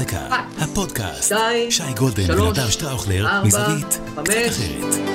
רקע, 0.00 0.26
הפודקאסט, 0.58 1.24
שתיים, 1.24 1.70
שי 1.70 1.82
גולדן 1.98 2.40
ונדב 2.40 2.68
שטראוכלר, 2.70 3.26
מזווית 3.44 3.86
קצת 3.86 4.28
אחרת. 4.28 4.52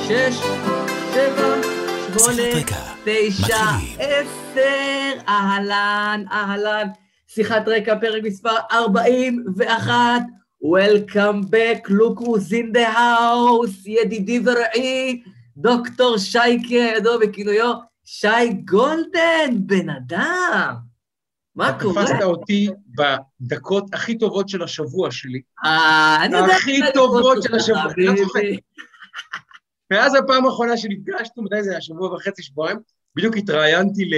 שש, 0.08 0.36
שבע, 1.14 1.62
שמונה. 2.18 2.44
תשע. 3.04 3.66
עשר, 4.00 5.20
אהלן, 5.28 6.24
אהלן. 6.32 6.88
שיחת 7.28 7.68
רקע, 7.68 7.96
פרק 8.00 8.24
מספר 8.24 8.56
41. 8.72 10.22
Welcome 10.64 11.44
back, 11.50 11.90
look 11.90 12.20
who's 12.20 12.52
in 12.52 12.76
the 12.76 12.96
house, 12.96 13.86
ידידי 13.86 14.40
ורעי, 14.46 15.22
דוקטור 15.58 16.18
שייקה, 16.18 16.76
ידוע 16.98 17.18
בכינויו 17.18 17.74
שי 18.06 18.54
גולדן, 18.66 19.52
בן 19.56 19.90
אדם. 19.90 20.93
מה 21.56 21.80
קורה? 21.80 22.04
תפסת 22.04 22.22
אותי 22.22 22.70
בדקות 23.42 23.94
הכי 23.94 24.18
טובות 24.18 24.50
של 24.50 24.64
השבוע 24.64 25.12
שלי, 25.12 25.42
אה, 25.66 26.26
אני 26.26 26.38
יודע... 26.38 26.56
הכי 26.56 26.80
טובות 26.94 27.44
של 27.44 27.56
השבוע. 27.56 27.84
מאז 29.92 30.16
הפעם 30.16 30.46
האחרונה 30.46 30.78
שנפגשנו, 30.78 31.44
מתי 31.44 31.64
זה 31.64 31.72
היה? 31.72 31.82
שבוע 31.82 32.14
וחצי, 32.14 32.44
שבועיים, 32.44 32.78
בדיוק 33.16 33.38
התראיינתי 33.38 34.10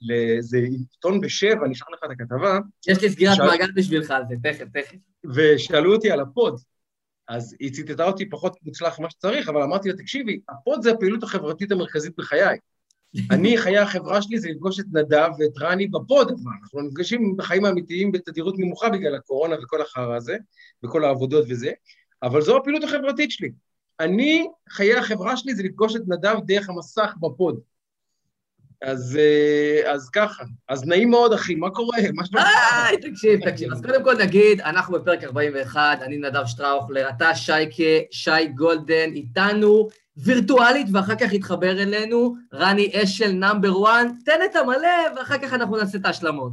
לאיזה 0.00 0.58
עיתון 0.58 1.20
בשבע, 1.20 1.64
אני 1.64 1.72
אשלח 1.72 1.88
לך 1.92 1.98
את 2.04 2.10
הכתבה, 2.10 2.58
יש 2.88 3.02
לי 3.02 3.10
סגירת 3.10 3.38
מעגל 3.38 3.70
בשבילך 3.74 4.10
על 4.10 4.22
זה, 4.28 4.34
תכף, 4.42 4.64
תכף. 4.74 4.96
ושאלו 5.34 5.94
אותי 5.94 6.10
על 6.10 6.20
הפוד. 6.20 6.60
אז 7.28 7.56
היא 7.60 7.72
ציטטה 7.72 8.04
אותי 8.04 8.30
פחות 8.30 8.56
מוצלח 8.62 8.98
ממה 8.98 9.10
שצריך, 9.10 9.48
אבל 9.48 9.62
אמרתי 9.62 9.88
לה, 9.88 9.96
תקשיבי, 9.96 10.40
הפוד 10.48 10.82
זה 10.82 10.90
הפעילות 10.90 11.22
החברתית 11.22 11.72
המרכזית 11.72 12.12
בחיי. 12.16 12.58
אני, 13.30 13.58
חיי 13.58 13.78
החברה 13.78 14.22
שלי 14.22 14.38
זה 14.38 14.48
לפגוש 14.48 14.80
את 14.80 14.84
נדב 14.92 15.28
ואת 15.38 15.58
רני 15.60 15.86
בפוד, 15.86 16.30
אבל 16.30 16.50
אנחנו 16.62 16.80
נפגשים 16.80 17.36
בחיים 17.36 17.64
האמיתיים 17.64 18.12
בתדירות 18.12 18.58
נמוכה 18.58 18.88
בגלל 18.88 19.14
הקורונה 19.14 19.56
וכל 19.62 19.82
החרא 19.82 20.16
הזה, 20.16 20.36
וכל 20.84 21.04
העבודות 21.04 21.44
וזה, 21.48 21.72
אבל 22.22 22.42
זו 22.42 22.56
הפעילות 22.56 22.84
החברתית 22.84 23.30
שלי. 23.30 23.52
אני, 24.00 24.46
חיי 24.68 24.94
החברה 24.94 25.36
שלי 25.36 25.54
זה 25.54 25.62
לפגוש 25.62 25.96
את 25.96 26.02
נדב 26.08 26.36
דרך 26.46 26.68
המסך 26.68 27.14
בפוד. 27.20 27.60
אז, 28.82 29.18
אה, 29.20 29.92
אז 29.92 30.10
ככה, 30.10 30.44
אז 30.68 30.84
נעים 30.84 31.10
מאוד, 31.10 31.32
אחי, 31.32 31.54
מה 31.54 31.70
קורה? 31.70 31.98
מה 32.14 32.26
שלומך? 32.26 32.46
היי, 32.72 32.96
תקשיב, 32.96 33.50
תקשיב. 33.50 33.72
אז 33.72 33.82
קודם 33.82 34.04
כל 34.04 34.14
נגיד, 34.16 34.60
אנחנו 34.60 34.98
בפרק 34.98 35.24
41, 35.24 36.02
אני 36.02 36.18
נדב 36.18 36.46
שטראוכלר, 36.46 37.08
אתה 37.08 37.34
שייקה, 37.34 38.06
שי 38.10 38.46
גולדן, 38.54 39.12
איתנו 39.14 39.88
וירטואלית, 40.16 40.86
ואחר 40.92 41.14
כך 41.14 41.32
יתחבר 41.32 41.82
אלינו 41.82 42.34
רני 42.54 42.90
אשל 42.94 43.32
number 43.32 43.84
1, 43.84 44.06
תן 44.24 44.40
את 44.44 44.56
המלא, 44.56 45.16
ואחר 45.16 45.38
כך 45.38 45.52
אנחנו 45.52 45.76
נעשה 45.76 45.98
את 45.98 46.06
ההשלמות. 46.06 46.52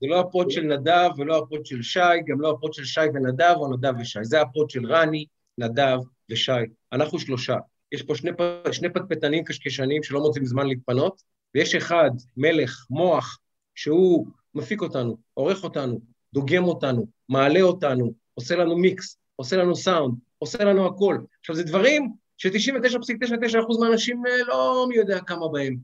זה 0.00 0.06
לא 0.06 0.20
הפוד 0.20 0.50
של 0.50 0.62
נדב 0.62 1.10
ולא 1.18 1.38
הפוד 1.38 1.66
של 1.66 1.82
שי, 1.82 2.00
גם 2.26 2.40
לא 2.40 2.50
הפוד 2.50 2.72
של 2.72 2.84
שי 2.84 3.00
ונדב 3.14 3.54
או 3.56 3.72
נדב 3.72 3.94
ושי. 4.00 4.18
זה 4.22 4.40
הפוד 4.40 4.70
של 4.70 4.86
רני, 4.86 5.26
נדב 5.58 5.98
ושי. 6.30 6.52
אנחנו 6.92 7.18
שלושה. 7.18 7.56
יש 7.92 8.02
פה 8.02 8.14
שני, 8.14 8.30
שני 8.72 8.88
פטפטנים 8.88 9.44
קשקשנים 9.44 10.02
שלא 10.02 10.20
מוצאים 10.20 10.46
זמן 10.46 10.66
להתפנות, 10.66 11.33
ויש 11.54 11.74
אחד, 11.74 12.10
מלך, 12.36 12.86
מוח, 12.90 13.38
שהוא 13.74 14.26
מפיק 14.54 14.80
אותנו, 14.80 15.16
עורך 15.34 15.64
אותנו, 15.64 16.00
דוגם 16.34 16.64
אותנו, 16.64 17.06
מעלה 17.28 17.60
אותנו, 17.60 18.12
עושה 18.34 18.56
לנו 18.56 18.76
מיקס, 18.76 19.18
עושה 19.36 19.56
לנו 19.56 19.76
סאונד, 19.76 20.14
עושה 20.38 20.64
לנו 20.64 20.86
הכל. 20.86 21.18
עכשיו, 21.40 21.56
זה 21.56 21.62
דברים 21.62 22.12
ש-99.99% 22.36 23.80
מהאנשים 23.80 24.22
אה, 24.26 24.42
לא 24.48 24.86
מי 24.88 24.96
יודע 24.96 25.20
כמה 25.20 25.48
בהם. 25.48 25.76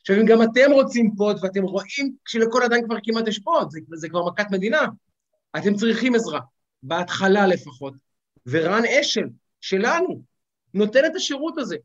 עכשיו, 0.00 0.16
אם 0.16 0.26
גם 0.26 0.42
אתם 0.42 0.72
רוצים 0.72 1.10
פוד 1.16 1.36
ואתם 1.42 1.62
רואים 1.62 2.16
שלכל 2.28 2.62
אדם 2.62 2.78
כבר 2.84 2.96
כמעט 3.02 3.28
יש 3.28 3.38
פוד, 3.38 3.70
זה, 3.70 3.80
זה 3.94 4.08
כבר 4.08 4.24
מכת 4.24 4.46
מדינה, 4.50 4.82
אתם 5.56 5.74
צריכים 5.74 6.14
עזרה, 6.14 6.40
בהתחלה 6.82 7.46
לפחות. 7.46 7.94
ורן 8.46 8.82
אשל, 9.00 9.26
שלנו, 9.60 10.22
נותן 10.74 11.04
את 11.06 11.16
השירות 11.16 11.58
הזה. 11.58 11.76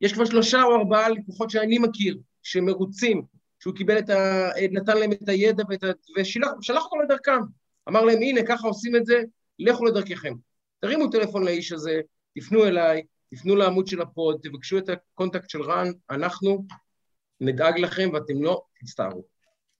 יש 0.00 0.12
כבר 0.12 0.24
שלושה 0.24 0.62
או 0.62 0.74
ארבעה 0.76 1.08
לקוחות 1.08 1.50
שאני 1.50 1.78
מכיר, 1.78 2.18
שמרוצים, 2.46 3.22
שהוא 3.60 3.74
קיבל 3.74 3.98
את 3.98 4.10
ה... 4.10 4.48
נתן 4.70 4.98
להם 4.98 5.12
את 5.12 5.28
הידע 5.28 5.64
ואת 5.68 5.84
ה... 5.84 5.86
ושלח 6.16 6.50
שלח 6.60 6.84
אותם 6.84 7.04
לדרכם. 7.04 7.40
אמר 7.88 8.04
להם, 8.04 8.22
הנה, 8.22 8.40
ככה 8.46 8.68
עושים 8.68 8.96
את 8.96 9.06
זה, 9.06 9.22
לכו 9.58 9.84
לדרככם. 9.84 10.34
תרימו 10.80 11.10
טלפון 11.10 11.44
לאיש 11.44 11.72
הזה, 11.72 12.00
תפנו 12.38 12.64
אליי, 12.64 13.02
תפנו 13.34 13.56
לעמוד 13.56 13.86
של 13.86 14.00
הפוד, 14.00 14.40
תבקשו 14.42 14.78
את 14.78 14.88
ה 14.88 14.96
contact 14.96 15.50
של 15.50 15.62
רן, 15.62 15.90
אנחנו 16.10 16.64
נדאג 17.40 17.78
לכם 17.78 18.10
ואתם 18.12 18.42
לא 18.42 18.62
תצטערו. 18.80 19.24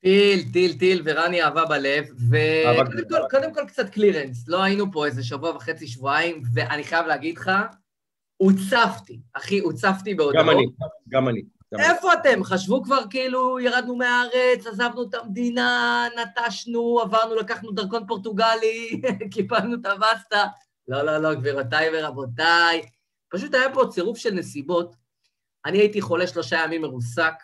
טיל, 0.01 0.53
טיל, 0.53 0.79
טיל, 0.79 1.03
ורני 1.05 1.43
אהבה 1.43 1.65
בלב, 1.65 2.05
וקודם. 2.31 3.09
כל, 3.09 3.19
קודם 3.31 3.55
כל 3.55 3.65
קצת 3.69 3.91
clearance, 3.91 4.49
לא 4.49 4.63
היינו 4.63 4.93
פה 4.93 5.07
איזה 5.07 5.25
שבוע 5.25 5.51
וחצי, 5.51 5.87
שבועיים, 5.87 6.43
ואני 6.55 6.85
חייב 6.85 7.07
להגיד 7.07 7.37
לך, 7.37 7.51
הוצפתי, 8.37 9.21
אחי, 9.33 9.59
הוצפתי 9.59 10.15
בהודעות. 10.15 10.45
גם 10.45 10.51
אני, 10.51 10.67
גם 11.09 11.29
אני. 11.29 11.56
איפה 11.73 12.13
אתם? 12.13 12.45
חשבו 12.45 12.83
כבר 12.83 13.01
כאילו 13.11 13.61
ירדנו 13.61 13.97
מהארץ, 13.97 14.67
עזבנו 14.67 15.03
את 15.03 15.15
המדינה, 15.15 16.05
נטשנו, 16.17 17.01
עברנו, 17.01 17.35
לקחנו 17.35 17.71
דרכון 17.71 18.07
פורטוגלי, 18.07 19.03
קיפלנו 19.33 19.75
את 19.75 19.87
הבסטה. 19.87 20.45
לא, 20.89 21.03
לא, 21.03 21.19
לא, 21.19 21.35
גבירותיי 21.35 21.89
ורבותיי. 21.93 22.83
פשוט 23.29 23.55
היה 23.55 23.75
פה 23.75 23.85
צירוף 23.91 24.19
של 24.19 24.35
נסיבות. 24.35 24.95
אני 25.65 25.79
הייתי 25.79 26.01
חולה 26.01 26.27
שלושה 26.27 26.57
ימים 26.65 26.83
מרוסק, 26.83 27.35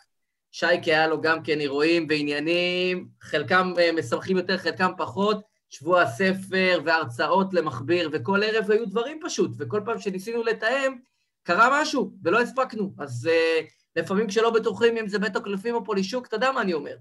שייקה 0.53 0.91
היה 0.91 1.07
לו 1.07 1.21
גם 1.21 1.43
כן 1.43 1.61
אירועים 1.61 2.07
ועניינים, 2.09 3.09
חלקם 3.21 3.73
אה, 3.79 3.93
משמחים 3.93 4.37
יותר, 4.37 4.59
חלקם 4.59 4.93
פחות, 4.97 5.41
שבוע 5.71 6.03
הספר 6.03 6.81
והרצאות 6.85 7.55
למכביר, 7.55 8.11
וכל 8.13 8.43
ערב 8.43 8.71
היו 8.71 8.87
דברים 8.87 9.21
פשוט, 9.25 9.51
וכל 9.59 9.81
פעם 9.85 9.99
שניסינו 9.99 10.43
לתאם, 10.43 10.93
קרה 11.43 11.83
משהו, 11.83 12.13
ולא 12.23 12.41
הספקנו. 12.41 12.95
אז 12.99 13.29
uh, 13.31 13.82
לפעמים 13.97 14.27
כשלא 14.27 14.51
בטוחים 14.51 14.97
אם 14.97 15.09
זה 15.09 15.19
בית 15.19 15.37
הקלפים 15.37 15.75
או 15.75 15.85
פולישוק, 15.85 16.27
אתה 16.27 16.37
יודע 16.37 16.53
מה 16.53 16.61
אני 16.61 16.73
אומר. 16.73 16.97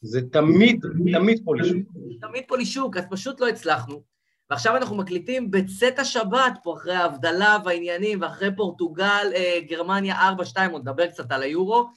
זה 0.00 0.20
תמיד, 0.32 0.80
תמיד 1.12 1.40
פולישוק. 1.44 1.76
תמיד 2.20 2.44
פולישוק, 2.48 2.96
אז 2.96 3.04
פשוט 3.10 3.40
לא 3.40 3.48
הצלחנו. 3.48 4.02
ועכשיו 4.50 4.76
אנחנו 4.76 4.96
מקליטים 4.96 5.50
בצאת 5.50 5.98
השבת 5.98 6.52
פה, 6.62 6.74
אחרי 6.74 6.94
ההבדלה 6.94 7.56
והעניינים, 7.64 8.22
ואחרי 8.22 8.56
פורטוגל, 8.56 9.32
אה, 9.34 9.58
גרמניה 9.68 10.30
4-2, 10.30 10.72
עוד 10.72 10.82
נדבר 10.82 11.06
קצת 11.06 11.32
על 11.32 11.42
היורו. 11.42 11.90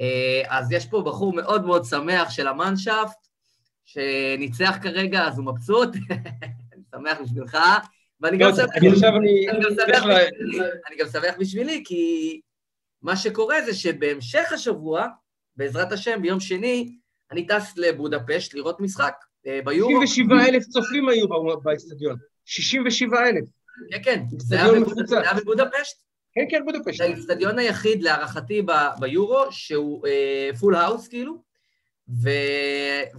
אה, 0.00 0.42
אז 0.48 0.72
יש 0.72 0.86
פה 0.86 1.02
בחור 1.02 1.32
מאוד 1.32 1.64
מאוד 1.64 1.84
שמח 1.84 2.30
של 2.30 2.48
המאנשאפט, 2.48 3.28
שניצח 3.84 4.76
כרגע, 4.82 5.26
אז 5.26 5.38
הוא 5.38 5.46
מבסוט. 5.46 5.88
אני 6.72 6.82
שמח 6.90 7.18
בשבילך, 7.20 7.58
ואני 8.20 8.38
גם 8.38 8.48
לא, 8.48 8.56
שמח... 8.56 8.66
בשבילי, 8.76 9.46
אני 10.88 10.96
גם 10.98 11.06
שמח 11.12 11.34
בשבילי, 11.38 11.82
כי 11.86 12.40
מה 13.02 13.16
שקורה 13.16 13.56
זה 13.66 13.74
שבהמשך 13.74 14.52
השבוע, 14.52 15.06
בעזרת 15.56 15.92
השם, 15.92 16.22
ביום 16.22 16.40
שני, 16.40 16.96
אני 17.32 17.46
טס 17.46 17.74
לבודפשט 17.76 18.54
לראות 18.54 18.80
משחק 18.80 19.14
אה, 19.46 19.60
ביורו. 19.64 20.06
67 20.06 20.48
אלף 20.48 20.64
צופים 20.64 21.08
היו 21.08 21.26
באצטדיון. 21.62 22.16
67 22.44 23.28
אלף. 23.28 23.44
כן, 23.90 24.02
כן, 24.02 24.24
זה 24.38 24.62
היה 24.62 24.80
מפוצץ. 24.80 25.08
זה 25.08 25.20
היה 25.20 25.34
בבודפשט. 25.34 25.96
כן, 26.32 26.44
כן, 26.50 26.64
בודפשט. 26.64 26.98
זה 26.98 27.04
האיצטדיון 27.04 27.58
היחיד, 27.58 28.02
להערכתי, 28.02 28.62
ביורו, 29.00 29.44
שהוא 29.50 30.02
full 30.60 30.74
house, 30.74 31.08
כאילו, 31.08 31.42
ו... 32.22 32.28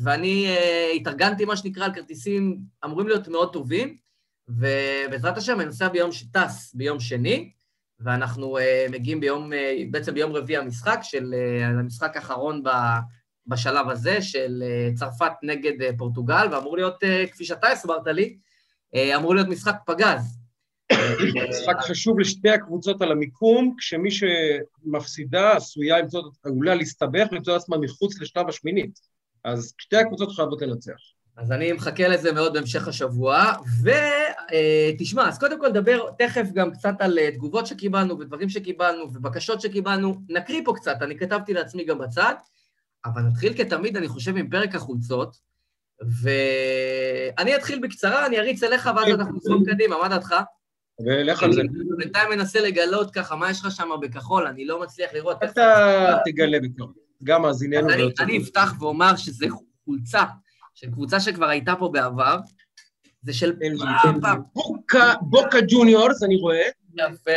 ואני 0.01 0.47
אה, 0.47 0.91
התארגנתי, 0.95 1.45
מה 1.45 1.57
שנקרא, 1.57 1.85
על 1.85 1.93
כרטיסים 1.93 2.59
אמורים 2.85 3.07
להיות 3.07 3.27
מאוד 3.27 3.53
טובים, 3.53 3.97
ובעזרת 4.49 5.37
השם, 5.37 5.59
אני 5.59 5.65
נוסע 5.65 5.87
ביום, 5.87 6.11
ש- 6.11 6.23
טס 6.23 6.73
ביום 6.73 6.99
שני, 6.99 7.51
ואנחנו 7.99 8.57
אה, 8.57 8.85
מגיעים 8.91 9.19
ביום, 9.19 9.53
אה, 9.53 9.83
בעצם 9.91 10.13
ביום 10.13 10.31
רביעי 10.31 10.57
המשחק, 10.57 10.99
של 11.03 11.33
אה, 11.33 11.67
המשחק 11.67 12.15
האחרון 12.15 12.63
ב... 12.63 12.69
בשלב 13.49 13.89
הזה, 13.89 14.21
של 14.21 14.63
אה, 14.65 14.89
צרפת 14.95 15.31
נגד 15.43 15.81
אה, 15.81 15.89
פורטוגל, 15.97 16.47
ואמור 16.51 16.77
להיות, 16.77 17.03
אה, 17.03 17.25
כפי 17.31 17.45
שאתה 17.45 17.67
הסברת 17.67 18.07
לי, 18.07 18.37
אה, 18.95 19.15
אמור 19.15 19.35
להיות 19.35 19.47
משחק 19.47 19.75
פגז. 19.85 20.39
משחק 21.49 21.75
חשוב 21.79 22.19
לשתי 22.19 22.49
הקבוצות 22.49 23.01
על 23.01 23.11
המיקום, 23.11 23.75
כשמי 23.77 24.09
שמפסידה 24.11 25.51
עשויה 25.51 25.95
עלולה 26.43 26.75
להסתבך 26.75 27.27
ולמצוא 27.31 27.55
עצמה 27.55 27.77
מחוץ 27.77 28.21
לשלב 28.21 28.49
השמינית. 28.49 28.99
אז 29.43 29.73
שתי 29.77 29.97
הקבוצות 29.97 30.31
חייבות 30.31 30.61
לנצח. 30.61 31.18
אז 31.39 31.51
אני 31.51 31.71
מחכה 31.71 32.07
לזה 32.07 32.31
מאוד 32.31 32.53
בהמשך 32.53 32.87
השבוע, 32.87 33.53
ותשמע, 34.95 35.27
אז 35.27 35.39
קודם 35.39 35.59
כל 35.59 35.69
נדבר 35.69 36.11
תכף 36.17 36.45
גם 36.53 36.71
קצת 36.71 36.93
על 36.99 37.19
אה, 37.19 37.31
תגובות 37.31 37.67
שקיבלנו 37.67 38.19
ודברים 38.19 38.49
שקיבלנו 38.49 39.13
ובקשות 39.13 39.61
שקיבלנו, 39.61 40.21
נקריא 40.29 40.61
פה 40.65 40.73
קצת, 40.75 40.95
אני 41.01 41.17
כתבתי 41.17 41.53
לעצמי 41.53 41.85
גם 41.85 41.97
בצד, 41.97 42.33
אבל 43.05 43.21
נתחיל 43.21 43.53
כתמיד, 43.53 43.97
אני 43.97 44.07
חושב, 44.07 44.37
עם 44.37 44.49
פרק 44.49 44.75
החולצות, 44.75 45.37
ואני 46.21 47.55
אתחיל 47.55 47.79
בקצרה, 47.79 48.25
אני 48.25 48.39
אריץ 48.39 48.63
אליך 48.63 48.89
ואז 48.95 49.07
אנחנו 49.19 49.37
נזרום 49.37 49.65
קדימה, 49.65 49.95
מה 50.01 50.09
דעתך? 50.09 50.35
ולך 51.05 51.43
על 51.43 51.53
זה. 51.53 51.61
בינתיים 51.97 52.29
מנסה 52.29 52.61
לגלות 52.61 53.11
ככה, 53.11 53.35
מה 53.35 53.51
יש 53.51 53.59
לך 53.65 53.71
שם 53.71 53.89
בכחול, 54.01 54.47
אני 54.47 54.65
לא 54.65 54.81
מצליח 54.81 55.13
לראות. 55.13 55.43
אתה 55.43 56.17
תגלה 56.25 56.57
בקרוב. 56.59 56.93
גם 57.23 57.41
מאזיננו. 57.41 57.89
אז 57.89 57.95
אני. 58.19 58.37
אפתח 58.37 58.73
ואומר 58.79 59.15
שזו 59.15 59.47
חולצה 59.85 60.23
של 60.79 60.91
קבוצה 60.91 61.19
שכבר 61.19 61.45
הייתה 61.45 61.75
פה 61.79 61.89
בעבר, 61.93 62.37
זה 63.21 63.33
של 63.33 63.53
פעם. 64.21 64.41
בוקה 65.21 65.57
ג'וניורס, 65.67 66.23
אני 66.23 66.35
רואה. 66.35 66.67
יפה. 66.95 67.31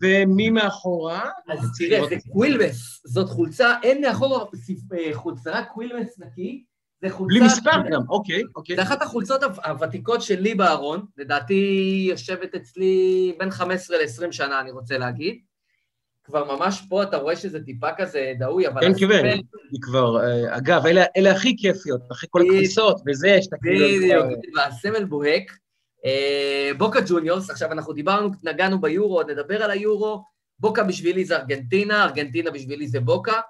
ומי 0.00 0.50
מאחורה? 0.50 1.30
אז 1.48 1.58
תראה, 1.78 2.08
זה 2.08 2.16
קווילמס, 2.32 3.00
זאת 3.06 3.28
חולצה, 3.28 3.74
אין 3.82 4.00
מאחורה 4.00 4.44
אה, 4.98 5.14
חולצה, 5.14 5.50
רק 5.50 5.68
קווילמס 5.74 6.18
נקי. 6.18 6.64
זה 7.02 7.10
חולצה... 7.10 7.38
בלי 7.38 7.46
מספר 7.46 7.90
גם, 7.90 8.02
אוקיי, 8.08 8.42
אוקיי. 8.56 8.76
זה 8.76 8.82
אחת 8.82 9.02
החולצות 9.02 9.42
הוותיקות 9.42 10.22
שלי 10.22 10.54
בארון, 10.54 11.06
לדעתי 11.16 12.04
יושבת 12.10 12.54
אצלי 12.54 13.32
בין 13.38 13.50
15 13.50 13.96
ל-20 13.96 14.32
שנה, 14.32 14.60
אני 14.60 14.70
רוצה 14.70 14.98
להגיד. 14.98 15.38
כבר 16.28 16.56
ממש 16.56 16.82
פה 16.88 17.02
אתה 17.02 17.16
רואה 17.16 17.36
שזה 17.36 17.64
טיפה 17.64 17.88
כזה 17.96 18.32
דהוי, 18.38 18.68
אבל... 18.68 18.80
כן, 18.80 19.08
כן, 19.08 19.38
היא 19.72 19.80
כבר... 19.82 20.20
אה, 20.20 20.56
אגב, 20.56 20.86
אלה, 20.86 21.04
אלה 21.16 21.32
הכי 21.32 21.56
כיפיות, 21.58 22.00
אחרי 22.12 22.28
כל 22.30 22.42
הכניסות 22.42 23.00
וזה, 23.06 23.38
שאתה 23.42 23.56
כאילו... 23.62 24.24
בדיוק, 24.24 24.56
והסמל 24.56 25.04
בוהק. 25.04 25.52
אה, 26.04 26.70
בוקה 26.78 27.00
ג'וניורס, 27.08 27.50
עכשיו 27.50 27.72
אנחנו 27.72 27.92
דיברנו, 27.92 28.30
נגענו 28.42 28.80
ביורו, 28.80 29.22
נדבר 29.22 29.62
על 29.62 29.70
היורו. 29.70 30.24
בוקה 30.58 30.84
בשבילי 30.84 31.24
זה 31.24 31.36
ארגנטינה, 31.36 32.04
ארגנטינה 32.04 32.50
בשבילי 32.50 32.88
זה 32.88 33.00
בוקה, 33.00 33.40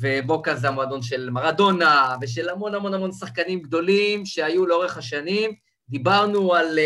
ובוקה 0.00 0.54
זה 0.54 0.68
המועדון 0.68 1.02
של 1.02 1.30
מרדונה 1.30 2.16
ושל 2.20 2.48
המון 2.48 2.74
המון 2.74 2.94
המון 2.94 3.12
שחקנים 3.12 3.60
גדולים 3.60 4.26
שהיו 4.26 4.66
לאורך 4.66 4.96
השנים. 4.96 5.50
דיברנו 5.88 6.54
על 6.54 6.78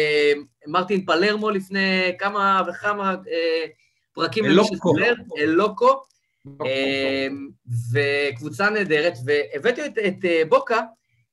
מרטין 0.66 1.04
פלרמו 1.04 1.50
לפני 1.50 2.12
כמה 2.18 2.62
וכמה 2.68 3.14
uh, 3.14 3.83
פרקים. 4.14 4.44
אלוקו. 4.44 4.92
אלוקו. 5.38 6.02
וקבוצה 7.92 8.70
נהדרת, 8.70 9.14
והבאתי 9.24 9.86
את, 9.86 9.98
את 9.98 10.48
בוקה, 10.48 10.80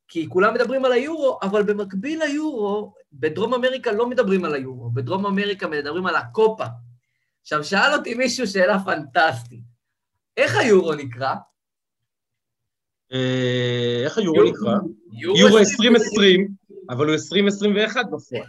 כי 0.07 0.29
כולם 0.29 0.53
מדברים 0.53 0.85
על 0.85 0.91
היורו, 0.91 1.39
אבל 1.41 1.63
במקביל 1.63 2.23
ליורו, 2.23 2.93
בדרום 3.13 3.53
אמריקה 3.53 3.91
לא 3.91 4.09
מדברים 4.09 4.45
על 4.45 4.53
היורו, 4.53 4.89
בדרום 4.89 5.25
אמריקה 5.25 5.67
מדברים 5.67 6.05
על 6.05 6.15
הקופה. 6.15 6.65
עכשיו, 7.41 7.63
שאל 7.63 7.93
אותי 7.93 8.13
מישהו 8.13 8.47
שאלה 8.47 8.77
פנטסטית, 8.85 9.63
איך 10.37 10.55
היורו 10.55 10.93
נקרא? 10.93 11.33
אה, 13.13 14.01
איך 14.05 14.17
היורו 14.17 14.43
נקרא? 14.43 14.75
יורו 15.13 15.57
2020, 15.57 16.47
אבל 16.89 17.05
הוא 17.05 17.13
2021 17.13 18.05
בפועל. 18.05 18.43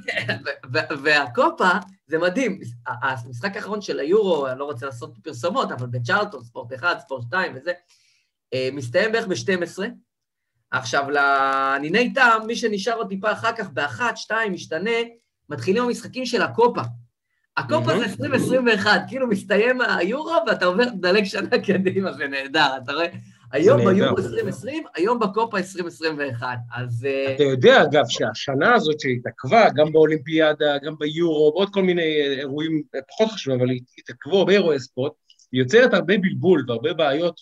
והקופה, 1.02 1.70
זה 2.06 2.18
מדהים, 2.18 2.60
המשחק 2.86 3.56
האחרון 3.56 3.80
של 3.80 4.00
היורו, 4.00 4.48
אני 4.48 4.58
לא 4.58 4.64
רוצה 4.64 4.86
לעשות 4.86 5.14
פרסומות, 5.22 5.72
אבל 5.72 5.86
בצ'ארלטון, 5.86 6.44
ספורט 6.44 6.72
1, 6.72 7.00
ספורט 7.00 7.22
2 7.22 7.52
וזה, 7.56 7.72
אה, 8.54 8.68
מסתיים 8.72 9.12
בערך 9.12 9.26
ב-12, 9.26 9.82
עכשיו, 10.70 11.04
לניני 11.10 12.14
טעם, 12.14 12.46
מי 12.46 12.56
שנשאר 12.56 12.94
עוד 12.94 13.08
טיפה 13.08 13.32
אחר 13.32 13.52
כך, 13.52 13.70
באחת, 13.70 14.16
שתיים, 14.16 14.52
משתנה, 14.52 14.90
מתחילים 15.48 15.82
המשחקים 15.82 16.26
של 16.26 16.42
הקופה. 16.42 16.82
הקופה 17.56 17.98
זה 17.98 18.04
2021, 18.04 19.00
כאילו 19.08 19.26
מסתיים 19.28 19.80
היורו 19.80 20.36
ואתה 20.46 20.64
עובר, 20.64 20.84
מדלג 20.94 21.24
שנה 21.24 21.58
קדימה, 21.66 22.12
זה 22.12 22.28
נהדר, 22.28 22.76
אתה 22.84 22.92
רואה? 22.92 23.06
היום 23.52 23.78
ביורו 23.78 24.18
2020, 24.18 24.84
היום 24.94 25.18
בקופה 25.18 25.58
2021, 25.58 26.58
אז... 26.74 27.06
אה, 27.06 27.34
אתה 27.34 27.42
יודע, 27.42 27.82
אגב, 27.82 28.04
שהשנה 28.08 28.74
הזאת 28.74 29.00
שהתעכבה, 29.00 29.68
גם 29.74 29.92
באולימפיאדה, 29.92 30.78
גם 30.78 30.98
ביורו, 30.98 31.52
בעוד 31.52 31.68
כל 31.72 31.82
מיני 31.82 32.36
אירועים 32.38 32.82
פחות 33.08 33.30
חשובים, 33.30 33.60
אבל 33.60 33.70
התעכבו 33.98 34.38
הרבה 34.38 34.52
אירועי 34.52 34.80
ספורט, 34.80 35.12
יוצרת 35.52 35.94
הרבה 35.94 36.18
בלבול 36.18 36.64
והרבה 36.68 36.92
בעיות 36.92 37.40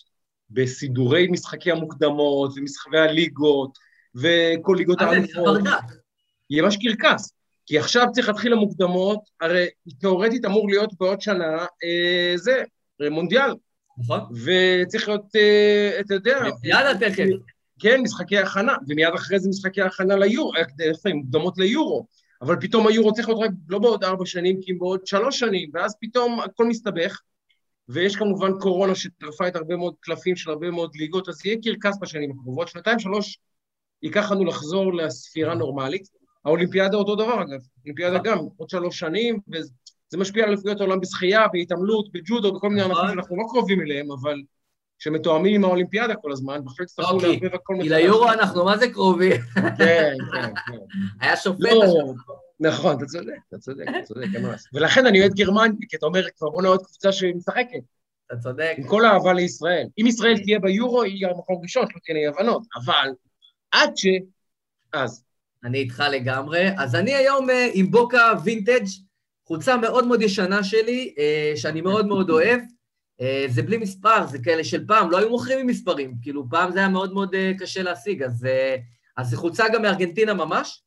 בסידורי 0.49 1.27
משחקי 1.27 1.71
המוקדמות 1.71 2.51
ומשחקי 2.55 2.97
הליגות 2.97 3.77
וכל 4.15 4.75
ליגות 4.77 5.01
האלופות. 5.01 5.61
יהיה 6.49 6.63
ממש 6.63 6.77
קרקס. 6.77 7.33
כי 7.65 7.79
עכשיו 7.79 8.07
צריך 8.11 8.27
להתחיל 8.27 8.53
המוקדמות, 8.53 9.19
הרי 9.41 9.65
תאורטית 10.01 10.45
אמור 10.45 10.69
להיות 10.69 10.93
בעוד 10.99 11.21
שנה 11.21 11.65
אה, 11.83 12.33
זה, 12.35 12.63
מונדיאל. 13.11 13.51
נכון. 14.03 14.19
וצריך 14.19 15.07
להיות, 15.07 15.35
אה, 15.35 15.99
אתה 15.99 16.13
יודע... 16.13 16.39
יאללה, 16.63 16.99
תכף. 16.99 17.23
כן, 17.79 18.01
משחקי 18.01 18.37
הכנה, 18.37 18.75
ומיד 18.87 19.13
אחרי 19.15 19.39
זה 19.39 19.49
משחקי 19.49 19.81
הכנה 19.81 20.15
ליורו, 20.15 20.51
איפה 20.79 21.09
אה, 21.09 21.13
מוקדמות 21.13 21.57
ליורו. 21.57 22.05
אבל 22.41 22.55
פתאום 22.61 22.87
היורו 22.87 23.13
צריך 23.13 23.29
להיות 23.29 23.41
רק 23.41 23.51
לא 23.69 23.79
בעוד 23.79 24.03
ארבע 24.03 24.25
שנים, 24.25 24.61
כי 24.61 24.73
בעוד 24.73 25.07
שלוש 25.07 25.39
שנים, 25.39 25.69
ואז 25.73 25.95
פתאום 26.01 26.39
הכל 26.39 26.65
מסתבך. 26.65 27.21
ויש 27.89 28.15
כמובן 28.15 28.51
קורונה 28.59 28.95
שטרפה 28.95 29.47
את 29.47 29.55
הרבה 29.55 29.75
מאוד 29.75 29.93
קלפים 29.99 30.35
של 30.35 30.49
הרבה 30.49 30.71
מאוד 30.71 30.95
ליגות, 30.95 31.29
אז 31.29 31.45
יהיה 31.45 31.57
קרקס 31.63 31.97
בשנים 32.01 32.31
הקרובות. 32.31 32.67
שנתיים, 32.67 32.99
שלוש, 32.99 33.39
ייקח 34.03 34.31
לנו 34.31 34.45
לחזור 34.45 34.93
לספירה 34.93 35.55
נורמלית. 35.55 36.07
האולימפיאדה 36.45 36.97
אותו 36.97 37.15
דבר, 37.15 37.41
אגב. 37.41 37.59
האולימפיאדה 37.77 38.17
גם, 38.23 38.37
עוד 38.57 38.69
שלוש 38.69 38.99
שנים, 38.99 39.39
וזה 40.11 40.21
משפיע 40.21 40.43
על 40.43 40.49
אליפויות 40.49 40.79
העולם 40.79 40.99
בשחייה, 40.99 41.47
בהתעמלות, 41.53 42.11
בג'ודו, 42.11 42.53
בכל 42.53 42.69
מיני 42.69 42.81
ענפים 42.81 43.07
שאנחנו 43.07 43.37
לא 43.37 43.43
קרובים 43.49 43.81
אליהם, 43.81 44.11
אבל 44.11 44.35
שמתואמים 44.99 45.55
עם 45.55 45.63
האולימפיאדה 45.63 46.15
כל 46.15 46.31
הזמן, 46.31 46.65
בהחלט 46.65 46.87
יצטרכו 46.87 47.17
לערבב 47.17 47.55
הכל 47.55 47.75
מחדש. 47.75 47.87
כי 47.87 47.95
ליורו 47.95 48.31
אנחנו 48.31 48.65
מה 48.65 48.77
זה 48.77 48.87
קרובים. 48.87 49.41
כן, 49.77 50.13
כן, 50.33 50.53
כן. 50.67 50.77
היה 51.21 51.37
שופט. 51.37 51.59
לא, 51.59 51.73
נכון, 52.59 52.97
אתה 52.97 53.05
צודק, 53.05 53.33
אתה 53.49 53.57
צודק, 53.57 53.85
אתה 53.89 54.05
צודק, 54.05 54.27
אין 54.35 54.41
מה 54.43 54.51
לעשות. 54.51 54.67
ולכן 54.73 55.05
אני 55.05 55.19
אוהד 55.19 55.33
גרמניה, 55.33 55.87
כי 55.89 55.97
אתה 55.97 56.05
אומר, 56.05 56.23
כבר 56.37 56.49
בוא 56.49 56.61
נעוד 56.61 56.85
קבוצה 56.85 57.11
שמשחקת. 57.11 57.79
אתה 58.27 58.39
צודק. 58.39 58.73
עם 58.77 58.87
כל 58.87 59.05
האהבה 59.05 59.33
לישראל. 59.33 59.87
אם 59.97 60.07
ישראל 60.07 60.37
תהיה 60.43 60.59
ביורו, 60.59 61.03
היא 61.03 61.27
המקום 61.27 61.61
ראשון, 61.63 61.85
שלא 61.89 61.99
תהיה 62.05 62.17
אי-הבנות, 62.17 62.63
אבל 62.75 63.09
עד 63.71 63.97
ש... 63.97 64.07
אז. 64.93 65.23
אני 65.63 65.77
איתך 65.77 66.03
לגמרי. 66.11 66.69
אז 66.77 66.95
אני 66.95 67.13
היום 67.13 67.49
אה, 67.49 67.69
עם 67.73 67.91
בוקה 67.91 68.33
וינטג', 68.43 68.85
חולצה 69.51 69.77
מאוד 69.77 70.07
מאוד 70.07 70.21
ישנה 70.21 70.63
שלי, 70.63 71.13
אה, 71.17 71.53
שאני 71.55 71.81
מאוד 71.81 72.07
מאוד 72.07 72.29
אוהב. 72.29 72.59
אה, 73.21 73.45
זה 73.47 73.63
בלי 73.63 73.77
מספר, 73.77 74.25
זה 74.27 74.39
כאלה 74.43 74.63
של 74.63 74.87
פעם, 74.87 75.11
לא 75.11 75.17
היו 75.17 75.29
מוכרים 75.29 75.59
עם 75.59 75.67
מספרים, 75.67 76.15
כאילו 76.21 76.49
פעם 76.49 76.71
זה 76.71 76.79
היה 76.79 76.89
מאוד 76.89 77.13
מאוד 77.13 77.35
קשה 77.59 77.83
להשיג, 77.83 78.23
אז, 78.23 78.47
אז 79.17 79.29
זה 79.29 79.37
חולצה 79.37 79.65
גם 79.73 79.81
מארגנטינה 79.81 80.33
ממש. 80.33 80.83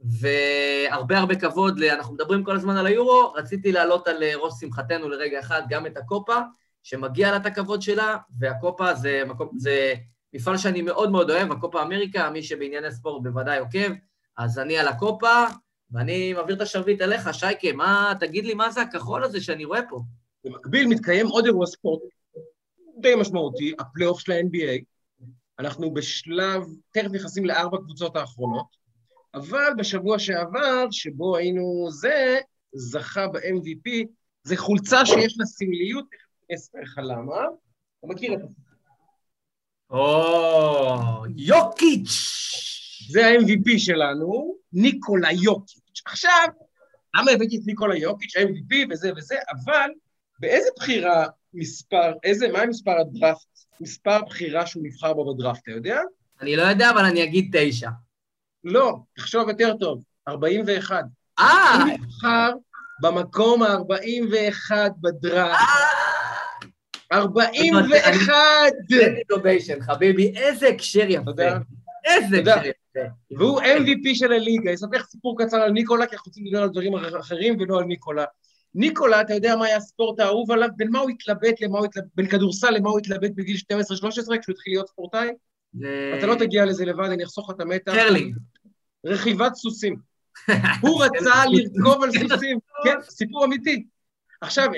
והרבה 0.00 1.18
הרבה 1.18 1.34
כבוד, 1.34 1.82
אנחנו 1.82 2.14
מדברים 2.14 2.44
כל 2.44 2.56
הזמן 2.56 2.76
על 2.76 2.86
היורו, 2.86 3.32
רציתי 3.36 3.72
להעלות 3.72 4.08
על 4.08 4.22
אה, 4.22 4.36
ראש 4.36 4.54
שמחתנו 4.60 5.08
לרגע 5.08 5.40
אחד 5.40 5.62
גם 5.68 5.86
את 5.86 5.96
הקופה, 5.96 6.36
שמגיע 6.82 7.30
לה 7.30 7.36
את 7.36 7.46
הכבוד 7.46 7.82
שלה, 7.82 8.16
והקופה 8.38 8.94
זה, 8.94 9.22
מקום, 9.26 9.48
זה 9.56 9.94
מפעל 10.34 10.56
שאני 10.56 10.82
מאוד 10.82 11.10
מאוד 11.10 11.30
אוהב, 11.30 11.52
הקופה 11.52 11.82
אמריקה, 11.82 12.30
מי 12.30 12.42
שבענייני 12.42 12.92
ספורט 12.92 13.22
בוודאי 13.22 13.58
עוקב, 13.58 13.92
אז 14.38 14.58
אני 14.58 14.78
על 14.78 14.88
הקופה, 14.88 15.44
ואני 15.90 16.32
מעביר 16.32 16.56
את 16.56 16.60
השרביט 16.60 17.00
אליך, 17.00 17.34
שייקה, 17.34 17.72
מה, 17.72 18.12
תגיד 18.20 18.44
לי 18.44 18.54
מה 18.54 18.70
זה 18.70 18.82
הכחול 18.82 19.24
הזה 19.24 19.40
שאני 19.40 19.64
רואה 19.64 19.80
פה? 19.88 20.00
במקביל 20.44 20.86
מתקיים 20.86 21.26
עוד 21.26 21.44
אירוע 21.44 21.66
ספורט 21.66 22.02
די 23.00 23.14
משמעותי, 23.14 23.74
הפלייאוף 23.78 24.20
של 24.20 24.32
ה-NBA. 24.32 24.84
אנחנו 25.58 25.94
בשלב, 25.94 26.62
תכף 26.90 27.10
נכנסים 27.12 27.44
לארבע 27.44 27.78
קבוצות 27.78 28.16
האחרונות. 28.16 28.66
אבל 29.34 29.72
בשבוע 29.78 30.18
שעבר, 30.18 30.86
שבו 30.90 31.36
היינו 31.36 31.88
זה, 31.90 32.38
זכה 32.72 33.26
ב-MVP, 33.28 34.06
זה 34.42 34.56
חולצה 34.56 35.06
שיש 35.06 35.38
לה 35.38 35.46
סמליות, 35.46 36.04
תכף 36.48 36.74
לך 36.82 37.00
למה. 37.02 37.36
אתה 37.98 38.06
מכיר 38.06 38.34
את 38.34 38.38
זה. 38.38 38.46
או, 39.90 41.24
יוקיץ'! 41.36 42.48
זה 43.06 43.26
ה-MVP 43.26 43.78
שלנו, 43.78 44.54
ניקולה 44.72 45.32
יוקיץ'. 45.32 46.02
עכשיו, 46.06 46.46
למה 47.16 47.30
הבאתי 47.30 47.56
את 47.56 47.66
ניקולה 47.66 47.96
יוקיץ', 47.96 48.36
ה-MVP 48.36 48.74
וזה 48.90 49.12
וזה, 49.16 49.36
אבל 49.52 49.90
באיזה 50.40 50.68
בחירה 50.76 51.26
מספר, 51.54 52.12
איזה, 52.24 52.48
מה 52.48 52.66
מספר 52.66 53.00
הדראפט, 53.00 53.48
מספר 53.80 54.22
בחירה 54.22 54.66
שהוא 54.66 54.82
נבחר 54.86 55.12
בו 55.12 55.34
בדראפט, 55.34 55.62
אתה 55.62 55.70
יודע? 55.70 56.00
אני 56.40 56.56
לא 56.56 56.62
יודע, 56.62 56.90
אבל 56.90 57.04
אני 57.04 57.24
אגיד 57.24 57.56
תשע. 57.56 57.88
לא, 58.64 58.96
תחשוב 59.16 59.48
יותר 59.48 59.74
טוב, 59.80 60.02
41. 60.28 61.04
אה! 61.38 61.74
הוא 61.74 61.92
נבחר 61.92 62.50
במקום 63.02 63.62
ה-41 63.62 64.72
בדראפט. 65.00 65.60
41! 67.12 68.34
אינוביישן, 68.90 69.80
חביבי, 69.82 70.32
איזה 70.36 70.68
הקשר 70.68 71.04
יפה. 71.08 71.30
איזה 72.04 72.38
הקשר 72.38 72.66
יפה. 72.66 72.77
והוא 73.30 73.60
MVP 73.60 74.14
של 74.14 74.32
הליגה. 74.32 74.74
אספר 74.74 75.02
סיפור 75.02 75.38
קצר 75.38 75.56
על 75.56 75.72
ניקולה, 75.72 76.06
כי 76.06 76.16
אנחנו 76.16 76.30
רוצים 76.30 76.46
לדבר 76.46 76.62
על 76.62 76.68
דברים 76.68 76.94
אחרים 76.94 77.56
ולא 77.60 77.78
על 77.78 77.84
ניקולה. 77.84 78.24
ניקולה, 78.74 79.20
אתה 79.20 79.34
יודע 79.34 79.56
מה 79.56 79.66
היה 79.66 79.76
הספורט 79.76 80.20
האהוב 80.20 80.50
עליו? 80.50 80.68
בין 80.76 80.90
מה 80.90 80.98
הוא 80.98 81.10
התלבט 81.10 81.60
למה 81.60 81.78
הוא 81.78 81.86
התלבט, 81.86 82.08
בין 82.14 82.26
כדורסל 82.26 82.70
למה 82.70 82.90
הוא 82.90 82.98
התלבט 82.98 83.30
בגיל 83.34 83.56
12-13 83.56 83.60
כשהוא 84.10 84.36
התחיל 84.36 84.72
להיות 84.72 84.88
ספורטאי? 84.88 85.28
אתה 86.18 86.26
לא 86.26 86.34
תגיע 86.34 86.64
לזה 86.64 86.84
לבד, 86.84 87.08
אני 87.10 87.24
אחסוך 87.24 87.50
לך 87.50 87.56
את 87.56 87.60
המתח. 87.60 87.92
קרלינג. 87.94 88.36
רכיבת 89.06 89.54
סוסים. 89.54 89.96
הוא 90.82 91.04
רצה 91.04 91.44
לרכוב 91.46 92.02
על 92.02 92.10
סוסים, 92.12 92.58
כן, 92.84 92.96
סיפור 93.02 93.44
אמיתי. 93.44 93.84
עכשיו, 94.40 94.68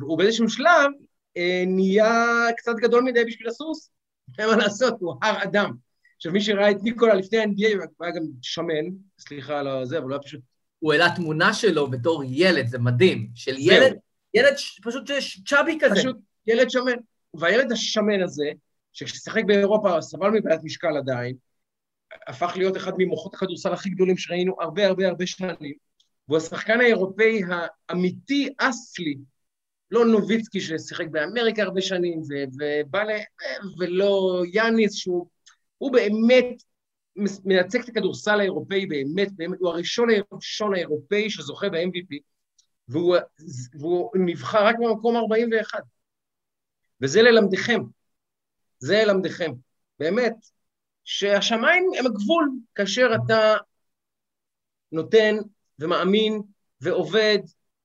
הוא 0.00 0.18
באיזשהו 0.18 0.48
שלב 0.48 0.90
אה, 1.36 1.64
נהיה 1.66 2.46
קצת 2.56 2.74
גדול 2.76 3.02
מדי 3.02 3.24
בשביל 3.24 3.48
הסוס, 3.48 3.90
אין 4.38 4.48
מה 4.48 4.56
לעשות, 4.56 4.94
הוא 5.00 5.14
הר 5.22 5.42
אדם. 5.42 5.87
עכשיו, 6.18 6.32
מי 6.32 6.40
שראה 6.40 6.70
את 6.70 6.76
ניקולה 6.82 7.14
לפני 7.14 7.38
ה-NBA, 7.38 7.86
היה 8.00 8.12
גם 8.12 8.22
שמן, 8.42 8.86
סליחה 9.18 9.58
על 9.58 9.86
זה, 9.86 9.98
אבל 9.98 10.04
הוא 10.04 10.12
היה 10.12 10.22
פשוט... 10.22 10.40
הוא 10.78 10.92
העלה 10.92 11.08
תמונה 11.16 11.54
שלו 11.54 11.90
בתור 11.90 12.22
ילד, 12.26 12.66
זה 12.66 12.78
מדהים. 12.78 13.28
של 13.34 13.54
ילד, 13.58 13.96
ילד 14.34 14.54
פשוט 14.82 15.10
צ'אבי 15.46 15.78
כזה. 15.80 15.94
פשוט 15.94 16.16
ילד 16.46 16.70
שמן. 16.70 16.92
והילד 17.34 17.72
השמן 17.72 18.22
הזה, 18.22 18.50
שכששיחק 18.92 19.44
באירופה 19.46 20.00
סבל 20.00 20.30
מבעיית 20.30 20.60
משקל 20.64 20.96
עדיין, 20.96 21.36
הפך 22.26 22.52
להיות 22.56 22.76
אחד 22.76 22.92
ממוחות 22.98 23.34
הכדורסל 23.34 23.72
הכי 23.72 23.90
גדולים 23.90 24.16
שראינו 24.16 24.56
הרבה 24.60 24.86
הרבה 24.86 25.08
הרבה 25.08 25.26
שנים, 25.26 25.74
והוא 26.28 26.38
השחקן 26.38 26.80
האירופאי 26.80 27.42
האמיתי, 27.88 28.48
אסלי, 28.58 29.16
לא 29.90 30.04
נוביצקי 30.06 30.60
ששיחק 30.60 31.06
באמריקה 31.10 31.62
הרבה 31.62 31.80
שנים, 31.80 32.20
ובא 32.20 33.02
ל... 33.02 33.10
ולא 33.78 34.42
יאניס, 34.52 34.94
שהוא 34.94 35.28
הוא 35.78 35.92
באמת 35.92 36.62
מייצג 37.44 37.80
את 37.80 37.88
הכדורסל 37.88 38.40
האירופאי 38.40 38.86
באמת, 38.86 39.32
באמת, 39.36 39.58
הוא 39.60 39.68
הראשון 39.68 40.08
הראשון 40.32 40.74
האירופאי 40.74 41.30
שזוכה 41.30 41.68
ב-MVP, 41.68 42.16
והוא, 42.88 43.16
והוא 43.78 44.10
נבחר 44.14 44.66
רק 44.66 44.76
במקום 44.78 45.16
41. 45.16 45.80
וזה 47.00 47.22
ללמדכם, 47.22 47.80
זה 48.78 49.04
ללמדכם. 49.04 49.52
באמת, 49.98 50.34
שהשמיים 51.04 51.84
הם 51.98 52.06
הגבול 52.06 52.50
כאשר 52.74 53.10
אתה 53.14 53.56
נותן 54.92 55.36
ומאמין 55.78 56.42
ועובד, 56.80 57.38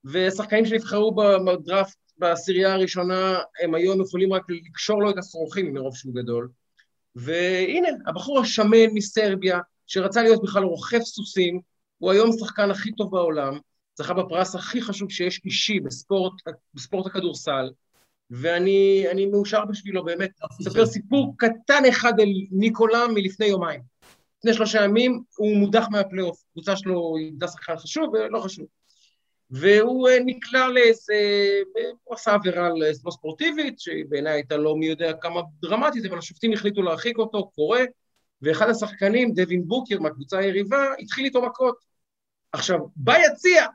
ושחקנים 0.04 0.66
שנבחרו 0.66 1.14
בדראפט 1.46 1.96
בעשירייה 2.18 2.72
הראשונה, 2.72 3.38
הם 3.62 3.74
היום 3.74 4.02
יכולים 4.02 4.32
רק 4.32 4.42
לקשור 4.48 5.02
לו 5.02 5.10
את 5.10 5.18
השרוכים 5.18 5.74
מרוב 5.74 5.96
שהוא 5.96 6.14
גדול. 6.14 6.48
והנה, 7.16 7.88
הבחור 8.06 8.40
השמן 8.40 8.86
מסרביה, 8.94 9.58
שרצה 9.86 10.22
להיות 10.22 10.42
בכלל 10.42 10.62
רוכב 10.62 11.00
סוסים, 11.00 11.60
הוא 11.98 12.12
היום 12.12 12.30
השחקן 12.30 12.70
הכי 12.70 12.92
טוב 12.92 13.10
בעולם, 13.10 13.58
זכה 13.98 14.14
בפרס 14.14 14.54
הכי 14.54 14.82
חשוב 14.82 15.10
שיש 15.10 15.40
אישי 15.44 15.80
בספורט, 15.80 16.32
בספורט 16.74 17.06
הכדורסל, 17.06 17.70
ואני 18.30 19.26
מאושר 19.32 19.64
בשבילו, 19.64 20.04
באמת. 20.04 20.30
אספר 20.60 20.86
סיפור 20.86 21.34
קטן 21.38 21.82
אחד 21.88 22.20
על 22.20 22.28
ניקולה 22.50 23.06
מלפני 23.14 23.46
יומיים. 23.46 23.80
לפני 24.38 24.54
שלושה 24.54 24.84
ימים 24.84 25.22
הוא 25.36 25.56
מודח 25.56 25.86
מהפלייאוף, 25.90 26.42
קבוצה 26.52 26.76
שלו 26.76 27.16
איבדה 27.18 27.48
שחקן 27.48 27.76
חשוב 27.76 28.10
ולא 28.12 28.40
חשוב. 28.40 28.66
והוא 29.54 30.08
אה, 30.08 30.18
נקלע 30.26 30.68
לאיזה, 30.68 31.14
הוא 32.04 32.14
עשה 32.14 32.34
עבירה 32.34 32.68
לא 32.68 33.10
ספורטיבית, 33.10 33.80
שבעיניי 33.80 34.32
הייתה 34.32 34.56
לא 34.56 34.76
מי 34.76 34.86
יודע 34.86 35.12
כמה 35.12 35.40
דרמטית, 35.62 36.04
אבל 36.04 36.18
השופטים 36.18 36.52
החליטו 36.52 36.82
להרחיק 36.82 37.18
אותו, 37.18 37.50
קורה, 37.50 37.82
ואחד 38.42 38.70
השחקנים, 38.70 39.34
דווין 39.34 39.68
בוקר 39.68 40.00
מהקבוצה 40.00 40.38
היריבה, 40.38 40.86
התחיל 40.98 41.24
איתו 41.24 41.42
מכות. 41.42 41.76
עכשיו, 42.52 42.78
ביציע, 42.96 43.66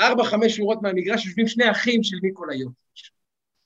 ארבע, 0.00 0.24
חמש 0.24 0.56
שורות 0.56 0.78
מהמגרש, 0.82 1.26
יושבים 1.26 1.48
שני 1.48 1.70
אחים 1.70 2.02
של 2.02 2.16
ניקולה 2.22 2.54
יוטיץ'. 2.54 3.10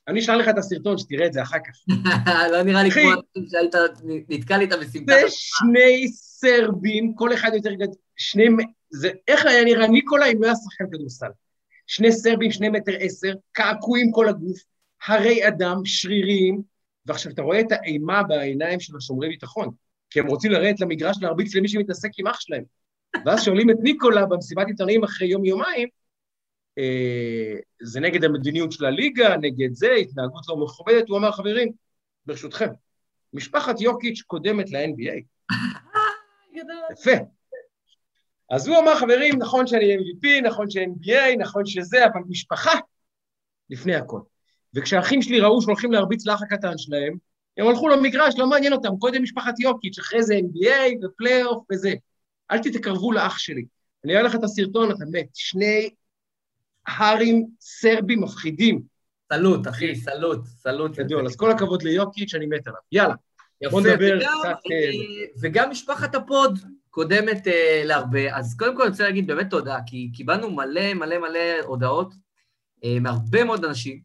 אני 0.07 0.19
אשאל 0.19 0.35
לך 0.35 0.47
את 0.47 0.57
הסרטון, 0.57 0.97
שתראה 0.97 1.25
את 1.25 1.33
זה 1.33 1.41
אחר 1.41 1.57
כך. 1.59 1.95
לא 2.51 2.63
נראה 2.63 2.83
לי 2.83 2.91
כמו 2.91 3.01
שהיית 3.51 3.75
נתקע 4.29 4.57
לי 4.57 4.63
איתה 4.63 4.77
בסמטה. 4.77 5.13
זה 5.13 5.21
שני 5.29 6.07
סרבים, 6.07 7.13
כל 7.15 7.33
אחד 7.33 7.51
יותר 7.53 7.73
גדול, 7.73 7.95
שני... 8.15 8.47
זה, 8.89 9.09
איך 9.27 9.45
היה 9.45 9.63
נראה 9.63 9.87
ניקולה 9.87 10.25
אם 10.25 10.41
לא 10.41 10.45
היה 10.45 10.55
שחקן 10.55 10.85
כדורסל? 10.91 11.29
שני 11.87 12.11
סרבים, 12.11 12.51
שני 12.51 12.69
מטר 12.69 12.91
עשר, 12.99 13.33
קעקועים 13.51 14.11
כל 14.11 14.29
הגוף, 14.29 14.57
הרי 15.07 15.47
אדם, 15.47 15.81
שריריים, 15.85 16.61
ועכשיו 17.05 17.31
אתה 17.31 17.41
רואה 17.41 17.59
את 17.59 17.71
האימה 17.71 18.23
בעיניים 18.23 18.79
של 18.79 18.97
השומרי 18.97 19.29
ביטחון, 19.29 19.69
כי 20.09 20.19
הם 20.19 20.27
רוצים 20.27 20.51
לרדת 20.51 20.79
למגרש 20.79 21.17
להרביץ 21.21 21.55
למי 21.55 21.67
שמתעסק 21.67 22.09
עם 22.17 22.27
אח 22.27 22.39
שלהם. 22.39 22.63
ואז 23.25 23.43
שואלים 23.43 23.69
את 23.69 23.75
ניקולה 23.83 24.25
במסיבת 24.25 24.67
עיתונאים 24.67 25.03
אחרי 25.03 25.27
יום-יומיים, 25.27 25.87
אה, 26.77 27.53
זה 27.81 27.99
נגד 27.99 28.23
המדיניות 28.23 28.71
של 28.71 28.85
הליגה, 28.85 29.37
נגד 29.37 29.73
זה, 29.73 29.91
התנהגות 29.91 30.47
לא 30.47 30.57
מכובדת, 30.57 31.09
הוא 31.09 31.17
אמר, 31.17 31.31
חברים, 31.31 31.71
ברשותכם, 32.25 32.69
משפחת 33.33 33.81
יוקיץ' 33.81 34.21
קודמת 34.21 34.71
ל-NBA. 34.71 35.21
יפה. 36.93 37.36
אז 38.49 38.67
הוא 38.67 38.77
אמר, 38.77 38.95
חברים, 38.95 39.35
נכון 39.39 39.67
שאני 39.67 39.95
MVP, 39.95 40.41
נכון 40.43 40.69
ש-NBA, 40.69 41.37
נכון 41.39 41.65
שזה, 41.65 42.05
אבל 42.05 42.21
משפחה 42.29 42.79
לפני 43.69 43.95
הכל. 43.95 44.19
וכשהאחים 44.73 45.21
שלי 45.21 45.39
ראו 45.39 45.61
שהולכים 45.61 45.91
להרביץ 45.91 46.25
לאח 46.25 46.41
הקטן 46.41 46.77
שלהם, 46.77 47.17
הם 47.57 47.67
הלכו 47.67 47.89
למגרש, 47.89 48.35
לא 48.37 48.47
מעניין 48.47 48.73
אותם, 48.73 48.97
קודם 48.99 49.23
משפחת 49.23 49.59
יוקיץ', 49.59 49.99
אחרי 49.99 50.23
זה 50.23 50.35
NBA 50.35 51.05
ופלייאוף 51.05 51.65
וזה. 51.71 51.93
אל 52.51 52.57
תתקרבו 52.57 53.11
לאח 53.11 53.37
שלי. 53.37 53.65
אני 54.05 54.13
אראה 54.13 54.23
לך 54.23 54.35
את 54.35 54.43
הסרטון, 54.43 54.91
אתה 54.91 55.05
מת. 55.11 55.27
שני 55.33 55.89
הארים 56.87 57.47
סרבים 57.61 58.21
מפחידים. 58.21 58.81
salute, 59.33 59.67
אחי, 59.67 59.95
salute, 59.95 60.45
salute. 60.45 60.99
גדול, 60.99 61.25
אז 61.25 61.35
כל 61.35 61.51
הכבוד 61.51 61.83
ליוקיץ', 61.83 62.35
אני 62.35 62.45
מת 62.45 62.67
עליו. 62.67 62.79
יאללה, 62.91 63.13
בוא 63.71 63.81
נדבר 63.81 64.19
קצת... 64.19 64.57
אה, 64.71 64.91
וגם 65.41 65.69
משפחת 65.69 66.15
הפוד 66.15 66.59
קודמת 66.97 67.47
אה, 67.47 67.85
להרבה, 67.85 68.37
אז 68.37 68.55
קודם 68.57 68.75
כל 68.75 68.81
אני 68.81 68.91
רוצה 68.91 69.03
להגיד 69.03 69.27
באמת 69.27 69.49
תודה, 69.49 69.77
כי 69.85 70.11
קיבלנו 70.13 70.51
מלא 70.51 70.93
מלא 70.93 71.17
מלא 71.17 71.39
הודעות 71.63 72.13
אה, 72.13 72.87
מהרבה 73.01 73.43
מאוד 73.43 73.65
אנשים, 73.65 74.01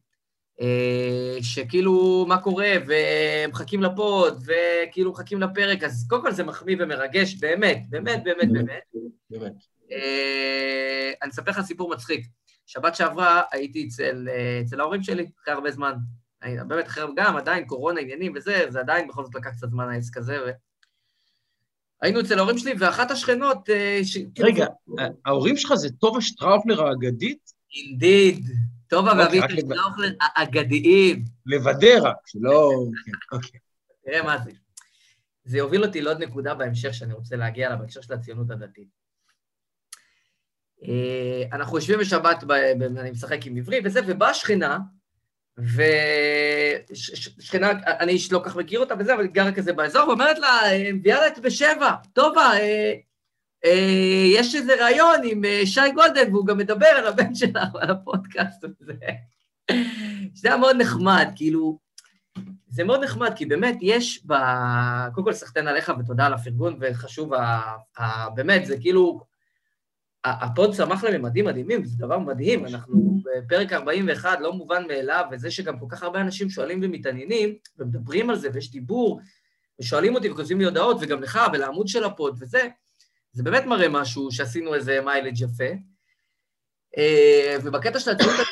אה, 0.60 1.42
שכאילו, 1.42 2.24
מה 2.28 2.38
קורה, 2.38 2.72
ומחכים 2.86 3.82
לפוד, 3.82 4.44
וכאילו 4.46 5.12
מחכים 5.12 5.40
לפרק, 5.40 5.84
אז 5.84 6.06
קודם 6.08 6.22
כל 6.22 6.32
זה 6.32 6.44
מחמיא 6.44 6.76
ומרגש, 6.78 7.34
באמת, 7.34 7.82
באמת, 7.90 8.24
באמת, 8.24 8.52
באמת. 8.52 8.82
באמת. 9.30 9.52
אה, 9.88 11.16
אני 11.22 11.30
אספר 11.30 11.50
לך 11.50 11.60
סיפור 11.60 11.90
מצחיק. 11.90 12.26
שבת 12.66 12.96
שעברה 12.96 13.42
הייתי 13.52 13.88
אצל, 13.88 14.28
אצל 14.64 14.80
ההורים 14.80 15.02
שלי, 15.02 15.26
אחרי 15.42 15.54
הרבה 15.54 15.70
זמן. 15.70 15.92
באמת, 16.66 16.86
אחרי 16.86 17.04
גם, 17.16 17.36
עדיין 17.36 17.66
קורונה, 17.66 18.00
עניינים 18.00 18.32
וזה, 18.36 18.64
זה 18.68 18.80
עדיין 18.80 19.08
בכל 19.08 19.24
זאת 19.24 19.34
לקח 19.34 19.50
קצת 19.50 19.70
זמן 19.70 19.88
העסק 19.88 20.16
הזה, 20.16 20.38
ו... 20.46 20.50
היינו 22.02 22.20
אצל 22.20 22.38
ההורים 22.38 22.58
שלי, 22.58 22.72
ואחת 22.78 23.10
השכנות... 23.10 23.70
אה, 23.70 24.00
ש... 24.04 24.18
רגע, 24.38 24.66
ההורים 25.24 25.56
שלך 25.56 25.74
זה 25.74 25.88
טובה 25.90 26.20
שטראופלר 26.20 26.86
האגדית? 26.86 27.52
אינדיד. 27.76 28.46
טובה 28.88 29.10
אוקיי, 29.10 29.40
ואבישי 29.40 29.60
שטראופלר 29.60 30.12
האגדיים. 30.20 31.24
לוודא 31.46 31.98
רק, 32.02 32.16
שלא... 32.26 32.70
כן, 33.06 33.36
אוקיי. 33.36 33.60
תראה 34.04 34.22
מה 34.22 34.38
זה. 34.44 34.50
זה 35.44 35.58
יוביל 35.58 35.84
אותי 35.84 36.00
לעוד 36.00 36.22
נקודה 36.22 36.54
בהמשך 36.54 36.94
שאני 36.94 37.12
רוצה 37.12 37.36
להגיע 37.36 37.68
לה 37.68 37.76
בהקשר 37.76 38.00
של 38.00 38.12
הציונות 38.12 38.50
הדתית. 38.50 38.88
אה, 40.82 41.42
אנחנו 41.52 41.76
יושבים 41.76 41.98
בשבת, 41.98 42.44
אני 42.98 43.10
משחק 43.10 43.46
עם 43.46 43.56
עברי 43.56 43.80
וזה, 43.84 44.00
ובאה 44.06 44.34
שכנה, 44.34 44.78
ושכנה, 46.90 47.70
אני 47.86 48.18
לא 48.30 48.40
כך 48.44 48.56
מכיר 48.56 48.80
אותה 48.80 48.94
וזה, 48.98 49.14
אבל 49.14 49.22
היא 49.22 49.30
גרה 49.30 49.52
כזה 49.52 49.72
באזור, 49.72 50.08
ואומרת 50.08 50.38
לה, 50.38 50.60
מביאה 50.94 51.20
לה 51.20 51.26
את 51.26 51.38
בשבע, 51.38 51.94
טובה, 52.12 52.50
אה, 52.52 52.92
אה, 53.64 54.24
יש 54.34 54.54
איזה 54.54 54.84
ראיון 54.84 55.20
עם 55.24 55.44
אה, 55.44 55.62
שי 55.64 55.92
גולדן, 55.94 56.32
והוא 56.32 56.46
גם 56.46 56.58
מדבר 56.58 56.86
על 56.86 57.06
הבן 57.06 57.34
שלך 57.34 57.74
ועל 57.74 57.90
הפודקאסט 57.96 58.64
הזה. 58.64 58.94
זה 60.34 60.48
היה 60.48 60.56
מאוד 60.56 60.76
נחמד, 60.76 61.28
כאילו, 61.36 61.78
זה 62.68 62.84
מאוד 62.84 63.04
נחמד, 63.04 63.32
כי 63.36 63.46
באמת 63.46 63.76
יש 63.80 64.26
ב... 64.26 64.34
קודם 65.14 65.24
כל, 65.26 65.32
סחטיין 65.32 65.68
עליך 65.68 65.92
ותודה 65.98 66.26
על 66.26 66.34
הפרגון, 66.34 66.76
וחשוב. 66.80 67.32
באמת, 68.34 68.66
זה 68.66 68.76
כאילו, 68.80 69.20
ה 70.24 70.37
pod 70.37 70.74
צמח 70.74 71.04
לממדים 71.04 71.44
מדהימים, 71.44 71.84
זה 71.84 71.98
דבר 71.98 72.18
מדהים, 72.18 72.66
אנחנו 72.66 73.20
בפרק 73.24 73.72
41, 73.72 74.38
לא 74.40 74.52
מובן 74.52 74.86
מאליו, 74.88 75.24
וזה 75.32 75.50
שגם 75.50 75.78
כל 75.78 75.86
כך 75.88 76.02
הרבה 76.02 76.20
אנשים 76.20 76.50
שואלים 76.50 76.80
ומתעניינים, 76.82 77.54
ומדברים 77.78 78.30
על 78.30 78.36
זה, 78.36 78.48
ויש 78.52 78.70
דיבור, 78.70 79.20
ושואלים 79.80 80.14
אותי 80.14 80.30
וכותבים 80.30 80.58
לי 80.58 80.64
הודעות, 80.64 80.96
וגם 81.00 81.22
לך, 81.22 81.40
ולעמוד 81.52 81.88
של 81.88 82.04
ה 82.04 82.12
pod 82.12 82.36
וזה, 82.40 82.68
זה 83.32 83.42
באמת 83.42 83.64
מראה 83.64 83.88
משהו 83.88 84.32
שעשינו 84.32 84.74
איזה 84.74 85.00
mileage 85.04 85.40
יפה. 85.40 85.70
אה, 86.96 87.56
ובקטע 87.62 88.00
של 88.00 88.10
הציונות, 88.10 88.46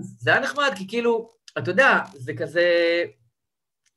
זה 0.00 0.30
היה 0.30 0.40
נחמד, 0.40 0.72
כי 0.76 0.88
כאילו, 0.88 1.30
אתה 1.58 1.70
יודע, 1.70 1.98
זה 2.14 2.34
כזה, 2.34 2.64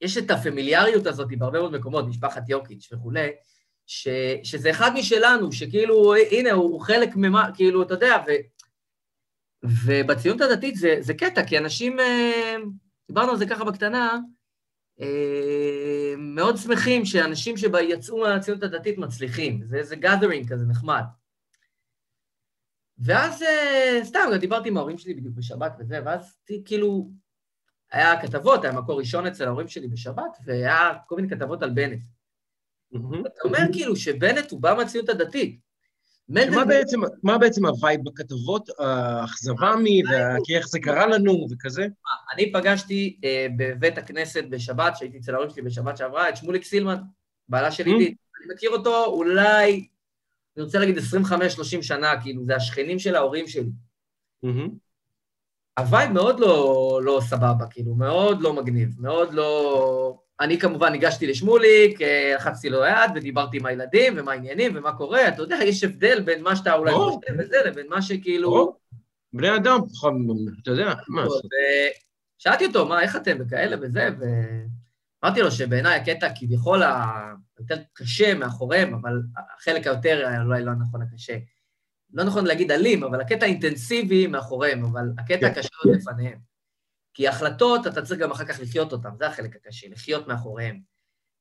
יש 0.02 0.18
את 0.18 0.32
הפמיליאריות 0.32 1.08
הזאת 1.08 1.28
בהרבה 1.38 1.60
מאוד 1.60 1.72
מקומות, 1.72 2.08
משפחת 2.08 2.50
יוקיץ' 2.50 2.90
וכולי, 2.94 3.30
ש, 3.86 4.08
שזה 4.44 4.70
אחד 4.72 4.92
משלנו, 4.94 5.52
שכאילו, 5.52 6.16
הנה, 6.32 6.52
הוא, 6.52 6.64
הוא 6.64 6.82
חלק 6.82 7.10
ממה, 7.16 7.50
כאילו, 7.56 7.84
אתה 7.84 7.94
יודע, 7.94 8.24
ו, 8.28 8.32
ובציונות 9.86 10.42
הדתית 10.42 10.76
זה, 10.76 10.98
זה 11.00 11.14
קטע, 11.14 11.44
כי 11.44 11.58
אנשים, 11.58 12.00
אה, 12.00 12.56
דיברנו 13.08 13.32
על 13.32 13.38
זה 13.38 13.46
ככה 13.46 13.64
בקטנה, 13.64 14.20
אה, 15.02 16.14
מאוד 16.18 16.58
שמחים 16.58 17.06
שאנשים 17.06 17.58
שיצאו 17.58 18.18
מהציונות 18.22 18.64
הדתית 18.64 18.98
מצליחים, 18.98 19.64
זה 19.66 19.78
איזה 19.78 19.96
gathering 19.96 20.50
כזה 20.50 20.66
נחמד. 20.66 21.04
ואז 22.98 23.44
אה, 23.44 24.00
סתם, 24.04 24.20
גם 24.34 24.38
דיברתי 24.38 24.70
עם 24.70 24.78
ההורים 24.78 24.98
שלי 24.98 25.14
בדיוק 25.14 25.36
בשבת 25.36 25.76
וזה, 25.80 26.00
ואז 26.06 26.38
כאילו, 26.66 27.10
היה 27.92 28.22
כתבות, 28.22 28.64
היה 28.64 28.74
מקור 28.74 29.00
ראשון 29.00 29.28
אצל 29.28 29.46
ההורים 29.46 29.68
שלי 29.68 29.88
בשבת, 29.88 30.38
והיה 30.46 30.94
כל 31.08 31.16
מיני 31.16 31.30
כתבות 31.30 31.64
על 31.64 31.70
בנט. 31.70 32.00
אתה 32.94 33.42
אומר 33.44 33.60
כאילו 33.74 33.96
שבנט 33.96 34.52
הוא 34.52 34.62
בא 34.62 34.74
מהציונות 34.78 35.10
הדתית. 35.10 35.60
מה 36.30 36.66
בעצם, 36.66 37.00
מה 37.24 37.38
בעצם 37.38 37.66
ה 37.66 37.73
vibe 37.73 38.02
בכתבות, 38.04 38.70
האכזבה 38.80 39.76
מי, 39.76 40.02
ואיך 40.10 40.68
זה 40.68 40.80
קרה 40.80 41.08
לנו 41.08 41.48
וכזה? 41.52 41.88
אני 42.34 42.52
פגשתי 42.52 43.20
אה, 43.24 43.48
בבית 43.58 43.98
הכנסת 43.98 44.44
בשבת, 44.50 44.98
שהייתי 44.98 45.18
אצל 45.18 45.34
ההורים 45.34 45.50
שלי 45.50 45.62
בשבת 45.62 45.98
שעברה, 45.98 46.30
את 46.30 46.38
שמוליק 46.38 46.64
סילמן, 46.64 46.98
בעלה 47.50 47.72
של 47.72 47.86
עידית. 47.86 48.18
אני 48.40 48.54
מכיר 48.54 48.70
אותו 48.70 49.06
אולי, 49.06 49.88
אני 50.58 50.64
רוצה 50.64 50.80
להגיד 50.80 50.98
25-30 50.98 51.02
שנה, 51.82 52.22
כאילו, 52.22 52.46
זה 52.46 52.56
השכנים 52.56 53.00
של 53.00 53.16
ההורים 53.16 53.48
שלי. 53.48 53.70
ה 55.80 55.86
vibe 55.86 56.12
מאוד 56.12 56.40
לא, 56.40 57.00
לא 57.04 57.20
סבבה, 57.30 57.66
כאילו, 57.70 57.96
מאוד 57.96 58.42
לא 58.42 58.54
מגניב, 58.54 58.96
מאוד 59.00 59.34
לא... 59.34 60.20
אני 60.40 60.60
כמובן 60.60 60.92
ניגשתי 60.92 61.28
לשמוליק, 61.28 62.02
אה, 62.02 62.34
לחצתי 62.36 62.70
לו 62.70 62.86
יד 62.86 63.12
ודיברתי 63.16 63.58
עם 63.58 63.66
הילדים 63.66 64.14
ומה 64.18 64.32
העניינים 64.32 64.72
ומה 64.76 64.94
קורה, 64.94 65.28
אתה 65.28 65.42
יודע, 65.42 65.58
יש 65.64 65.84
הבדל 65.84 66.22
בין 66.22 66.44
מה 66.44 66.56
שאתה 66.56 66.74
אולי 66.74 66.94
חושב 66.94 67.34
וזה 67.40 67.58
לבין 67.66 67.88
מה 67.90 68.02
שכאילו... 68.02 68.76
בני 69.34 69.56
אדם, 69.56 69.80
אתה 70.62 70.72
יודע, 70.72 70.94
מה 71.08 71.24
שאלתי 72.38 72.66
אותו, 72.66 72.86
מה, 72.86 73.02
איך 73.02 73.16
אתם? 73.16 73.38
וכאלה 73.40 73.76
וזה, 73.82 74.10
ואמרתי 75.24 75.42
לו 75.42 75.52
שבעיניי 75.52 76.00
הקטע 76.00 76.30
כביכול 76.36 76.84
היותר 76.84 77.76
קשה 77.94 78.34
מאחוריהם, 78.34 78.94
אבל 78.94 79.22
החלק 79.58 79.88
היותר, 79.88 80.28
אולי 80.46 80.64
לא 80.64 80.72
נכון 80.74 81.02
הקשה, 81.02 81.38
לא 82.14 82.24
נכון 82.24 82.46
להגיד 82.46 82.72
אלים, 82.72 83.04
אבל 83.04 83.22
הקטע 83.22 83.46
אינטנסיבי 83.46 84.28
מאחוריהם, 84.28 84.86
אבל 84.86 85.06
הקטע 85.18 85.40
כן. 85.40 85.46
הקשה 85.46 85.70
עוד 85.84 85.96
לפניהם. 85.96 86.55
כי 87.16 87.28
החלטות, 87.28 87.88
אתה 87.88 88.02
צריך 88.02 88.20
גם 88.20 88.32
אחר 88.32 88.46
כך 88.46 88.60
לחיות 88.60 88.94
אותן, 88.94 89.10
זה 89.20 89.28
החלק 89.28 89.56
הקשה, 89.56 89.88
לחיות 89.90 90.28
מאחוריהם. 90.28 90.80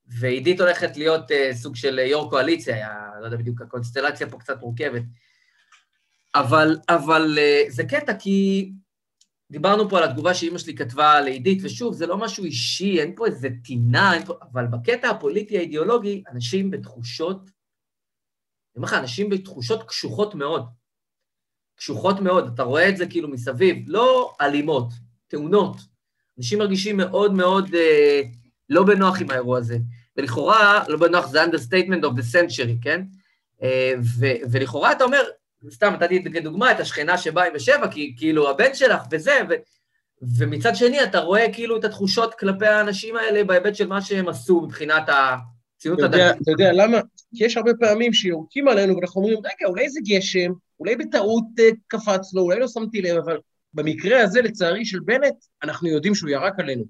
ועידית 0.06 0.60
הולכת 0.60 0.96
להיות 0.96 1.30
uh, 1.30 1.54
סוג 1.54 1.76
של 1.76 1.98
יו"ר 1.98 2.30
קואליציה, 2.30 2.74
היה, 2.74 3.10
לא 3.20 3.24
יודע 3.24 3.36
בדיוק, 3.36 3.62
הקונסטלציה 3.62 4.30
פה 4.30 4.38
קצת 4.38 4.60
מורכבת. 4.60 5.02
אבל, 6.34 6.78
אבל 6.88 7.38
uh, 7.38 7.70
זה 7.70 7.84
קטע, 7.84 8.14
כי 8.18 8.70
דיברנו 9.50 9.90
פה 9.90 9.98
על 9.98 10.04
התגובה 10.04 10.34
שאימא 10.34 10.58
שלי 10.58 10.74
כתבה 10.74 11.20
לעידית, 11.20 11.58
ושוב, 11.62 11.94
זה 11.94 12.06
לא 12.06 12.16
משהו 12.16 12.44
אישי, 12.44 13.00
אין 13.00 13.14
פה 13.16 13.26
איזה 13.26 13.48
טינה, 13.64 14.12
פה, 14.26 14.34
אבל 14.52 14.66
בקטע 14.66 15.10
הפוליטי 15.10 15.58
האידיאולוגי, 15.58 16.22
אנשים 16.30 16.70
בתחושות, 16.70 17.40
אני 17.40 18.76
אומר 18.76 18.86
לך, 18.88 18.94
אנשים 18.94 19.30
בתחושות 19.30 19.88
קשוחות 19.88 20.34
מאוד. 20.34 20.66
קשוחות 21.76 22.20
מאוד, 22.20 22.50
אתה 22.54 22.62
רואה 22.62 22.88
את 22.88 22.96
זה 22.96 23.06
כאילו 23.06 23.28
מסביב, 23.28 23.84
לא 23.86 24.34
אלימות, 24.40 24.88
תאונות. 25.28 25.76
אנשים 26.38 26.58
מרגישים 26.58 26.96
מאוד 26.96 27.34
מאוד 27.34 27.74
אה, 27.74 28.22
לא 28.70 28.82
בנוח 28.82 29.20
עם 29.20 29.30
האירוע 29.30 29.58
הזה. 29.58 29.78
ולכאורה, 30.16 30.84
לא 30.88 30.96
בנוח 30.96 31.26
זה 31.26 31.44
understatement 31.44 32.02
of 32.02 32.18
the 32.18 32.34
century, 32.34 32.82
כן? 32.82 33.02
אה, 33.62 33.92
ו- 34.18 34.50
ולכאורה 34.50 34.92
אתה 34.92 35.04
אומר, 35.04 35.22
סתם 35.70 35.92
נתתי 35.92 36.24
כדוגמה 36.32 36.72
את 36.72 36.80
השכנה 36.80 37.18
שבאה 37.18 37.46
עם 37.46 37.52
בשבע, 37.54 37.88
כי 37.90 38.14
כאילו 38.16 38.50
הבן 38.50 38.74
שלך 38.74 39.02
וזה, 39.10 39.32
ו- 39.48 39.54
ומצד 40.38 40.76
שני 40.76 41.04
אתה 41.04 41.18
רואה 41.18 41.52
כאילו 41.52 41.76
את 41.76 41.84
התחושות 41.84 42.34
כלפי 42.34 42.66
האנשים 42.66 43.16
האלה 43.16 43.44
בהיבט 43.44 43.74
של 43.74 43.86
מה 43.86 44.02
שהם 44.02 44.28
עשו 44.28 44.60
מבחינת 44.60 45.08
הציונות 45.08 46.02
הדתית. 46.02 46.42
אתה 46.42 46.50
יודע 46.50 46.72
למה? 46.72 46.98
כי 47.36 47.44
יש 47.44 47.56
הרבה 47.56 47.70
פעמים 47.80 48.12
שיורקים 48.12 48.68
עלינו 48.68 48.96
ואנחנו 48.96 49.20
אומרים, 49.20 49.38
רגע, 49.38 49.66
אולי 49.66 49.90
זה 49.90 50.00
גשם, 50.04 50.52
אולי 50.80 50.96
בטעות 50.96 51.44
אה, 51.58 51.68
קפץ 51.86 52.34
לו, 52.34 52.42
אולי 52.42 52.60
לא 52.60 52.68
שמתי 52.68 53.02
לב, 53.02 53.16
אבל 53.16 53.38
במקרה 53.74 54.22
הזה, 54.22 54.42
לצערי, 54.42 54.84
של 54.84 55.00
בנט, 55.00 55.34
אנחנו 55.62 55.88
יודעים 55.88 56.14
שהוא 56.14 56.30
ירק 56.30 56.58
עלינו. 56.58 56.84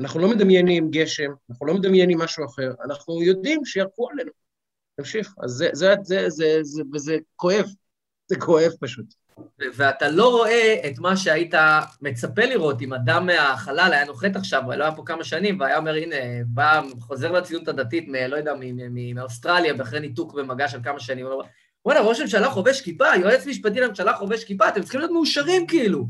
אנחנו 0.00 0.20
לא 0.20 0.28
מדמיינים 0.28 0.90
גשם, 0.90 1.30
אנחנו 1.50 1.66
לא 1.66 1.74
מדמיינים 1.74 2.18
משהו 2.18 2.44
אחר, 2.44 2.72
אנחנו 2.84 3.22
יודעים 3.22 3.64
שירקו 3.64 4.08
עלינו. 4.10 4.30
תמשיך. 4.96 5.34
אז 5.42 5.50
זה, 5.50 5.68
זה, 5.72 5.94
זה, 6.02 6.30
זה, 6.30 6.58
זה, 6.62 6.82
וזה 6.92 7.16
כואב. 7.36 7.64
זה 8.26 8.36
כואב 8.36 8.72
פשוט. 8.80 9.14
ואתה 9.76 10.08
לא 10.08 10.28
רואה 10.30 10.80
את 10.86 10.98
מה 10.98 11.16
שהיית 11.16 11.54
מצפה 12.00 12.44
לראות 12.44 12.82
אם 12.82 12.92
אדם 12.92 13.26
מהחלל 13.26 13.92
היה 13.92 14.04
נוחת 14.04 14.36
עכשיו, 14.36 14.62
לא 14.76 14.84
היה 14.84 14.92
פה 14.92 15.02
כמה 15.06 15.24
שנים, 15.24 15.60
והיה 15.60 15.78
אומר, 15.78 15.94
הנה, 15.94 16.16
בא, 16.46 16.82
חוזר 17.00 17.32
לציונות 17.32 17.68
הדתית, 17.68 18.08
מ, 18.08 18.14
לא 18.14 18.36
יודע, 18.36 18.54
מאוסטרליה, 19.14 19.74
ואחרי 19.78 20.00
ניתוק 20.00 20.34
במגע 20.34 20.68
של 20.68 20.78
כמה 20.84 21.00
שנים, 21.00 21.26
הוא 21.26 21.34
אומר, 21.34 21.44
וואלה, 21.84 22.00
ראש 22.00 22.20
הממשלה 22.20 22.50
חובש 22.50 22.80
כיפה, 22.80 23.04
יועץ 23.20 23.46
משפטי 23.46 23.80
לממשלה 23.80 24.12
חובש 24.12 24.44
כיפה, 24.44 24.68
אתם 24.68 24.82
צריכים 24.82 25.00
להיות 25.00 25.12
מאושרים 25.12 25.66
כאילו. 25.66 26.06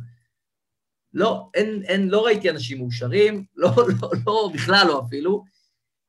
לא, 1.14 1.48
אין, 1.54 1.82
אין, 1.84 2.08
לא 2.08 2.24
ראיתי 2.24 2.50
אנשים 2.50 2.78
מאושרים, 2.78 3.44
לא, 3.56 3.70
לא, 4.02 4.10
לא, 4.26 4.50
בכלל 4.54 4.86
לא 4.86 5.02
אפילו, 5.06 5.44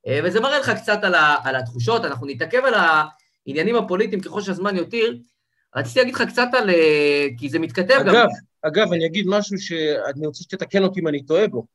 אה, 0.07 0.19
וזה 0.23 0.39
מראה 0.39 0.59
לך 0.59 0.69
קצת 0.69 0.99
על, 1.03 1.15
ה, 1.15 1.35
על 1.43 1.55
התחושות, 1.55 2.05
אנחנו 2.05 2.27
נתעכב 2.27 2.61
על 2.65 2.73
העניינים 2.73 3.75
הפוליטיים 3.75 4.21
ככל 4.21 4.41
שהזמן 4.41 4.75
יותיר. 4.75 5.19
רציתי 5.75 5.99
להגיד 5.99 6.15
לך 6.15 6.21
קצת 6.21 6.47
על... 6.53 6.69
אה, 6.69 7.27
כי 7.37 7.49
זה 7.49 7.59
מתכתב 7.59 7.93
אגב, 8.01 8.07
גם... 8.07 8.15
אגב, 8.15 8.27
אגב, 8.61 8.93
אני 8.93 9.05
אגיד 9.05 9.25
משהו 9.27 9.57
שאני 9.57 10.27
רוצה 10.27 10.43
שתתקן 10.43 10.83
אותי 10.83 10.99
אם 10.99 11.07
אני 11.07 11.25
טועה 11.25 11.47
בו. 11.47 11.65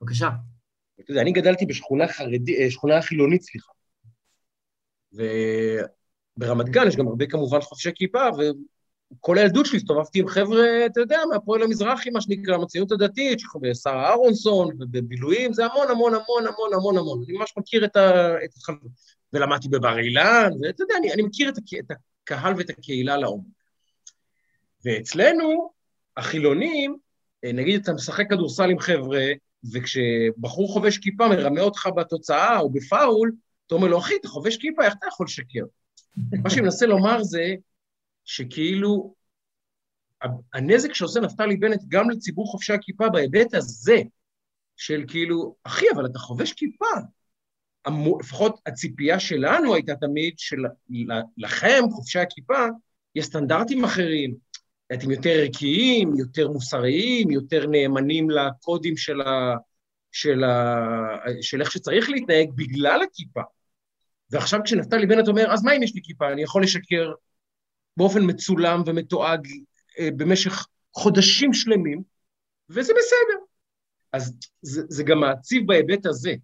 בבקשה. 0.00 0.28
אתה 1.00 1.10
יודע, 1.10 1.20
אני 1.20 1.32
גדלתי 1.32 1.66
בשכונה 1.66 2.08
חרדית, 2.08 2.58
אה, 2.58 2.70
שכונה 2.70 3.02
חילונית, 3.02 3.42
סליחה. 3.42 3.72
וברמת 5.12 6.68
גן 6.68 6.88
יש 6.88 6.96
גם 6.96 7.08
הרבה 7.08 7.26
כמובן 7.26 7.60
חובשי 7.60 7.90
כיפה, 7.94 8.28
כל 9.20 9.38
הילדות 9.38 9.66
שלי 9.66 9.76
הסתובבתי 9.76 10.20
עם 10.20 10.28
חבר'ה, 10.28 10.86
אתה 10.86 11.00
יודע, 11.00 11.20
מהפועל 11.32 11.62
המזרחי, 11.62 12.10
מה 12.10 12.20
שנקרא, 12.20 12.56
מהציונות 12.56 12.92
הדתית, 12.92 13.38
ושרה 13.62 14.08
אהרונסון, 14.08 14.76
ובבילויים, 14.80 15.52
זה 15.52 15.66
המון 15.66 15.88
המון 15.90 16.14
המון 16.14 16.46
המון 16.46 16.74
המון 16.74 16.98
המון. 16.98 17.22
אני 17.28 17.38
ממש 17.38 17.54
מכיר 17.58 17.84
את 17.84 17.96
ה... 17.96 18.34
את 18.44 18.56
החבר... 18.56 18.76
ולמדתי 19.32 19.68
בבר 19.68 19.98
אילן, 19.98 20.50
ואתה 20.60 20.82
יודע, 20.82 20.94
אני, 20.98 21.12
אני 21.12 21.22
מכיר 21.22 21.48
את, 21.48 21.58
הק... 21.58 21.64
את 21.78 21.96
הקהל 22.22 22.54
ואת 22.56 22.70
הקהילה 22.70 23.16
לעומק. 23.16 23.44
ואצלנו, 24.84 25.70
החילונים, 26.16 26.96
אה, 27.44 27.52
נגיד 27.52 27.80
אתה 27.82 27.92
משחק 27.92 28.30
כדורסל 28.30 28.70
עם 28.70 28.78
חבר'ה, 28.78 29.26
וכשבחור 29.72 30.72
חובש 30.72 30.98
כיפה 30.98 31.28
מרמה 31.28 31.60
אותך 31.60 31.88
בתוצאה 31.96 32.58
או 32.58 32.70
בפאול, 32.70 33.32
אתה 33.66 33.74
אומר 33.74 33.88
לו, 33.88 33.98
אחי, 33.98 34.14
אתה 34.20 34.28
חובש 34.28 34.56
כיפה, 34.56 34.84
איך 34.84 34.94
אתה 34.98 35.06
יכול 35.06 35.26
לשקר? 35.26 35.64
מה 36.42 36.50
שאני 36.50 36.62
מנסה 36.62 36.86
לומר 36.86 37.22
זה, 37.22 37.54
שכאילו 38.30 39.14
הנזק 40.54 40.94
שעושה 40.94 41.20
נפתלי 41.20 41.56
בנט 41.56 41.80
גם 41.88 42.10
לציבור 42.10 42.46
חובשי 42.46 42.72
הכיפה 42.72 43.08
בהיבט 43.08 43.54
הזה, 43.54 43.96
של 44.76 45.04
כאילו, 45.08 45.56
אחי, 45.64 45.86
אבל 45.94 46.06
אתה 46.06 46.18
חובש 46.18 46.52
כיפה. 46.52 46.86
לפחות 48.20 48.60
הציפייה 48.66 49.20
שלנו 49.20 49.74
הייתה 49.74 49.94
תמיד 49.94 50.34
שלכם, 50.38 51.82
חובשי 51.90 52.18
הכיפה, 52.18 52.66
יש 53.14 53.24
סטנדרטים 53.24 53.84
אחרים, 53.84 54.34
אתם 54.92 55.10
יותר 55.10 55.30
ערכיים, 55.30 56.16
יותר 56.16 56.48
מוסריים, 56.48 57.30
יותר 57.30 57.66
נאמנים 57.66 58.30
לקודים 58.30 58.96
של, 58.96 59.20
ה, 59.20 59.54
של, 60.12 60.44
ה, 60.44 61.16
של 61.40 61.60
איך 61.60 61.72
שצריך 61.72 62.10
להתנהג 62.10 62.50
בגלל 62.54 63.00
הכיפה. 63.02 63.42
ועכשיו 64.30 64.60
כשנפתלי 64.64 65.06
בנט 65.06 65.28
אומר, 65.28 65.52
אז 65.52 65.64
מה 65.64 65.72
אם 65.72 65.82
יש 65.82 65.94
לי 65.94 66.00
כיפה? 66.04 66.32
אני 66.32 66.42
יכול 66.42 66.62
לשקר 66.62 67.12
באופן 68.00 68.20
מצולם 68.22 68.82
ומתועד 68.86 69.46
אה, 69.98 70.08
במשך 70.16 70.66
חודשים 70.94 71.52
שלמים, 71.52 72.02
וזה 72.70 72.92
בסדר. 72.92 73.44
אז 74.12 74.34
זה, 74.62 74.82
זה 74.88 75.02
גם 75.02 75.20
מעציב 75.20 75.66
בהיבט 75.66 76.06
הזה, 76.06 76.34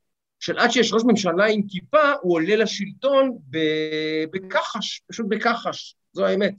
של 0.41 0.59
עד 0.59 0.71
שיש 0.71 0.93
ראש 0.93 1.03
ממשלה 1.07 1.47
עם 1.47 1.63
כיפה, 1.69 2.13
הוא 2.23 2.35
עולה 2.35 2.57
לשלטון 2.57 3.39
בכחש, 4.31 5.03
פשוט 5.09 5.27
בכחש, 5.29 5.97
זו 6.13 6.27
האמת, 6.27 6.55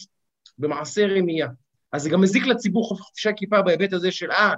במעשה 0.58 1.08
רמייה. 1.08 1.48
אז 1.92 2.02
זה 2.02 2.10
גם 2.10 2.22
מזיק 2.22 2.46
לציבור 2.46 2.88
חופשי 2.88 3.30
הכיפה 3.30 3.62
בהיבט 3.62 3.94
הזה 3.94 4.12
של, 4.12 4.32
אה, 4.32 4.54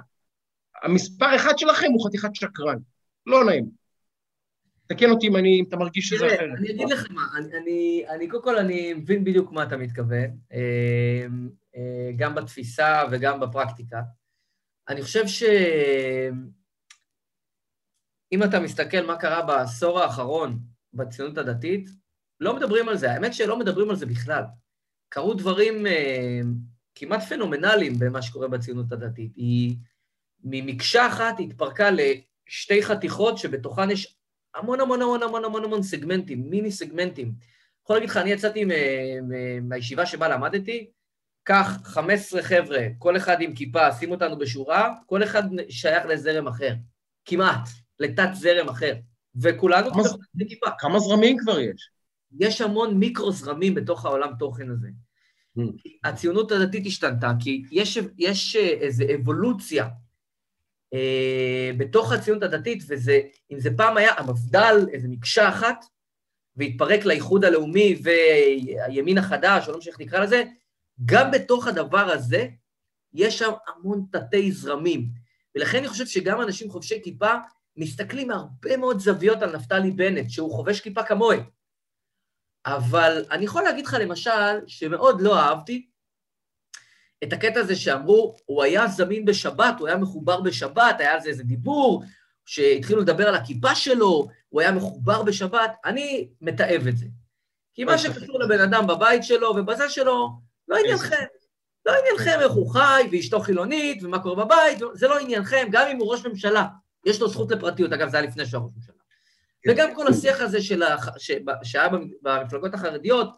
המספר 0.82 1.36
אחד 1.36 1.58
שלכם 1.58 1.88
הוא 1.92 2.06
חתיכת 2.06 2.34
שקרן. 2.34 2.76
לא 3.26 3.44
נעים. 3.44 3.79
תקן 4.90 5.10
אותי 5.10 5.26
אם, 5.28 5.36
אני, 5.36 5.60
אם 5.60 5.64
אתה 5.68 5.76
מרגיש 5.76 6.08
שזה 6.08 6.26
אחרת. 6.26 6.58
אני 6.58 6.70
אגיד 6.70 6.88
לך 6.90 7.10
מה, 7.10 7.22
אני, 7.36 7.56
אני, 7.56 8.04
אני 8.08 8.28
קודם 8.28 8.42
כל, 8.42 8.58
אני 8.58 8.94
מבין 8.94 9.24
בדיוק 9.24 9.52
מה 9.52 9.62
אתה 9.62 9.76
מתכוון, 9.76 10.30
אמ, 10.52 11.48
אה, 11.76 12.10
גם 12.16 12.34
בתפיסה 12.34 13.02
וגם 13.10 13.40
בפרקטיקה. 13.40 14.00
אני 14.88 15.02
חושב 15.02 15.26
שאם 15.26 16.42
אתה 18.44 18.60
מסתכל 18.60 19.06
מה 19.06 19.16
קרה 19.16 19.42
בעשור 19.42 20.00
האחרון 20.00 20.58
בציונות 20.94 21.38
הדתית, 21.38 21.88
לא 22.40 22.56
מדברים 22.56 22.88
על 22.88 22.96
זה. 22.96 23.12
האמת 23.12 23.34
שלא 23.34 23.58
מדברים 23.58 23.90
על 23.90 23.96
זה 23.96 24.06
בכלל. 24.06 24.42
קרו 25.08 25.34
דברים 25.34 25.86
אה, 25.86 26.40
כמעט 26.94 27.22
פנומנליים 27.22 27.92
במה 27.98 28.22
שקורה 28.22 28.48
בציונות 28.48 28.92
הדתית. 28.92 29.32
היא 29.36 29.76
ממקשה 30.44 31.06
אחת 31.06 31.34
התפרקה 31.40 31.88
לשתי 31.90 32.82
חתיכות 32.82 33.38
שבתוכן 33.38 33.90
יש 33.90 34.19
המון 34.54 34.80
המון 34.80 35.02
המון 35.02 35.22
המון 35.22 35.44
המון 35.44 35.64
המון 35.64 35.82
סגמנטים, 35.82 36.50
מיני 36.50 36.72
סגמנטים. 36.72 37.32
יכול 37.82 37.96
להגיד 37.96 38.10
לך, 38.10 38.16
אני 38.16 38.30
יצאתי 38.30 38.64
מהישיבה 39.62 40.06
שבה 40.06 40.28
למדתי, 40.28 40.90
קח 41.42 41.80
15 41.84 42.42
חבר'ה, 42.42 42.86
כל 42.98 43.16
אחד 43.16 43.40
עם 43.40 43.54
כיפה, 43.54 43.92
שים 43.92 44.10
אותנו 44.10 44.38
בשורה, 44.38 44.94
כל 45.06 45.24
אחד 45.24 45.42
שייך 45.68 46.06
לזרם 46.06 46.48
אחר, 46.48 46.74
כמעט, 47.24 47.68
לתת 48.00 48.28
זרם 48.32 48.68
אחר. 48.68 48.94
וכולנו 49.42 49.90
כמה, 49.90 50.02
בכיפה. 50.34 50.66
כמה 50.78 50.98
זרמים 50.98 51.36
כבר 51.38 51.58
יש? 51.58 51.90
יש 52.38 52.60
המון 52.60 52.98
מיקרו 52.98 53.32
זרמים 53.32 53.74
בתוך 53.74 54.04
העולם 54.04 54.32
תוכן 54.38 54.70
הזה. 54.70 54.88
Mm. 55.58 55.62
הציונות 56.04 56.52
הדתית 56.52 56.86
השתנתה, 56.86 57.32
כי 57.40 57.62
יש, 57.70 57.98
יש 58.18 58.56
איזו 58.56 59.04
אבולוציה 59.14 59.84
אה, 59.84 59.90
בתוך 61.76 62.12
הציונות 62.12 62.42
הדתית, 62.42 62.82
וזה, 62.88 63.20
אם 63.52 63.60
זה 63.60 63.70
פעם 63.76 63.96
היה 63.96 64.12
המפד"ל, 64.16 64.86
איזו 64.92 65.08
מקשה 65.08 65.48
אחת, 65.48 65.84
והתפרק 66.56 67.04
לאיחוד 67.04 67.44
הלאומי 67.44 68.00
והימין 68.02 69.18
החדש, 69.18 69.66
או 69.66 69.72
לא 69.72 69.78
משנה 69.78 69.92
איך 69.92 70.00
נקרא 70.00 70.20
לזה, 70.20 70.44
גם 71.04 71.30
בתוך 71.30 71.66
הדבר 71.66 72.10
הזה 72.10 72.46
יש 73.12 73.38
שם 73.38 73.50
המון 73.66 74.04
תתי 74.12 74.52
זרמים. 74.52 75.06
ולכן 75.54 75.78
אני 75.78 75.88
חושב 75.88 76.06
שגם 76.06 76.40
אנשים 76.40 76.70
חובשי 76.70 77.02
כיפה 77.02 77.32
מסתכלים 77.76 78.28
מהרבה 78.28 78.76
מאוד 78.76 78.98
זוויות 78.98 79.42
על 79.42 79.56
נפתלי 79.56 79.90
בנט, 79.90 80.30
שהוא 80.30 80.50
חובש 80.50 80.80
כיפה 80.80 81.02
כמוהם. 81.02 81.40
אבל 82.66 83.24
אני 83.30 83.44
יכול 83.44 83.62
להגיד 83.62 83.86
לך 83.86 83.96
למשל, 84.00 84.66
שמאוד 84.66 85.20
לא 85.20 85.38
אהבתי 85.38 85.89
את 87.24 87.32
הקטע 87.32 87.60
הזה 87.60 87.76
שאמרו, 87.76 88.36
הוא 88.46 88.62
היה 88.62 88.86
זמין 88.86 89.24
בשבת, 89.24 89.74
הוא 89.78 89.88
היה 89.88 89.96
מחובר 89.96 90.40
בשבת, 90.40 91.00
היה 91.00 91.12
על 91.12 91.20
זה 91.20 91.28
איזה 91.28 91.42
דיבור, 91.42 92.04
שהתחילו 92.44 93.00
לדבר 93.00 93.28
על 93.28 93.34
הכיפה 93.34 93.74
שלו, 93.74 94.28
הוא 94.48 94.60
היה 94.60 94.72
מחובר 94.72 95.22
בשבת, 95.22 95.72
אני 95.84 96.28
מתעב 96.40 96.86
את 96.86 96.96
זה. 96.96 97.06
כי 97.74 97.84
מה 97.84 97.98
שקשור 97.98 98.40
לבן 98.40 98.60
אדם 98.60 98.86
בבית 98.86 99.24
שלו 99.24 99.48
ובזה 99.56 99.88
שלו, 99.88 100.28
לא 100.68 100.76
עניינכם. 100.76 101.24
לא 101.86 101.92
עניינכם 102.00 102.40
איך 102.40 102.52
הוא 102.52 102.72
חי, 102.72 103.08
ואשתו 103.12 103.40
חילונית, 103.40 104.02
ומה 104.02 104.18
קורה 104.18 104.44
בבית, 104.44 104.78
זה 104.92 105.08
לא 105.08 105.18
עניינכם, 105.18 105.68
גם 105.70 105.88
אם 105.88 105.98
הוא 105.98 106.12
ראש 106.12 106.26
ממשלה. 106.26 106.66
יש 107.06 107.20
לו 107.20 107.28
זכות 107.28 107.50
לפרטיות, 107.52 107.92
אגב, 107.92 108.08
זה 108.08 108.18
היה 108.18 108.26
לפני 108.26 108.46
שהוא 108.46 108.64
ראש 108.64 108.72
ממשלה. 108.76 108.94
כן. 109.62 109.70
וגם 109.70 109.94
כל 109.94 110.06
השיח 110.08 110.40
הזה 110.40 110.62
של 110.62 110.82
ה... 110.82 110.96
שהיה 111.62 111.88
במפלגות 112.22 112.74
החרדיות 112.74 113.36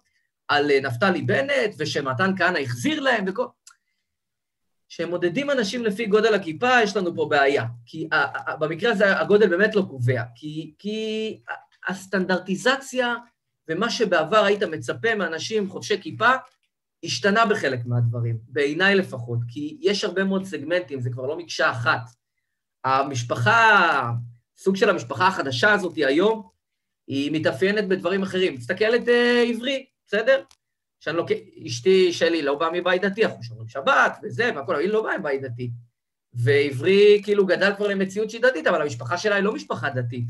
על 0.48 0.70
אה, 0.70 0.80
נפתלי 0.80 1.22
בנט, 1.22 1.74
ושמתן 1.78 2.32
כהנא 2.38 2.58
החזיר 2.58 3.00
להם, 3.00 3.24
וכל... 3.28 3.46
כשהם 4.92 5.10
מודדים 5.10 5.50
אנשים 5.50 5.84
לפי 5.84 6.06
גודל 6.06 6.34
הכיפה, 6.34 6.82
יש 6.82 6.96
לנו 6.96 7.16
פה 7.16 7.26
בעיה. 7.30 7.64
כי 7.86 8.08
במקרה 8.60 8.92
הזה 8.92 9.20
הגודל 9.20 9.48
באמת 9.48 9.74
לא 9.74 9.82
קובע, 9.90 10.22
כי, 10.34 10.74
כי 10.78 11.40
הסטנדרטיזציה 11.88 13.14
ומה 13.68 13.90
שבעבר 13.90 14.44
היית 14.44 14.62
מצפה 14.62 15.14
מאנשים 15.14 15.70
חובשי 15.70 16.00
כיפה, 16.00 16.30
השתנה 17.04 17.46
בחלק 17.46 17.80
מהדברים, 17.86 18.38
בעיניי 18.48 18.94
לפחות, 18.94 19.38
כי 19.48 19.78
יש 19.80 20.04
הרבה 20.04 20.24
מאוד 20.24 20.44
סגמנטים, 20.44 21.00
זה 21.00 21.10
כבר 21.10 21.26
לא 21.26 21.38
מקשה 21.38 21.70
אחת. 21.70 22.02
המשפחה, 22.84 24.10
סוג 24.56 24.76
של 24.76 24.90
המשפחה 24.90 25.26
החדשה 25.26 25.72
הזאת 25.72 25.96
היום, 25.96 26.48
היא 27.06 27.32
מתאפיינת 27.32 27.88
בדברים 27.88 28.22
אחרים. 28.22 28.56
תסתכלת 28.56 29.08
אה, 29.08 29.44
עברי, 29.48 29.86
בסדר? 30.06 30.42
שאני 31.02 31.16
לא... 31.16 31.26
אשתי 31.66 32.12
שלי 32.12 32.42
לא 32.42 32.54
באה 32.54 32.70
מבית 32.72 33.02
דתי, 33.02 33.24
אנחנו 33.24 33.42
שומרים 33.42 33.68
שבת 33.68 34.18
וזה 34.22 34.50
והכל, 34.56 34.76
היא 34.76 34.88
לא 34.88 35.02
באה 35.02 35.18
מבית 35.18 35.42
דתי. 35.42 35.70
ועברי 36.32 37.20
כאילו 37.24 37.46
גדל 37.46 37.72
כבר 37.76 37.86
למציאות 37.86 38.30
שהיא 38.30 38.42
דתית, 38.42 38.66
אבל 38.66 38.82
המשפחה 38.82 39.18
שלה 39.18 39.34
היא 39.34 39.44
לא 39.44 39.52
משפחה 39.52 39.90
דתית. 39.90 40.24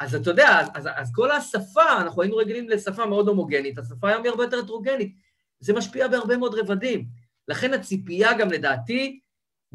אז 0.00 0.14
אתה 0.14 0.30
יודע, 0.30 0.60
אז, 0.74 0.88
אז 0.96 1.10
כל 1.14 1.30
השפה, 1.30 2.00
אנחנו 2.00 2.22
היינו 2.22 2.36
רגילים 2.36 2.68
לשפה 2.68 3.06
מאוד 3.06 3.28
הומוגנית, 3.28 3.78
השפה 3.78 4.08
היום 4.08 4.22
היא 4.22 4.30
הרבה 4.30 4.44
יותר 4.44 4.58
הטרוגנית. 4.58 5.14
זה 5.60 5.72
משפיע 5.72 6.08
בהרבה 6.08 6.36
מאוד 6.36 6.54
רבדים. 6.54 7.06
לכן 7.48 7.74
הציפייה 7.74 8.38
גם 8.38 8.50
לדעתי, 8.50 9.20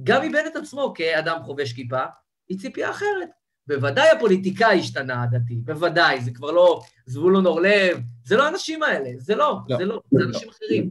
גם 0.04 0.22
מבנט 0.22 0.56
עצמו 0.56 0.94
כאדם 0.96 1.44
חובש 1.44 1.74
כיפה, 1.74 2.04
היא 2.50 2.60
ציפייה 2.60 2.90
אחרת. 2.90 3.30
בוודאי 3.68 4.10
הפוליטיקאי 4.10 4.80
השתנה 4.80 5.24
הדתי, 5.24 5.56
בוודאי, 5.56 6.22
זה 6.22 6.32
כבר 6.32 6.52
לא 6.52 6.82
זבולון 7.06 7.46
אורלב, 7.46 8.00
זה 8.26 8.38
לא 8.38 8.46
האנשים 8.46 8.84
האלה, 8.84 9.10
זה 9.18 9.36
לא, 9.36 9.60
לא 9.70 9.78
זה 9.78 9.86
לא, 9.86 10.02
זה 10.12 10.20
לא. 10.20 10.26
אנשים 10.26 10.50
אחרים. 10.50 10.90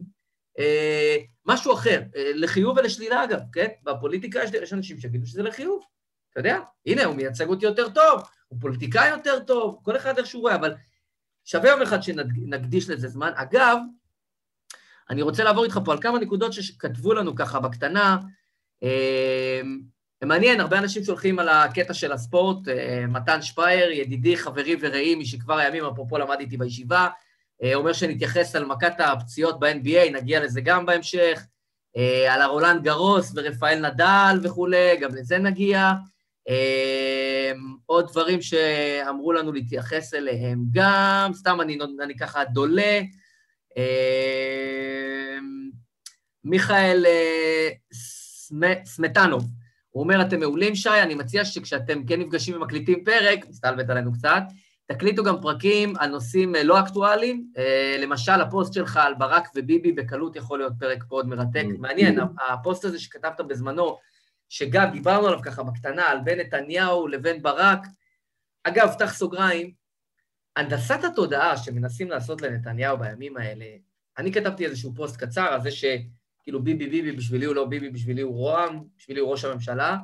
אה, 0.59 1.17
משהו 1.47 1.75
אחר, 1.75 2.03
אה, 2.17 2.31
לחיוב 2.35 2.79
ולשלילה 2.79 3.25
אגב, 3.25 3.41
כן? 3.53 3.67
בפוליטיקה 3.83 4.41
יש, 4.45 4.51
יש 4.63 4.73
אנשים 4.73 4.99
שיגידו 4.99 5.27
שזה 5.27 5.43
לחיוב, 5.43 5.83
אתה 6.31 6.41
יודע? 6.41 6.59
הנה, 6.87 7.05
הוא 7.05 7.17
מייצג 7.17 7.49
אותי 7.49 7.65
יותר 7.65 7.89
טוב, 7.89 8.23
הוא 8.49 8.61
פוליטיקאי 8.61 9.09
יותר 9.09 9.41
טוב, 9.41 9.81
כל 9.83 9.97
אחד 9.97 10.19
איך 10.19 10.27
שהוא 10.27 10.43
רואה, 10.43 10.55
אבל 10.55 10.75
שווה 11.45 11.71
יום 11.71 11.83
אחד 11.83 12.03
שנקדיש 12.03 12.91
לזה 12.91 13.09
זמן. 13.09 13.33
אגב, 13.35 13.79
אני 15.11 15.23
רוצה 15.23 15.45
לעבור 15.45 15.65
איתך 15.65 15.81
פה 15.85 15.93
על 15.93 16.01
כמה 16.01 16.19
נקודות 16.19 16.53
שכתבו 16.53 17.15
לנו 17.15 17.35
ככה 17.35 17.61
בקטנה, 17.61 18.19
אה, 20.23 20.27
מעניין, 20.27 20.61
הרבה 20.61 20.79
אנשים 20.79 21.05
שולחים 21.05 21.39
על 21.39 21.49
הקטע 21.49 21.95
של 21.95 22.13
הספורט, 22.13 22.69
אה, 22.69 23.05
מתן 23.09 23.43
שפייר, 23.43 23.91
ידידי, 23.91 24.37
חברי 24.37 24.77
ורעי 24.81 25.15
משכבר 25.15 25.59
הימים, 25.59 25.85
אפרופו 25.85 26.19
למד 26.19 26.37
איתי 26.41 26.57
בישיבה, 26.57 27.09
אה, 27.63 27.75
אומר 27.75 27.93
שנתייחס 27.93 28.57
על 28.57 28.65
מכת 28.65 28.95
הפציעות 28.99 29.61
ב-NBA, 29.61 30.13
נגיע 30.13 30.45
לזה 30.45 30.61
גם 30.61 30.87
בהמשך, 30.87 31.47
אה, 31.97 32.35
על 32.35 32.43
הרולנד 32.43 32.83
גרוס 32.83 33.33
ורפאל 33.37 33.89
נדל 33.89 34.39
וכולי, 34.43 34.97
גם 35.01 35.15
לזה 35.15 35.39
נגיע. 35.39 35.93
עוד 37.87 38.11
דברים 38.11 38.43
שאמרו 38.43 39.33
לנו 39.33 39.53
להתייחס 39.53 40.15
אליהם 40.15 40.65
גם, 40.71 41.31
סתם 41.35 41.61
אני, 41.61 41.79
אני 42.03 42.17
ככה 42.17 42.45
דולה. 42.45 43.01
מיכאל 46.45 47.05
סמטנוב, 48.85 49.45
הוא 49.93 50.03
אומר, 50.03 50.23
אתם 50.23 50.41
מעולים, 50.41 50.75
שי, 50.75 51.03
אני 51.03 51.15
מציע 51.15 51.45
שכשאתם 51.45 52.07
כן 52.07 52.21
נפגשים 52.21 52.57
ומקליטים 52.57 53.05
פרק, 53.05 53.49
מסתלבט 53.49 53.91
עלינו 53.91 54.13
קצת, 54.13 54.43
תקליטו 54.87 55.25
גם 55.25 55.41
פרקים 55.41 55.97
על 55.99 56.11
נושאים 56.11 56.57
אה, 56.57 56.63
לא 56.63 56.81
אקטואליים. 56.81 57.47
אה, 57.59 57.97
למשל, 58.01 58.41
הפוסט 58.41 58.73
שלך 58.73 58.97
על 58.97 59.15
ברק 59.15 59.49
וביבי 59.57 59.93
בקלות 59.93 60.37
יכול 60.37 60.59
להיות 60.59 60.73
פרק 60.79 61.05
מאוד 61.09 61.29
מרתק. 61.29 61.65
אממ. 61.65 61.79
מעניין, 61.79 62.19
הפוסט 62.49 62.85
הזה 62.85 62.99
שכתבת 62.99 63.41
בזמנו, 63.41 63.99
שגם 64.49 64.91
דיברנו 64.93 65.27
עליו 65.27 65.43
ככה 65.43 65.63
בקטנה, 65.63 66.09
על 66.09 66.19
בין 66.25 66.41
נתניהו 66.41 67.09
לבין 67.09 67.43
ברק. 67.43 67.87
אגב, 68.65 68.93
פתח 68.93 69.15
סוגריים, 69.15 69.73
הנדסת 70.57 71.05
התודעה 71.05 71.57
שמנסים 71.57 72.11
לעשות 72.11 72.43
לנתניהו 72.43 72.99
בימים 72.99 73.37
האלה, 73.37 73.67
אני 74.19 74.33
כתבתי 74.33 74.67
איזשהו 74.67 74.95
פוסט 74.95 75.17
קצר 75.17 75.43
על 75.45 75.61
זה 75.61 75.71
ש... 75.71 75.85
כאילו 76.43 76.63
ביבי 76.63 76.87
ביבי, 76.87 77.13
בשבילי 77.13 77.45
הוא 77.45 77.55
לא 77.55 77.65
ביבי, 77.65 77.91
בשבילי 77.91 78.23
הוא 78.23 78.35
רוה"מ, 78.35 78.85
בשבילי 78.97 79.21
הוא 79.21 79.31
ראש 79.31 79.45
הממשלה. 79.45 79.97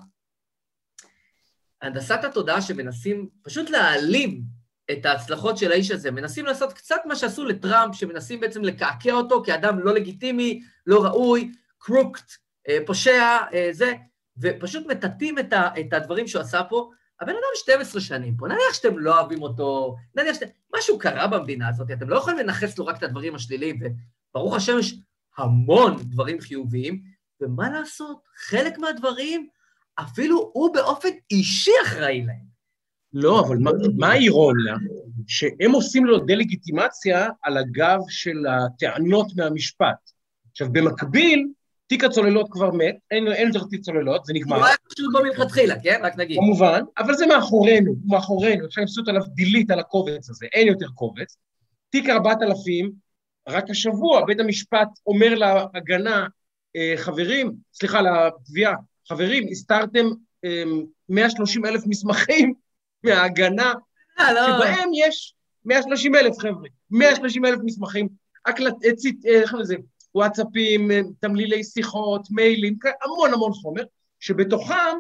הנדסת 1.82 2.24
התודעה 2.24 2.62
שמנסים 2.62 3.28
פשוט 3.42 3.70
להעלים 3.70 4.42
את 4.90 5.06
ההצלחות 5.06 5.58
של 5.58 5.72
האיש 5.72 5.90
הזה, 5.90 6.10
מנסים 6.10 6.46
לעשות 6.46 6.72
קצת 6.72 7.00
מה 7.04 7.16
שעשו 7.16 7.44
לטראמפ, 7.44 7.94
שמנסים 7.94 8.40
בעצם 8.40 8.62
לקעקע 8.62 9.12
אותו 9.12 9.42
כאדם 9.46 9.78
לא 9.78 9.94
לגיטימי, 9.94 10.62
לא 10.86 11.04
ראוי, 11.04 11.52
קרוקט, 11.78 12.32
אה, 12.68 12.78
פושע, 12.86 13.38
אה, 13.52 13.68
זה, 13.72 13.92
ופשוט 14.38 14.86
מטאטאים 14.86 15.38
את, 15.38 15.52
את 15.80 15.92
הדברים 15.92 16.28
שהוא 16.28 16.42
עשה 16.42 16.62
פה. 16.68 16.90
הבן 17.20 17.32
אדם 17.32 17.40
12 17.54 18.00
שנים 18.00 18.36
פה, 18.36 18.48
נניח 18.48 18.72
שאתם 18.72 18.98
לא 18.98 19.20
אוהבים 19.20 19.42
אותו, 19.42 19.96
נניח 20.14 20.34
שאתם... 20.34 20.46
משהו 20.76 20.98
קרה 20.98 21.26
במדינה 21.26 21.68
הזאת, 21.68 21.90
אתם 21.90 22.08
לא 22.08 22.16
יכולים 22.16 22.38
לנכס 22.38 22.78
לו 22.78 22.86
רק 22.86 22.98
את 22.98 23.02
הדברים 23.02 23.34
השליליים, 23.34 23.78
וברוך 24.30 24.56
השם 24.56 24.78
יש 24.78 24.94
המון 25.38 25.96
דברים 26.02 26.40
חיוביים, 26.40 27.02
ומה 27.40 27.70
לעשות, 27.70 28.20
חלק 28.36 28.78
מהדברים, 28.78 29.48
אפילו 30.00 30.50
הוא 30.52 30.74
באופן 30.74 31.08
אישי 31.30 31.70
אחראי 31.86 32.22
להם. 32.26 32.48
לא, 33.12 33.40
אבל 33.40 33.56
מה, 33.56 33.70
מה 33.96 34.08
האירוניה? 34.08 34.74
שהם 35.26 35.72
עושים 35.72 36.06
לו 36.06 36.18
דה-לגיטימציה 36.18 37.28
על 37.42 37.56
הגב 37.56 37.98
של 38.08 38.46
הטענות 38.46 39.26
מהמשפט. 39.36 40.10
עכשיו, 40.50 40.72
במקביל, 40.72 41.46
תיק 41.86 42.04
הצוללות 42.04 42.46
כבר 42.50 42.70
מת, 42.70 42.96
אין, 43.10 43.28
אין 43.32 43.48
יותר 43.48 43.66
תיק 43.70 43.80
צוללות, 43.80 44.24
זה 44.24 44.32
נגמר. 44.32 44.56
הוא 44.56 44.64
היה 44.64 44.76
פשוט 44.94 45.12
בו 45.12 45.22
מלכתחילה, 45.22 45.74
כן? 45.82 46.00
רק 46.02 46.16
נגיד. 46.16 46.36
כמובן, 46.36 46.80
אבל 46.98 47.14
זה 47.14 47.26
מאחורינו, 47.26 47.94
מאחורינו, 48.06 48.66
אפשר 48.66 48.80
לעשות 48.80 49.08
עליו 49.08 49.22
דילית 49.34 49.70
על 49.70 49.78
הקובץ 49.78 50.30
הזה, 50.30 50.46
אין 50.52 50.68
יותר 50.68 50.88
קובץ. 50.94 51.36
תיק 51.90 52.08
4000, 52.08 52.92
רק 53.48 53.70
השבוע 53.70 54.24
בית 54.24 54.40
המשפט 54.40 54.88
אומר 55.06 55.34
להגנה, 55.34 56.26
אה, 56.76 56.94
חברים, 56.96 57.52
סליחה, 57.72 58.00
לתביעה, 58.00 58.74
חברים, 59.08 59.48
הסתרתם 59.50 60.06
130 61.08 61.66
אמ, 61.66 61.72
אלף 61.72 61.82
מסמכים 61.86 62.54
מההגנה, 63.04 63.72
אה, 64.20 64.32
לא. 64.32 64.46
שבהם 64.46 64.90
יש 64.94 65.34
130 65.64 66.14
אלף 66.14 66.38
חבר'ה, 66.38 66.68
130 66.90 67.44
אלף 67.44 67.58
מסמכים, 67.64 68.08
הקלט, 68.46 68.74
אה, 68.84 68.90
איך 69.26 69.50
קוראים 69.50 69.62
לזה, 69.62 69.76
וואטסאפים, 70.14 70.90
תמלילי 71.20 71.64
שיחות, 71.64 72.28
מיילים, 72.30 72.76
המון 73.02 73.34
המון 73.34 73.52
חומר, 73.52 73.82
שבתוכם, 74.20 74.96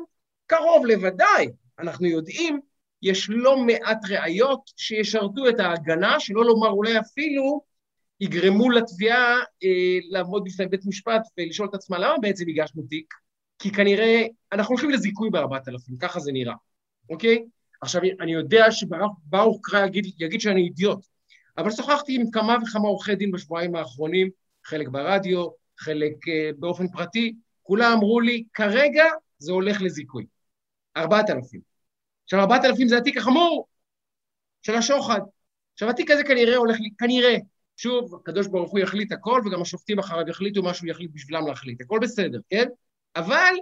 קרוב 0.46 0.86
לוודאי, 0.86 1.48
אנחנו 1.78 2.06
יודעים, 2.06 2.60
יש 3.02 3.30
לא 3.30 3.58
מעט 3.58 4.04
ראיות 4.08 4.60
שישרתו 4.76 5.48
את 5.48 5.60
ההגנה, 5.60 6.20
שלא 6.20 6.44
לומר 6.44 6.68
אולי 6.68 6.98
אפילו 6.98 7.62
יגרמו 8.20 8.70
לתביעה 8.70 9.38
אה, 9.64 9.98
לעמוד 10.10 10.44
בפני 10.44 10.66
בית 10.66 10.86
משפט 10.86 11.22
ולשאול 11.38 11.68
את 11.68 11.74
עצמה 11.74 11.98
למה 11.98 12.18
בעצם 12.20 12.44
הגשנו 12.48 12.82
תיק, 12.82 13.14
כי 13.58 13.70
כנראה 13.70 14.26
אנחנו 14.52 14.72
הולכים 14.72 14.90
לזיכוי 14.90 15.30
בארבעת 15.30 15.68
אלפים, 15.68 15.96
ככה 15.98 16.20
זה 16.20 16.32
נראה, 16.32 16.54
אוקיי? 17.10 17.44
עכשיו, 17.80 18.02
אני 18.20 18.32
יודע 18.32 18.72
שברוך 18.72 19.60
קרא 19.62 19.86
יגיד, 19.86 20.06
יגיד 20.18 20.40
שאני 20.40 20.62
אידיוט, 20.62 21.06
אבל 21.58 21.70
שוחחתי 21.70 22.14
עם 22.14 22.30
כמה 22.30 22.56
וכמה 22.62 22.88
עורכי 22.88 23.14
דין 23.14 23.30
בשבועיים 23.30 23.74
האחרונים, 23.74 24.28
חלק 24.64 24.88
ברדיו, 24.88 25.48
חלק 25.78 26.12
uh, 26.12 26.56
באופן 26.58 26.88
פרטי, 26.88 27.34
כולם 27.62 27.92
אמרו 27.92 28.20
לי, 28.20 28.44
כרגע 28.54 29.04
זה 29.38 29.52
הולך 29.52 29.82
לזיכוי. 29.82 30.26
ארבעת 30.96 31.30
אלפים. 31.30 31.60
עכשיו, 32.24 32.40
ארבעת 32.40 32.64
אלפים 32.64 32.88
זה 32.88 32.98
התיק 32.98 33.16
החמור 33.16 33.66
של 34.62 34.74
השוחד. 34.74 35.20
עכשיו, 35.72 35.90
התיק 35.90 36.10
הזה 36.10 36.24
כנראה 36.24 36.56
הולך, 36.56 36.76
כנראה, 36.98 37.36
שוב, 37.78 38.14
הקדוש 38.14 38.46
ברוך 38.46 38.70
הוא 38.70 38.80
יחליט 38.80 39.12
הכל, 39.12 39.42
וגם 39.46 39.62
השופטים 39.62 39.98
אחריו 39.98 40.28
יחליטו 40.28 40.62
מה 40.62 40.74
שהוא 40.74 40.90
יחליט 40.90 41.10
בשבילם 41.14 41.46
להחליט. 41.46 41.80
הכל 41.80 41.98
בסדר, 42.02 42.38
כן? 42.50 42.68
אבל 43.16 43.54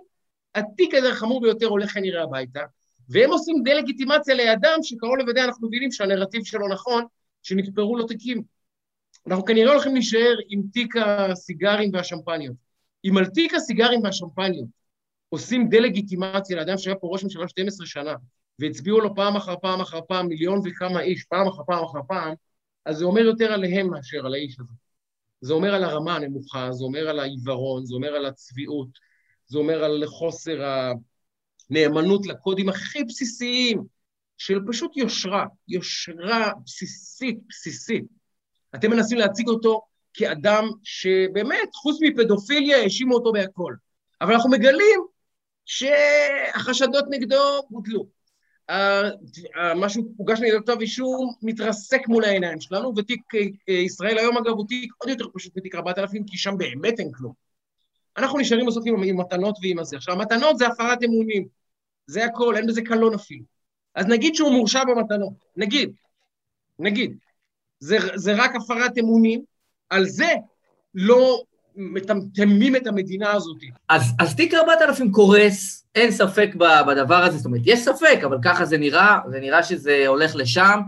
התיק 0.55 0.95
הזה 0.95 1.13
החמור 1.13 1.41
ביותר 1.41 1.67
הולך 1.67 1.91
כנראה 1.91 2.23
הביתה, 2.23 2.61
והם 3.09 3.31
עושים 3.31 3.63
דה-לגיטימציה 3.65 4.35
לאדם 4.35 4.79
שקרוב 4.83 5.17
לוודאי 5.17 5.45
אנחנו 5.45 5.69
מבינים 5.69 5.93
שהנרטיב 5.93 6.45
שלו 6.45 6.69
נכון, 6.69 7.05
שנתפרו 7.43 7.97
לו 7.97 8.07
תיקים. 8.07 8.43
אנחנו 9.27 9.45
כנראה 9.45 9.73
הולכים 9.73 9.95
להישאר 9.95 10.37
עם 10.49 10.63
תיק 10.73 10.95
הסיגרים 10.97 11.91
והשמפניות. 11.93 12.57
אם 13.05 13.17
על 13.17 13.27
תיק 13.27 13.55
הסיגרים 13.55 14.03
והשמפניות 14.03 14.69
עושים 15.29 15.69
דה-לגיטימציה 15.69 16.57
לאדם 16.57 16.79
שהיה 16.79 16.97
פה 16.97 17.09
ראש 17.11 17.25
ממשלה 17.25 17.49
12 17.49 17.87
שנה, 17.87 18.15
והצביעו 18.59 19.01
לו 19.01 19.15
פעם 19.15 19.37
אחר 19.37 19.55
פעם 19.63 19.81
אחר 19.81 20.01
פעם 20.09 20.27
מיליון 20.27 20.61
וכמה 20.65 21.01
איש, 21.01 21.25
פעם 21.25 21.49
אחר 21.49 21.63
פעם 21.67 21.85
אחר 21.85 22.01
פעם, 22.09 22.35
אז 22.87 22.97
זה 22.97 23.05
אומר 23.05 23.21
יותר 23.21 23.53
עליהם 23.53 23.91
מאשר 23.91 24.27
על 24.27 24.35
האיש 24.35 24.57
הזה. 24.61 24.73
זה 25.41 25.53
אומר 25.53 25.75
על 25.75 25.85
הרמה 25.85 26.17
הנמוכה, 26.17 26.73
זה 26.73 26.85
אומר 26.85 27.09
על 27.09 27.19
העיוורון, 27.19 27.87
זה 27.87 27.95
אומר 27.95 28.09
על 28.09 28.27
הצביעות, 28.27 28.89
זה 29.47 29.59
אומר 29.59 29.85
על 29.85 30.03
חוסר 30.07 30.63
הנאמנות 31.71 32.27
לקודים 32.27 32.69
הכי 32.69 33.05
בסיסיים 33.05 33.85
של 34.39 34.59
פשוט 34.69 34.97
יושרה, 34.97 35.47
יושרה 35.69 36.51
בסיסית, 36.65 37.39
בסיסית. 37.49 38.05
אתם 38.75 38.91
מנסים 38.91 39.19
להציג 39.19 39.49
אותו 39.49 39.83
כאדם 40.15 40.69
שבאמת, 40.85 41.75
חוץ 41.75 41.99
מפדופיליה, 42.03 42.83
האשימו 42.83 43.15
אותו 43.15 43.33
בהכל. 43.33 43.75
אבל 44.21 44.33
אנחנו 44.33 44.51
מגלים 44.51 45.01
שהחשדות 45.65 47.05
נגדו 47.11 47.63
בוטלו. 47.71 48.16
מה 49.77 49.89
שהוגש 49.89 50.41
נגד 50.41 50.61
כתב 50.63 50.81
אישום 50.81 51.35
מתרסק 51.43 52.09
מול 52.09 52.25
העיניים 52.25 52.61
שלנו, 52.61 52.93
ותיק 52.97 53.21
אה, 53.69 53.75
ישראל 53.75 54.19
היום, 54.19 54.37
אגב, 54.37 54.53
הוא 54.53 54.67
תיק 54.69 54.93
עוד 54.99 55.09
יותר 55.11 55.25
פשוט 55.35 55.57
מתיק 55.57 55.75
4000, 55.75 56.25
כי 56.27 56.39
שם 56.39 56.59
באמת 56.59 57.01
אין 57.01 57.13
כלום. 57.13 57.33
אנחנו 58.17 58.39
נשארים 58.39 58.67
בסוף 58.67 58.85
עם, 58.87 59.21
מתנות 59.21 59.59
ועם 59.63 59.79
הזה. 59.79 59.97
עכשיו, 59.97 60.17
מתנות 60.17 60.59
זה 60.59 60.67
הפרת 60.67 61.03
אמונים. 61.05 61.49
זה 62.07 62.25
הכל, 62.25 62.57
אין 62.57 62.67
בזה 62.67 62.83
קלון 62.83 63.15
אפילו. 63.15 63.45
אז 63.95 64.07
נגיד 64.07 64.35
שהוא 64.35 64.53
מורשע 64.53 64.85
במתנות, 64.85 65.33
נגיד, 65.57 65.93
נגיד. 66.79 67.19
זה, 67.81 67.97
זה 68.15 68.35
רק 68.37 68.51
הפרת 68.57 68.99
אמונים, 68.99 69.45
על 69.91 70.05
זה 70.05 70.33
לא 70.95 71.43
מטמטמים 71.77 72.77
את 72.77 72.87
המדינה 72.87 73.33
הזאת. 73.33 73.57
אז, 73.89 74.03
אז 74.19 74.35
תיק 74.35 74.55
4000 74.55 75.13
קורס, 75.13 75.87
אין 75.95 76.11
ספק 76.11 76.55
בדבר 76.87 77.17
הזה, 77.17 77.37
זאת 77.37 77.47
אומרת, 77.47 77.61
יש 77.65 77.81
ספק, 77.81 78.21
אבל 78.25 78.39
ככה 78.45 78.65
זה 78.65 78.79
נראה, 78.79 79.19
זה 79.31 79.41
נראה 79.41 79.63
שזה 79.63 80.05
הולך 80.07 80.37
לשם. 80.37 80.81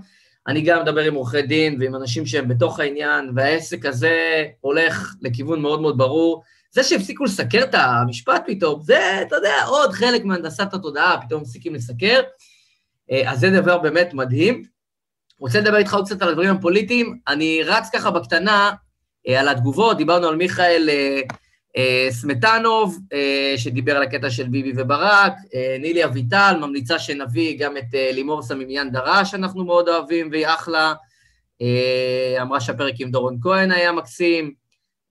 אני 0.46 0.62
גם 0.62 0.82
מדבר 0.82 1.00
עם 1.00 1.14
עורכי 1.14 1.42
דין 1.42 1.76
ועם 1.80 1.94
אנשים 1.94 2.26
שהם 2.26 2.48
בתוך 2.48 2.80
העניין, 2.80 3.30
והעסק 3.34 3.86
הזה 3.86 4.44
הולך 4.60 5.14
לכיוון 5.20 5.62
מאוד 5.62 5.80
מאוד 5.80 5.98
ברור. 5.98 6.42
זה 6.70 6.82
שהפסיקו 6.82 7.24
לסקר 7.24 7.62
את 7.64 7.74
המשפט 7.74 8.42
פתאום, 8.46 8.82
זה, 8.82 9.22
אתה 9.22 9.36
יודע, 9.36 9.54
עוד 9.66 9.92
חלק 9.92 10.24
מהנדסת 10.24 10.74
התודעה, 10.74 11.20
פתאום 11.26 11.42
מפסיקים 11.42 11.74
לסקר. 11.74 12.20
אה, 13.10 13.32
אז 13.32 13.40
זה 13.40 13.50
דבר 13.50 13.78
באמת 13.78 14.14
מדהים. 14.14 14.62
רוצה 15.38 15.60
לדבר 15.60 15.76
איתך 15.76 15.94
עוד 15.94 16.06
קצת 16.06 16.22
על 16.22 16.28
הדברים 16.28 16.50
הפוליטיים. 16.50 17.18
אני 17.28 17.60
רץ 17.64 17.88
ככה 17.92 18.10
בקטנה 18.10 18.70
על 19.36 19.48
התגובות, 19.48 19.96
דיברנו 19.96 20.26
על 20.28 20.36
מיכאל 20.36 20.88
אה, 21.76 22.08
סמטנוב, 22.10 22.98
שדיבר 23.56 23.96
על 23.96 24.02
הקטע 24.02 24.30
של 24.30 24.48
ביבי 24.48 24.72
וברק, 24.76 25.32
נילי 25.80 26.04
אביטל, 26.04 26.56
ממליצה 26.60 26.98
שנביא 26.98 27.58
גם 27.58 27.76
את 27.76 27.84
לימור 27.92 28.42
סמימיאן 28.42 28.90
דרש, 28.90 29.30
שאנחנו 29.30 29.64
מאוד 29.64 29.88
אוהבים, 29.88 30.28
והיא 30.30 30.46
אחלה. 30.46 30.94
אמרה 32.42 32.60
שהפרק 32.60 32.94
עם 32.98 33.10
דורון 33.10 33.38
כהן 33.42 33.70
היה 33.70 33.92
מקסים. 33.92 34.54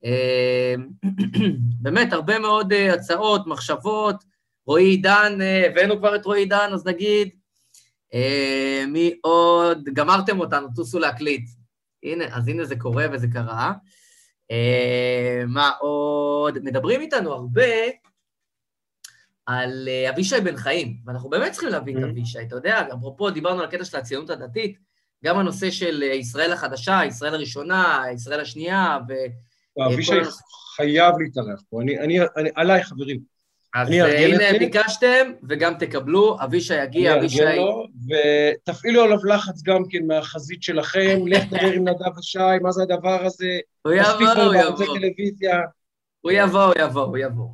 באמת, 1.83 2.13
הרבה 2.13 2.39
מאוד 2.39 2.73
הצעות, 2.73 3.47
מחשבות. 3.47 4.15
רועי 4.67 4.85
עידן, 4.85 5.37
הבאנו 5.65 5.97
כבר 5.97 6.15
את 6.15 6.25
רועי 6.25 6.41
עידן, 6.41 6.69
אז 6.73 6.85
נגיד, 6.85 7.29
אה, 8.13 8.83
מי 8.87 9.13
עוד? 9.21 9.83
גמרתם 9.93 10.39
אותנו, 10.39 10.67
טוסו 10.75 10.99
להקליט. 10.99 11.49
הנה, 12.03 12.25
אז 12.31 12.47
הנה 12.47 12.65
זה 12.65 12.75
קורה 12.75 13.05
וזה 13.11 13.27
קרה. 13.33 13.73
אה, 14.51 15.43
מה 15.47 15.69
עוד? 15.79 16.59
מדברים 16.63 17.01
איתנו 17.01 17.33
הרבה 17.33 17.63
על 19.45 19.87
אה, 19.87 20.09
אבישי 20.09 20.41
בן 20.41 20.57
חיים, 20.57 20.97
ואנחנו 21.05 21.29
באמת 21.29 21.51
צריכים 21.51 21.69
להביא 21.69 21.97
את 21.97 22.03
mm-hmm. 22.03 22.09
אבישי, 22.09 22.41
אתה 22.41 22.55
יודע, 22.55 22.87
אפרופו, 22.93 23.29
דיברנו 23.29 23.59
על 23.59 23.65
הקטע 23.65 23.85
של 23.85 23.97
הציונות 23.97 24.29
הדתית, 24.29 24.77
גם 25.23 25.39
הנושא 25.39 25.71
של 25.71 26.03
ישראל 26.03 26.53
החדשה, 26.53 27.01
ישראל 27.07 27.33
הראשונה, 27.33 28.03
ישראל 28.13 28.39
השנייה, 28.39 28.97
ו... 29.09 29.13
אבישי 29.85 30.19
חייב 30.75 31.15
להתארח 31.19 31.61
פה, 31.69 31.81
אני, 31.81 31.99
אני, 31.99 32.19
אני, 32.37 32.49
עליי, 32.55 32.83
חברים. 32.83 33.36
אז 33.81 33.89
הנה, 33.89 34.59
ביקשתם, 34.59 35.31
וגם 35.49 35.73
תקבלו, 35.73 36.37
אבישי 36.43 36.83
יגיע, 36.83 37.17
אבישי... 37.17 37.43
ותפעילו 38.07 39.03
עליו 39.03 39.25
לחץ 39.25 39.61
גם 39.63 39.83
כן 39.89 40.07
מהחזית 40.07 40.63
שלכם, 40.63 41.19
לך 41.27 41.43
תדבר 41.43 41.67
עם 41.67 41.87
נדב 41.87 42.17
ושי, 42.17 42.39
מה 42.61 42.71
זה 42.71 42.83
הדבר 42.83 43.25
הזה? 43.25 43.59
הוא 43.81 43.93
יבוא, 43.93 44.29
הוא 44.29 44.55
יבוא. 44.55 44.85
הוא 46.21 46.31
יבוא, 46.31 46.63
הוא 46.63 46.73
יבוא, 46.79 47.01
הוא 47.01 47.17
יבוא. 47.17 47.47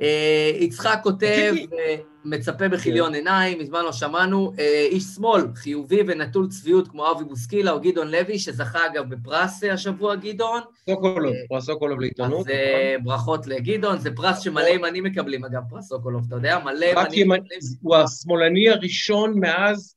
אה, 0.00 0.50
יצחק 0.54 1.00
כותב, 1.02 1.54
אה, 1.78 1.96
מצפה 2.24 2.68
בכיליון 2.68 3.08
כן. 3.08 3.14
עיניים, 3.14 3.58
מזמן 3.58 3.84
לא 3.84 3.92
שמענו, 3.92 4.52
אה, 4.58 4.86
איש 4.90 5.04
שמאל, 5.04 5.42
חיובי 5.54 6.00
ונטול 6.06 6.48
צביעות 6.48 6.88
כמו 6.88 7.10
אבי 7.10 7.24
בוסקילה 7.24 7.72
או 7.72 7.80
גדעון 7.80 8.08
לוי, 8.08 8.38
שזכה 8.38 8.86
אגב 8.86 9.14
בפרס 9.14 9.64
השבוע, 9.64 10.16
גדעון. 10.16 10.60
סוקולוב, 10.90 11.32
פרס 11.48 11.64
סוקולוב 11.64 12.00
לעיתונות. 12.00 12.46
אז 12.46 12.46
נכון. 12.46 13.04
ברכות 13.04 13.46
לגדעון, 13.46 13.98
זה 13.98 14.10
פרס 14.14 14.40
שמלא 14.40 14.68
ימנים 14.68 15.04
מקבלים 15.04 15.44
אגב, 15.44 15.62
פרס 15.70 15.88
סוקולוב, 15.88 16.24
אתה 16.26 16.36
יודע, 16.36 16.58
מלא 16.58 16.86
ימנים 16.86 17.28
מקבלים. 17.28 17.60
הוא 17.82 17.96
השמאלני 17.96 18.68
הראשון 18.68 19.40
מאז 19.40 19.94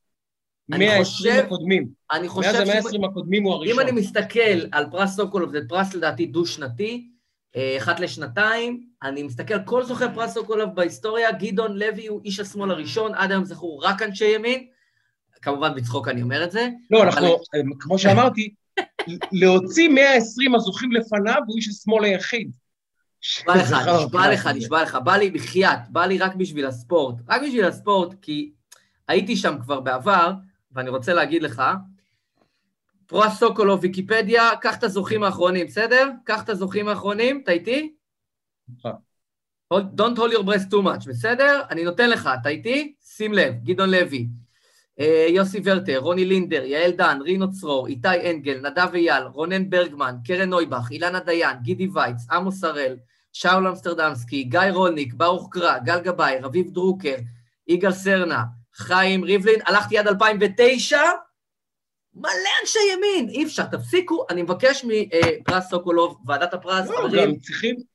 120 0.70 1.46
הקודמים. 1.46 1.88
אני 2.12 2.28
חושב... 2.28 2.52
מאז 2.52 2.86
ה-120 2.86 3.06
הקודמים 3.06 3.44
הוא 3.44 3.54
הראשון. 3.54 3.80
אם 3.80 3.80
אני 3.80 3.92
מסתכל 3.92 4.66
על 4.72 4.86
פרס 4.92 5.16
סוקולוב, 5.16 5.52
זה 5.52 5.60
פרס 5.70 5.94
לדעתי 5.94 6.26
דו-שנתי, 6.26 7.08
אה, 7.08 7.11
אחת 7.78 8.00
לשנתיים, 8.00 8.84
אני 9.04 9.24
מסתכל 9.24 9.64
כל 9.66 9.84
זוכי 9.84 10.08
פרס 10.16 10.34
סוקולוב 10.34 10.76
בהיסטוריה, 10.76 11.32
גדעון 11.32 11.78
לוי 11.78 12.08
הוא 12.08 12.22
איש 12.26 12.40
השמאל 12.40 12.72
הראשון, 12.72 13.16
עד 13.16 13.32
היום 13.32 13.46
זכו 13.46 13.80
רק 13.80 14.02
אנשי 14.02 14.36
ימין, 14.36 14.68
כמובן 15.42 15.76
בצחוק 15.76 16.08
אני 16.08 16.22
אומר 16.22 16.44
את 16.44 16.52
זה. 16.52 16.70
לא, 16.92 17.04
אנחנו, 17.04 17.28
אה, 17.28 17.60
כמו 17.80 18.00
שאמרתי, 18.00 18.54
להוציא 19.32 19.90
120 19.90 20.56
הזוכים 20.56 20.92
לפניו 20.92 21.42
הוא 21.48 21.58
איש 21.58 21.68
השמאל 21.68 22.04
היחיד. 22.04 22.52
נשבע 23.24 23.56
לך, 23.56 23.74
נשבע 23.74 24.32
לך, 24.32 24.48
נשבע 24.48 24.84
לך, 24.84 24.96
בא 25.04 25.18
לי 25.18 25.30
בחייאת, 25.30 25.80
בא 25.90 26.06
לי 26.06 26.18
רק 26.18 26.36
בשביל 26.36 26.66
הספורט, 26.66 27.16
רק 27.30 27.42
בשביל 27.42 27.66
הספורט, 27.66 28.14
כי 28.22 28.52
הייתי 29.08 29.36
שם 29.36 29.56
כבר 29.62 29.80
בעבר, 29.80 30.32
ואני 30.72 30.90
רוצה 30.90 31.14
להגיד 31.14 31.44
לך, 31.44 31.64
פרס 33.12 33.40
סוקולוב, 33.40 33.80
ויקיפדיה, 33.84 34.50
קח 34.62 34.78
את 34.78 34.84
הזוכים 34.84 35.24
האחרונים, 35.24 35.68
בסדר? 35.68 36.10
קח 36.24 36.44
את 36.44 36.50
הזוכים 36.50 36.88
האחרונים, 36.88 37.42
אתה 37.44 37.52
איתי? 37.52 37.94
Don't 39.74 40.18
hold 40.18 40.34
your 40.34 40.44
breath 40.44 40.72
too 40.72 40.84
much, 40.84 41.08
בסדר? 41.08 41.62
אני 41.70 41.84
נותן 41.84 42.10
לך, 42.10 42.30
אתה 42.42 42.50
איתי? 42.50 42.94
שים 43.04 43.34
לב, 43.34 43.54
גדעון 43.64 43.90
לוי, 43.90 44.28
אה, 45.00 45.26
יוסי 45.30 45.62
ורטר, 45.64 45.98
רוני 45.98 46.26
לינדר, 46.26 46.64
יעל 46.64 46.92
דן, 46.92 47.20
רינו 47.22 47.52
צרור, 47.52 47.88
איתי 47.88 48.32
אנגל, 48.32 48.60
נדב 48.70 48.90
אייל, 48.94 49.24
רונן 49.24 49.70
ברגמן, 49.70 50.16
קרן 50.26 50.50
נויבך, 50.50 50.92
אילנה 50.92 51.20
דיין, 51.20 51.58
גידי 51.62 51.88
וייץ, 51.94 52.18
עמוס 52.32 52.64
הראל, 52.64 52.98
שאול 53.34 53.68
אמסטרדמסקי, 53.68 54.44
גיא 54.44 54.60
רולניק, 54.74 55.14
ברוך 55.14 55.48
קרא, 55.52 55.78
גל 55.78 56.00
גבאי, 56.00 56.40
רביב 56.42 56.70
דרוקר, 56.74 57.16
יגאל 57.68 57.92
סרנה, 57.92 58.44
חיים 58.74 59.24
ריבלין, 59.24 59.60
הלכתי 59.66 59.98
עד 59.98 60.08
2009, 60.08 60.98
מלא 62.16 62.50
אנשי 62.62 62.80
ימין, 62.94 63.30
אי 63.30 63.44
אפשר, 63.44 63.64
תפסיקו, 63.66 64.26
אני 64.30 64.42
מבקש 64.42 64.86
מפרס 64.88 65.70
סוקולוב, 65.70 66.18
ועדת 66.26 66.54
הפרס, 66.54 66.90
לא, 66.90 66.96
חברים. 66.98 67.36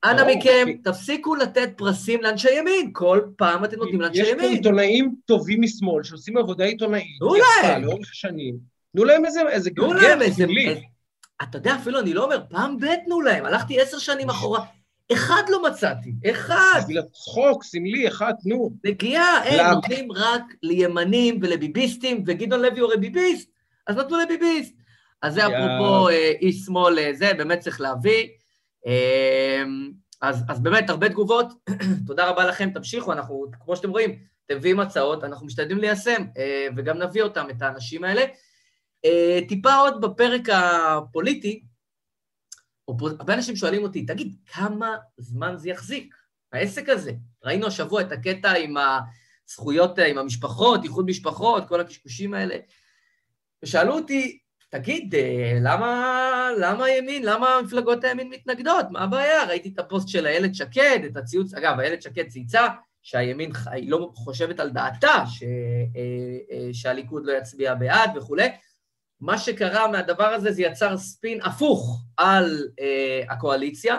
אנא 0.05 0.23
מכם, 0.37 0.69
תפסיקו 0.85 1.35
לתת 1.35 1.71
פרסים 1.77 2.23
לאנשי 2.23 2.59
ימין, 2.59 2.91
כל 2.93 3.21
פעם 3.37 3.65
אתם 3.65 3.77
נותנים 3.77 4.01
לאנשי 4.01 4.21
ימין. 4.21 4.35
יש 4.35 4.41
פה 4.41 4.47
עיתונאים 4.47 5.15
טובים 5.25 5.63
משמאל, 5.63 6.03
שעושים 6.03 6.37
עבודה 6.37 6.65
עיתונאית, 6.65 7.19
תנו 7.19 7.35
להם. 7.35 7.85
לאורך 7.85 8.15
שנים, 8.15 8.57
תנו 8.93 9.05
להם 9.05 9.25
איזה 9.25 9.71
גרגר 9.71 9.89
תנו 9.89 10.01
להם 10.01 10.23
איזה... 10.23 10.45
אתה 11.43 11.59
יודע, 11.59 11.75
אפילו 11.75 12.01
אני 12.01 12.15
לא 12.15 12.25
אומר, 12.25 12.41
פעם 12.49 12.77
ב' 12.77 12.87
תנו 13.05 13.21
להם, 13.21 13.45
הלכתי 13.45 13.81
עשר 13.81 13.99
שנים 13.99 14.31
אחורה, 14.31 14.65
אחד 15.13 15.43
לא 15.49 15.63
מצאתי, 15.63 16.13
אחד. 16.31 16.79
בשביל 16.79 16.99
הצחוק, 16.99 17.65
סמלי, 17.65 18.09
אחד, 18.09 18.33
נו. 18.45 18.71
נגיעה, 18.85 19.43
הם? 19.45 19.75
נותנים 19.75 20.13
רק 20.13 20.43
לימנים 20.63 21.39
ולביביסטים, 21.43 22.25
וגדעון 22.27 22.63
לוי 22.63 22.81
הוא 22.81 22.89
הרי 22.89 22.97
ביביסט, 22.97 23.51
אז 23.87 23.97
נתנו 23.97 24.19
לביביסט. 24.19 24.77
אז 25.23 25.35
זה. 25.35 25.47
אפרופו 25.47 26.09
אה, 26.09 26.33
איש 26.41 26.57
שמאל, 26.57 26.99
אה, 26.99 27.15
זה 27.15 27.35
באמת 27.35 27.61
צריך 27.61 27.81
להביא. 27.81 28.29
אה, 28.87 29.65
אז, 30.23 30.45
אז 30.49 30.61
באמת, 30.61 30.91
הרבה 30.91 31.09
תגובות. 31.09 31.47
תודה 32.07 32.29
רבה 32.29 32.47
לכם, 32.47 32.71
תמשיכו, 32.71 33.13
אנחנו, 33.13 33.47
כמו 33.65 33.77
שאתם 33.77 33.91
רואים, 33.91 34.19
אתם 34.47 34.57
מביאים 34.57 34.81
הצעות, 34.81 35.25
אנחנו 35.25 35.47
משתדלים 35.47 35.79
ליישם, 35.79 36.25
אה, 36.39 36.67
וגם 36.77 36.99
נביא 36.99 37.23
אותם, 37.23 37.47
את 37.51 37.63
האנשים 37.63 38.05
האלה. 38.05 38.25
טיפה 39.49 39.75
עוד 39.75 40.01
בפרק 40.01 40.49
הפוליטי, 40.49 41.65
הרבה 42.89 43.35
אנשים 43.35 43.57
שואלים 43.57 43.83
אותי, 43.83 44.07
תגיד, 44.07 44.37
כמה 44.53 44.97
זמן 45.17 45.57
זה 45.57 45.71
יחזיק, 45.71 46.15
העסק 46.53 46.89
הזה? 46.89 47.13
ראינו 47.45 47.67
השבוע 47.67 48.01
את 48.01 48.13
הקטע 48.13 48.53
עם 48.53 48.75
הזכויות, 49.47 49.99
עם 49.99 50.19
המשפחות, 50.19 50.85
איחוד 50.85 51.07
משפחות, 51.07 51.69
כל 51.69 51.81
הקשקושים 51.81 52.35
האלה. 52.35 52.57
ושאלו 53.67 53.95
אותי, 53.95 54.39
תגיד, 54.71 55.15
אה, 55.15 55.59
למה, 55.63 56.51
למה 56.59 56.85
הימין, 56.85 57.25
למה 57.25 57.61
מפלגות 57.65 58.05
הימין 58.05 58.29
מתנגדות? 58.29 58.87
מה 58.91 59.01
הבעיה? 59.01 59.45
ראיתי 59.45 59.69
את 59.69 59.79
הפוסט 59.79 60.09
של 60.09 60.27
איילת 60.27 60.55
שקד, 60.55 60.99
את 61.07 61.17
הציוץ, 61.17 61.55
אגב, 61.55 61.81
איילת 61.81 62.03
שקד 62.03 62.29
צייצה 62.29 62.67
שהימין 63.03 63.53
ח- 63.53 63.69
היא 63.69 63.91
לא 63.91 64.11
חושבת 64.15 64.61
על 64.61 64.71
דעתה 64.71 65.25
ש, 65.27 65.43
אה, 65.43 65.49
אה, 66.51 66.69
שהליכוד 66.73 67.27
לא 67.27 67.33
יצביע 67.33 67.75
בעד 67.75 68.17
וכולי. 68.17 68.49
מה 69.21 69.39
שקרה 69.39 69.89
מהדבר 69.89 70.27
הזה, 70.27 70.53
זה 70.53 70.63
יצר 70.63 70.97
ספין 70.97 71.41
הפוך 71.43 72.05
על 72.17 72.69
אה, 72.81 73.23
הקואליציה, 73.29 73.97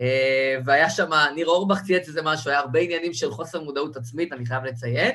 אה, 0.00 0.56
והיה 0.64 0.90
שם, 0.90 1.10
ניר 1.34 1.46
אורבך 1.46 1.82
צייץ 1.82 2.08
איזה 2.08 2.22
משהו, 2.22 2.50
היה 2.50 2.58
הרבה 2.60 2.80
עניינים 2.80 3.12
של 3.12 3.30
חוסר 3.30 3.62
מודעות 3.62 3.96
עצמית, 3.96 4.32
אני 4.32 4.46
חייב 4.46 4.64
לציין. 4.64 5.12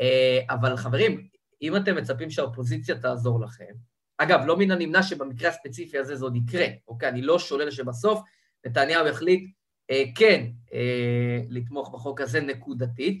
אה, 0.00 0.40
אבל 0.50 0.76
חברים, 0.76 1.35
אם 1.62 1.76
אתם 1.76 1.96
מצפים 1.96 2.30
שהאופוזיציה 2.30 2.98
תעזור 2.98 3.40
לכם, 3.40 3.72
אגב, 4.18 4.40
לא 4.46 4.56
מן 4.56 4.70
הנמנע 4.70 5.02
שבמקרה 5.02 5.50
הספציפי 5.50 5.98
הזה 5.98 6.16
זה 6.16 6.24
עוד 6.24 6.36
יקרה, 6.36 6.66
אוקיי? 6.88 7.08
אני 7.08 7.22
לא 7.22 7.38
שולל 7.38 7.70
שבסוף 7.70 8.20
נתניהו 8.66 9.06
יחליט 9.06 9.50
אה, 9.90 10.04
כן 10.14 10.46
אה, 10.72 11.40
לתמוך 11.48 11.94
בחוק 11.94 12.20
הזה 12.20 12.40
נקודתית, 12.40 13.20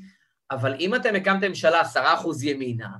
אבל 0.50 0.74
אם 0.80 0.94
אתם 0.94 1.14
הקמתם 1.14 1.48
ממשלה 1.48 1.80
עשרה 1.80 2.14
אחוז 2.14 2.44
ימינה, 2.44 2.90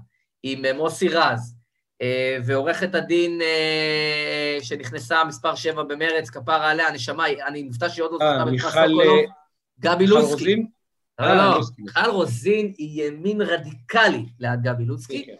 עם 0.42 0.64
אה, 0.64 0.72
מוסי 0.72 1.08
רז, 1.08 1.56
אה, 2.02 2.38
ועורכת 2.44 2.94
הדין 2.94 3.40
אה, 3.42 4.58
שנכנסה 4.62 5.24
מספר 5.24 5.54
שבע 5.54 5.82
במרץ, 5.82 6.30
כפרה 6.30 6.70
עליה, 6.70 6.90
נשמה, 6.90 7.24
אני 7.46 7.62
מופתע 7.62 7.88
שהיא 7.88 8.04
עוד 8.04 8.12
לא 8.12 8.26
אה, 8.26 8.32
זכתה 8.32 8.44
בפרס 8.44 8.52
מיכל, 8.52 8.88
סוקולוב, 8.88 9.18
אה, 9.18 9.24
גבי 9.80 10.06
לוסקי. 10.06 10.66
לא, 11.18 11.26
אה, 11.26 11.34
לא, 11.34 11.56
לוסקי. 11.56 11.82
מיכל 11.82 12.10
רוזין 12.10 12.72
היא 12.78 13.04
ימין 13.04 13.40
רדיקלי 13.40 14.26
ליד 14.40 14.62
גבי 14.62 14.84
לוסקי. 14.84 15.26
כן. 15.26 15.32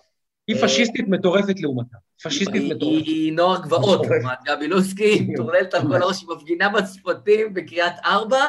היא 0.46 0.56
פשיסטית 0.62 1.08
מטורפת 1.08 1.60
לעומתה. 1.60 1.96
פשיסטית 2.24 2.62
מטורפת. 2.76 3.06
היא 3.06 3.32
נוער 3.32 3.62
גבעות. 3.62 4.06
לעומת 4.06 4.38
גבי 4.46 4.68
לוסקי, 4.68 5.04
היא 5.04 5.28
מטורללת 5.28 5.74
על 5.74 5.82
כל 5.88 6.02
הראש, 6.02 6.20
היא 6.22 6.28
מפגינה 6.36 6.68
בצפותים 6.68 7.54
בקריית 7.54 7.94
ארבע, 8.04 8.44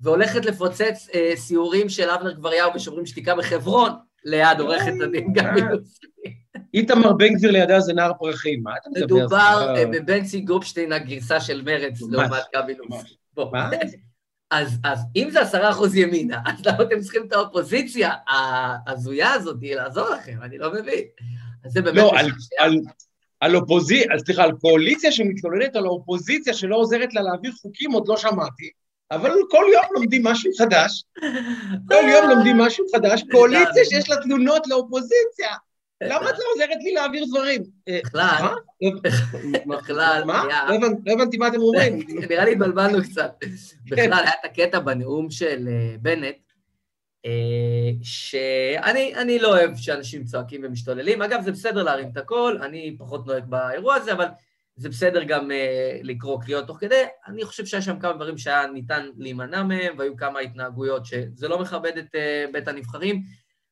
והולכת 0.00 0.44
לפוצץ 0.44 1.08
אה, 1.14 1.32
סיורים 1.36 1.88
של 1.88 2.10
אבנר 2.10 2.32
גבריהו 2.32 2.72
בשוברים 2.74 3.06
שתיקה 3.06 3.34
בחברון, 3.34 3.90
ליד 4.24 4.60
עורכת 4.60 4.92
הדין 5.02 5.32
גבי 5.32 5.62
אה. 5.62 5.70
לוסקי. 5.70 6.06
איתמר 6.74 7.12
בן 7.12 7.34
גביר 7.34 7.50
לידה 7.50 7.80
זה 7.80 7.92
נער 7.92 8.12
פרחים, 8.18 8.62
מה 8.62 8.70
אתה 8.80 8.90
מדבר? 8.90 9.16
מדובר 9.16 9.74
אה, 9.76 9.86
בבנצי 9.86 10.40
גופשטיין, 10.40 10.92
הגרסה 10.92 11.40
של 11.40 11.62
מרץ, 11.62 12.00
לעומת 12.10 12.42
גבי. 12.56 12.74
בוא. 13.34 13.52
מה? 13.52 13.70
אז, 14.50 14.78
אז 14.84 14.98
אם 15.16 15.28
זה 15.32 15.40
עשרה 15.40 15.70
אחוז 15.70 15.96
ימינה, 15.96 16.38
אז 16.48 16.66
למה 16.66 16.82
אתם 16.82 17.00
צריכים 17.00 17.22
את 17.26 17.32
האופוזיציה 17.32 18.12
ההזויה 18.28 19.32
הזאת 19.32 19.56
לעזור 19.62 20.08
לכם? 20.10 20.38
אני 20.42 20.58
לא 20.58 20.72
מבין. 20.72 21.04
אז 21.64 21.72
זה 21.72 21.82
באמת... 21.82 21.96
לא, 21.96 22.12
על-. 22.18 22.30
על- 22.58 22.80
על 23.40 23.56
אופוזיציה, 23.56 24.18
סליחה, 24.18 24.42
על 24.42 24.52
קואליציה 24.52 25.12
שמתלוננת 25.12 25.76
על 25.76 25.84
האופוזיציה 25.84 26.54
שלא 26.54 26.76
עוזרת 26.76 27.14
לה 27.14 27.22
להעביר 27.22 27.52
חוקים, 27.62 27.92
עוד 27.92 28.08
לא 28.08 28.16
שמעתי. 28.16 28.70
אבל 29.10 29.30
כל 29.50 29.64
יום 29.72 29.84
לומדים 29.94 30.24
משהו 30.24 30.52
חדש. 30.58 31.04
כל 31.88 32.04
יום 32.12 32.30
לומדים 32.30 32.58
משהו 32.58 32.84
חדש. 32.94 33.22
קואליציה 33.30 33.84
שיש 33.84 34.10
לה 34.10 34.16
תלונות 34.16 34.66
לאופוזיציה. 34.66 35.48
למה 36.02 36.30
את 36.30 36.34
לא 36.38 36.44
עוזרת 36.54 36.78
לי 36.84 36.92
להעביר 36.92 37.24
דברים? 37.30 37.62
אה, 37.88 37.98
בכלל, 38.04 38.38
מה? 38.42 38.54
בכלל, 39.76 40.22
מה? 40.26 40.42
היה- 40.42 40.64
לא 40.68 40.74
הבנ- 40.74 41.00
לא 41.06 41.12
הבנתי 41.12 41.36
מה 41.38 41.48
אתם 41.48 41.60
אומרים. 41.60 41.98
נראה 42.30 42.44
לי 42.44 42.52
התבלבלנו 42.52 42.98
קצת. 43.02 43.32
בכלל, 43.90 44.12
היה 44.12 44.30
את 44.30 44.44
הקטע 44.44 44.78
בנאום 44.78 45.30
של 45.30 45.68
אה, 45.68 45.94
בנט, 46.02 46.36
אה, 47.26 47.30
שאני 48.02 49.14
אני 49.14 49.38
לא 49.38 49.48
אוהב 49.48 49.76
שאנשים 49.76 50.24
צועקים 50.24 50.60
ומשתוללים. 50.64 51.22
אגב, 51.22 51.42
זה 51.42 51.52
בסדר 51.52 51.82
להרים 51.82 52.08
את 52.12 52.16
הקול, 52.16 52.60
אני 52.62 52.96
פחות 52.98 53.26
נוהג 53.26 53.44
באירוע 53.44 53.94
הזה, 53.94 54.12
אבל 54.12 54.26
זה 54.76 54.88
בסדר 54.88 55.22
גם 55.22 55.50
אה, 55.50 55.98
לקרוא 56.02 56.42
קריאות 56.42 56.66
תוך 56.66 56.76
כדי. 56.80 57.02
אני 57.26 57.44
חושב 57.44 57.66
שהיה 57.66 57.82
שם 57.82 57.98
כמה 57.98 58.12
דברים 58.12 58.38
שהיה 58.38 58.66
ניתן 58.66 59.06
להימנע 59.18 59.62
מהם, 59.62 59.94
והיו 59.98 60.16
כמה 60.16 60.38
התנהגויות 60.40 61.06
שזה 61.06 61.48
לא 61.48 61.58
מכבד 61.58 61.98
את 61.98 62.14
אה, 62.14 62.44
בית 62.52 62.68
הנבחרים. 62.68 63.22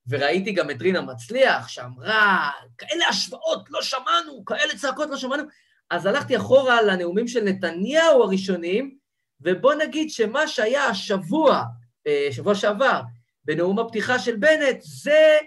וראיתי 0.08 0.52
גם 0.52 0.70
את 0.70 0.82
רינה 0.82 1.00
מצליח, 1.00 1.68
שאמרה, 1.68 2.50
כאלה 2.78 3.08
השוואות 3.08 3.70
לא 3.70 3.82
שמענו, 3.82 4.44
כאלה 4.44 4.76
צעקות 4.76 5.10
לא 5.10 5.16
שמענו. 5.16 5.42
אז 5.90 6.06
הלכתי 6.06 6.36
אחורה 6.36 6.82
לנאומים 6.82 7.28
של 7.28 7.44
נתניהו 7.44 8.22
הראשונים, 8.22 8.96
ובוא 9.40 9.74
נגיד 9.74 10.10
שמה 10.10 10.48
שהיה 10.48 10.84
השבוע, 10.84 11.62
אה, 12.06 12.28
שבוע 12.30 12.54
שעבר, 12.54 13.00
בנאום 13.44 13.78
הפתיחה 13.78 14.18
של 14.18 14.36
בנט, 14.36 14.76
זה, 14.80 15.38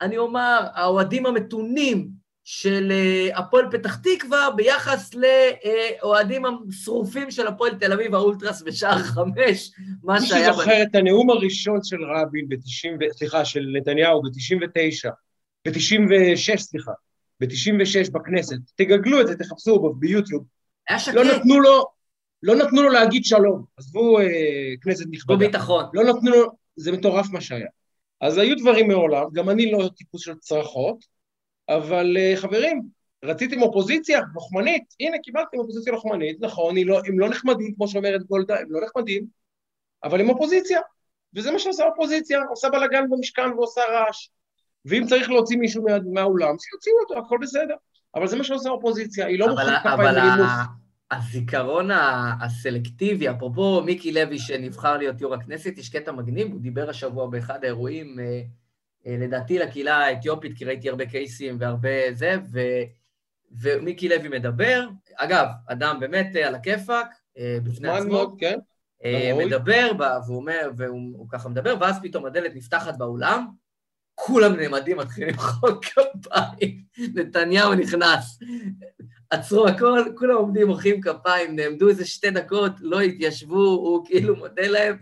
אני 0.00 0.18
אומר, 0.18 0.60
האוהדים 0.74 1.26
המתונים 1.26 2.08
של 2.44 2.92
אה, 2.92 3.38
הפועל 3.38 3.70
פתח 3.70 3.96
תקווה 3.96 4.50
ביחס 4.56 5.10
לאוהדים 5.14 6.42
השרופים 6.68 7.30
של 7.30 7.46
הפועל 7.46 7.74
תל 7.74 7.92
אביב, 7.92 8.14
האולטרס 8.14 8.62
בשער 8.62 8.98
חמש, 8.98 9.70
מה 10.02 10.20
מי 10.20 10.26
שהיה... 10.26 10.52
שזוכר 10.52 10.82
את 10.82 10.94
הנאום 10.94 11.30
הראשון 11.30 11.78
של 11.82 11.96
רבין 12.04 12.48
ב-90, 12.48 13.12
סליחה, 13.12 13.44
של 13.44 13.66
נתניהו 13.76 14.22
ב-99, 14.22 15.10
ב-96, 15.68 16.56
סליחה, 16.56 16.92
ב-96 17.40 18.12
בכנסת, 18.12 18.56
תגגלו 18.74 19.20
את 19.20 19.26
זה, 19.26 19.36
תחפשו 19.36 19.94
ביוטיוב, 19.98 20.44
היה 20.88 20.98
שקט, 20.98 21.14
לא 21.14 21.24
נתנו 21.24 21.60
לו, 21.60 21.84
לא 22.42 22.54
נתנו 22.54 22.82
לו 22.82 22.88
להגיד 22.88 23.24
שלום, 23.24 23.64
עזבו 23.76 24.18
אה, 24.18 24.24
כנסת 24.82 25.04
נכבדה, 25.10 25.38
ביטחון. 25.38 25.84
לא 25.94 26.04
נתנו 26.04 26.30
לו, 26.30 26.50
זה 26.76 26.92
מטורף 26.92 27.30
מה 27.30 27.40
שהיה. 27.40 27.66
אז 28.20 28.38
היו 28.38 28.56
דברים 28.56 28.88
מעולם, 28.88 29.24
גם 29.32 29.50
אני 29.50 29.72
לא 29.72 29.88
טיפוס 29.96 30.22
של 30.22 30.34
צרחות, 30.34 31.11
אבל 31.68 32.16
אה, 32.16 32.32
חברים, 32.36 32.82
רציתם 33.24 33.62
אופוזיציה 33.62 34.20
לוחמנית, 34.34 34.84
הנה 35.00 35.18
קיבלתם 35.18 35.58
אופוזיציה 35.58 35.92
לוחמנית, 35.92 36.36
נכון, 36.40 36.76
לא, 36.76 37.00
הם 37.06 37.18
לא 37.18 37.28
נחמדים, 37.28 37.74
כמו 37.74 37.88
שאומרת 37.88 38.22
גולדה, 38.22 38.60
הם 38.60 38.66
לא 38.70 38.80
נחמדים, 38.84 39.26
אבל 40.04 40.20
הם 40.20 40.28
אופוזיציה, 40.30 40.80
וזה 41.36 41.52
מה 41.52 41.58
שעושה 41.58 41.84
אופוזיציה, 41.84 42.40
עושה 42.50 42.68
בלאגן 42.70 43.10
במשכן 43.10 43.52
ועושה 43.56 43.80
רעש. 43.92 44.28
ואם 44.84 45.06
צריך 45.06 45.30
להוציא 45.30 45.56
מישהו 45.58 45.82
מה, 45.82 45.90
מהאולם, 46.12 46.54
שיוציאו 46.58 46.94
אותו, 47.00 47.18
הכל 47.18 47.38
בסדר. 47.42 47.74
אבל 48.14 48.26
זה 48.26 48.36
מה 48.36 48.44
שעושה 48.44 48.68
האופוזיציה, 48.68 49.26
היא 49.26 49.38
לא 49.38 49.48
מוחאת 49.48 49.66
אבל 49.66 49.94
כפיים 49.94 50.14
בנימוס. 50.14 50.50
ה- 50.50 50.82
הזיכרון 51.16 51.90
הסלקטיבי, 52.40 53.30
אפרופו 53.30 53.82
מיקי 53.84 54.12
לוי 54.12 54.38
שנבחר 54.38 54.96
להיות 54.96 55.20
יו"ר 55.20 55.34
הכנסת, 55.34 55.78
יש 55.78 55.88
קטע 55.88 56.12
מגניב, 56.12 56.52
הוא 56.52 56.60
דיבר 56.60 56.90
השבוע 56.90 57.26
באחד 57.26 57.64
האירועים, 57.64 58.20
אה, 58.20 58.40
לדעתי 59.06 59.58
לקהילה 59.58 59.96
האתיופית, 59.96 60.58
כי 60.58 60.64
ראיתי 60.64 60.88
הרבה 60.88 61.06
קייסים 61.06 61.56
והרבה 61.60 61.88
זה, 62.12 62.36
ו, 62.52 62.60
ומיקי 63.60 64.08
לוי 64.08 64.28
מדבר, 64.28 64.86
אגב, 65.16 65.46
אדם 65.68 66.00
באמת 66.00 66.36
אה, 66.36 66.48
על 66.48 66.54
הכיפאק, 66.54 67.06
אה, 67.38 67.58
בפני 67.62 67.88
עצמו, 67.88 68.12
מאוד, 68.12 68.34
כן. 68.38 68.58
אה. 69.04 69.32
מדבר, 69.46 69.90
והוא 70.26 70.36
אומר, 70.36 70.70
והוא 70.76 71.00
הוא 71.16 71.26
ככה 71.30 71.48
מדבר, 71.48 71.76
ואז 71.80 71.96
פתאום 72.02 72.26
הדלת 72.26 72.54
נפתחת 72.54 72.98
באולם, 72.98 73.46
כולם 74.14 74.56
נעמדים, 74.56 74.96
מתחילים 74.96 75.28
למחוא 75.30 75.70
כפיים, 75.82 76.82
נתניהו 77.14 77.74
נכנס. 77.74 78.38
עצרו 79.30 79.68
הכל, 79.68 80.00
כולם 80.16 80.34
עומדים, 80.34 80.66
מוחאים 80.66 81.00
כפיים, 81.00 81.56
נעמדו 81.56 81.88
איזה 81.88 82.04
שתי 82.04 82.30
דקות, 82.30 82.72
לא 82.80 83.00
התיישבו, 83.00 83.64
הוא 83.64 84.06
כאילו 84.06 84.36
מודה 84.36 84.68
להם, 84.68 84.96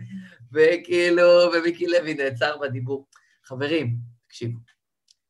וכאילו, 0.53 1.23
ומיקי 1.53 1.87
לוי 1.87 2.13
נעצר 2.13 2.57
בדיבור. 2.61 3.05
חברים, 3.51 3.97
תקשיבו, 4.27 4.59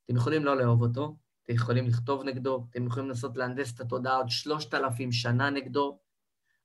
אתם 0.05 0.15
יכולים 0.15 0.45
לא 0.45 0.57
לאהוב 0.57 0.81
אותו, 0.81 1.17
אתם 1.43 1.53
יכולים 1.53 1.87
לכתוב 1.87 2.23
נגדו, 2.23 2.67
אתם 2.69 2.87
יכולים 2.87 3.09
לנסות 3.09 3.37
להנדס 3.37 3.73
את 3.75 3.79
התודעה 3.79 4.15
עוד 4.15 4.29
שלושת 4.29 4.73
אלפים 4.73 5.11
שנה 5.11 5.49
נגדו. 5.49 5.99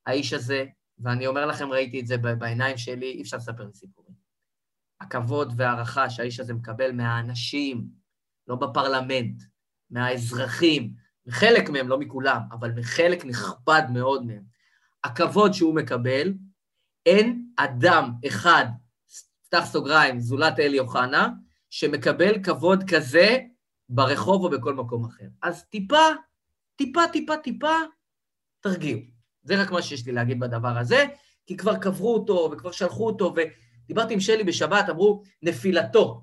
האיש 0.07 0.33
הזה, 0.33 0.65
ואני 0.99 1.27
אומר 1.27 1.47
לכם, 1.47 1.69
ראיתי 1.69 2.01
את 2.01 2.07
זה 2.07 2.17
בעיניים 2.19 2.77
שלי, 2.77 3.07
אי 3.07 3.23
אפשר 3.23 3.37
לספר 3.37 3.65
לי 3.65 3.75
סיפורים. 3.75 4.15
הכבוד 5.01 5.53
והערכה 5.57 6.11
שהאיש 6.11 6.41
הזה 6.41 6.55
מקבל 6.55 6.93
מהאנשים, 6.93 7.89
לא 8.49 8.57
בפרלמנט, 8.57 9.43
מהאזרחים, 9.91 10.93
מחלק 11.27 11.69
מהם, 11.71 11.89
לא 11.89 11.99
מכולם, 11.99 12.41
אבל 12.53 12.73
מחלק 12.73 13.25
נכבד 13.25 13.83
מאוד 13.93 14.27
מהם. 14.27 14.43
הכבוד 15.05 15.53
שהוא 15.53 15.75
מקבל, 15.75 16.35
אין 17.07 17.51
אדם 17.57 18.13
אחד, 18.27 18.67
פתח 19.49 19.65
סוגריים, 19.65 20.21
זולת 20.21 20.59
אלי 20.59 20.79
אוחנה, 20.79 21.29
שמקבל 21.79 22.43
כבוד 22.43 22.85
כזה 22.91 23.39
ברחוב 23.89 24.45
או 24.45 24.51
בכל 24.51 24.75
מקום 24.75 25.05
אחר. 25.05 25.25
אז 25.43 25.65
טיפה, 25.65 26.07
טיפה, 26.77 27.01
טיפה, 27.13 27.37
טיפה, 27.37 27.75
תרגיעו. 28.61 29.01
זה 29.43 29.63
רק 29.63 29.71
מה 29.71 29.83
שיש 29.83 30.07
לי 30.07 30.13
להגיד 30.13 30.41
בדבר 30.41 30.79
הזה, 30.79 31.05
כי 31.47 31.57
כבר 31.57 31.77
קברו 31.77 32.15
אותו 32.15 32.51
וכבר 32.53 32.71
שלחו 32.71 33.07
אותו, 33.07 33.35
ודיברתי 33.35 34.15
עם 34.15 34.21
שלי 34.21 34.45
בשבת, 34.45 34.89
אמרו 34.91 35.23
נפילתו, 35.43 36.23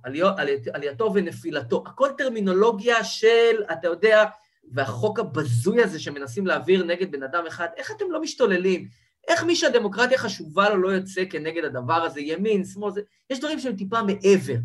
עלייתו 0.74 1.12
ונפילתו. 1.14 1.84
הכל 1.88 2.10
טרמינולוגיה 2.18 3.04
של, 3.04 3.64
אתה 3.72 3.88
יודע, 3.88 4.24
והחוק 4.72 5.20
הבזוי 5.20 5.84
הזה 5.84 6.00
שמנסים 6.00 6.48
להעביר 6.48 6.84
נגד 6.84 7.12
בן 7.12 7.24
אדם 7.24 7.44
אחד, 7.48 7.68
איך 7.78 7.92
אתם 7.92 8.06
לא 8.12 8.22
משתוללים? 8.22 8.88
איך 9.28 9.44
מי 9.44 9.56
שהדמוקרטיה 9.56 10.18
חשובה 10.18 10.70
לו 10.70 10.78
לא 10.78 10.90
יוצא 10.90 11.24
כנגד 11.30 11.64
הדבר 11.64 11.94
הזה, 11.94 12.22
ימין, 12.22 12.66
שמאל, 12.66 12.92
זה... 12.92 13.02
יש 13.30 13.40
דברים 13.40 13.60
שהם 13.60 13.76
טיפה 13.76 14.04
מעבר. 14.04 14.56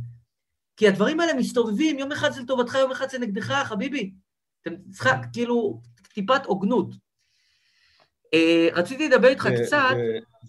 כי 0.79 0.89
הדברים 0.89 1.21
האלה 1.21 1.35
מסתובבים, 1.35 1.99
יום 1.99 2.13
אחד 2.13 2.31
זה 2.31 2.41
לטובתך, 2.41 2.75
יום 2.75 2.91
אחד 2.91 3.09
זה 3.11 3.19
נגדך, 3.19 3.53
חביבי. 3.65 4.13
אתם 4.63 4.75
צריכה, 4.91 5.21
כאילו, 5.33 5.81
טיפת 6.15 6.47
הוגנות. 6.47 6.95
אה, 8.35 8.69
רציתי 8.73 9.09
לדבר 9.09 9.29
איתך 9.29 9.49
קצת... 9.63 9.95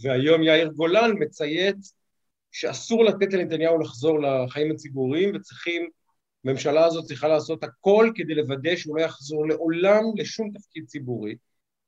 והיום 0.04 0.44
יאיר 0.44 0.68
גולן 0.68 1.12
מצייץ 1.20 1.94
שאסור 2.52 3.06
לתת 3.06 3.34
לנתניהו 3.34 3.80
לחזור 3.80 4.20
לחיים 4.22 4.72
הציבוריים, 4.72 5.36
וצריכים, 5.36 5.90
הממשלה 6.46 6.86
הזאת 6.86 7.06
צריכה 7.06 7.28
לעשות 7.28 7.64
הכל 7.64 8.12
כדי 8.16 8.36
לוודא 8.36 8.76
שהוא 8.76 8.98
לא 8.98 9.02
יחזור 9.02 9.48
לעולם 9.48 10.04
לשום 10.16 10.52
תפקיד 10.54 10.86
ציבורי. 10.86 11.36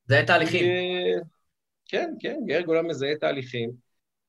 זה 0.06 0.22
תהליכים. 0.26 0.66
כן, 1.86 2.14
כן, 2.20 2.36
יאיר 2.46 2.62
גולן 2.62 2.86
מזהה 2.86 3.16
תהליכים. 3.20 3.70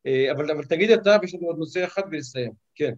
אה, 0.05 0.31
אבל, 0.31 0.51
אבל 0.51 0.63
תגיד 0.63 0.91
אתה, 0.91 1.17
ויש 1.21 1.35
לנו 1.35 1.47
עוד 1.47 1.57
נושא 1.57 1.85
אחד 1.85 2.01
ולסיים. 2.11 2.51
כן. 2.75 2.93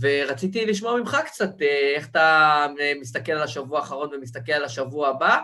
ורציתי 0.00 0.66
לשמוע 0.66 1.00
ממך 1.00 1.16
קצת 1.26 1.62
איך 1.96 2.08
אתה 2.08 2.66
מסתכל 3.00 3.32
על 3.32 3.42
השבוע 3.42 3.78
האחרון 3.78 4.10
ומסתכל 4.14 4.52
על 4.52 4.64
השבוע 4.64 5.08
הבא, 5.08 5.38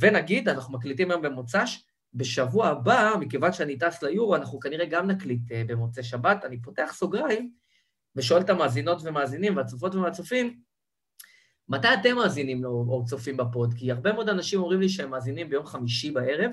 ונגיד, 0.00 0.48
אנחנו 0.48 0.74
מקליטים 0.74 1.10
היום 1.10 1.22
במוצ"ש, 1.22 1.84
בשבוע 2.14 2.68
הבא, 2.68 3.12
מכיוון 3.20 3.52
שאני 3.52 3.78
טס 3.78 4.02
ליורו, 4.02 4.36
אנחנו 4.36 4.60
כנראה 4.60 4.86
גם 4.86 5.10
נקליט 5.10 5.40
במוצאי 5.66 6.02
שבת, 6.02 6.44
אני 6.44 6.62
פותח 6.62 6.90
סוגריים 6.94 7.52
ושואל 8.16 8.40
את 8.40 8.50
המאזינות 8.50 8.98
ומאזינים 9.04 9.56
והצופות 9.56 9.94
והצופים, 9.94 10.60
מתי 11.68 11.88
אתם 12.00 12.16
מאזינים 12.16 12.64
או 12.64 13.04
צופים 13.06 13.36
בפוד? 13.36 13.74
כי 13.74 13.92
הרבה 13.92 14.12
מאוד 14.12 14.28
אנשים 14.28 14.60
אומרים 14.60 14.80
לי 14.80 14.88
שהם 14.88 15.10
מאזינים 15.10 15.48
ביום 15.50 15.66
חמישי 15.66 16.10
בערב, 16.10 16.50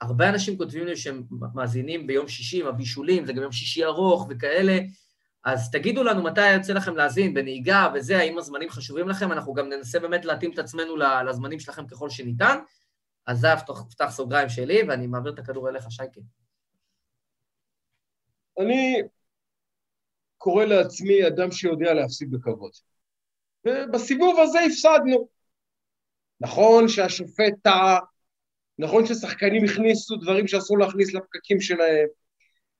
הרבה 0.00 0.28
אנשים 0.28 0.58
כותבים 0.58 0.86
לי 0.86 0.96
שהם 0.96 1.22
מאזינים 1.54 2.06
ביום 2.06 2.28
שישי 2.28 2.60
עם 2.60 2.66
הבישולים, 2.66 3.26
זה 3.26 3.32
גם 3.32 3.42
יום 3.42 3.52
שישי 3.52 3.84
ארוך 3.84 4.26
וכאלה, 4.30 4.78
אז 5.44 5.70
תגידו 5.70 6.04
לנו 6.04 6.22
מתי 6.22 6.52
יוצא 6.52 6.72
לכם 6.72 6.96
להאזין, 6.96 7.34
בנהיגה 7.34 7.88
וזה, 7.94 8.18
האם 8.18 8.38
הזמנים 8.38 8.70
חשובים 8.70 9.08
לכם, 9.08 9.32
אנחנו 9.32 9.54
גם 9.54 9.68
ננסה 9.68 9.98
באמת 9.98 10.24
להתאים 10.24 10.52
את 10.52 10.58
עצמנו 10.58 10.96
לזמנים 10.96 11.60
שלכם 11.60 11.86
ככל 11.86 12.10
שניתן. 12.10 12.58
אז 13.26 13.38
זה 13.40 13.48
פתח 13.90 14.10
סוגריים 14.10 14.48
שלי, 14.48 14.82
ואני 14.88 15.06
מעביר 15.06 15.32
את 15.32 15.38
הכדור 15.38 15.68
אליך, 15.68 15.84
שייקה. 15.90 16.20
אני 18.60 19.02
קורא 20.38 20.64
לעצמי 20.64 21.26
אדם 21.26 21.50
שיודע 21.50 21.94
להפסיד 21.94 22.30
בכבוד. 22.30 22.72
ובסיבוב 23.66 24.40
הזה 24.40 24.58
הפסדנו. 24.60 25.28
נכון 26.40 26.88
שהשופט 26.88 27.54
טעה, 27.62 27.98
נכון 28.78 29.06
ששחקנים 29.06 29.64
הכניסו 29.64 30.16
דברים 30.16 30.46
שאסור 30.46 30.78
להכניס 30.78 31.14
לפקקים 31.14 31.60
שלהם, 31.60 32.06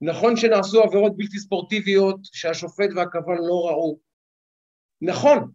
נכון 0.01 0.36
שנעשו 0.36 0.82
עבירות 0.82 1.16
בלתי 1.16 1.38
ספורטיביות 1.38 2.20
שהשופט 2.22 2.90
והכוון 2.97 3.36
לא 3.38 3.68
ראו, 3.68 3.99
נכון, 5.01 5.51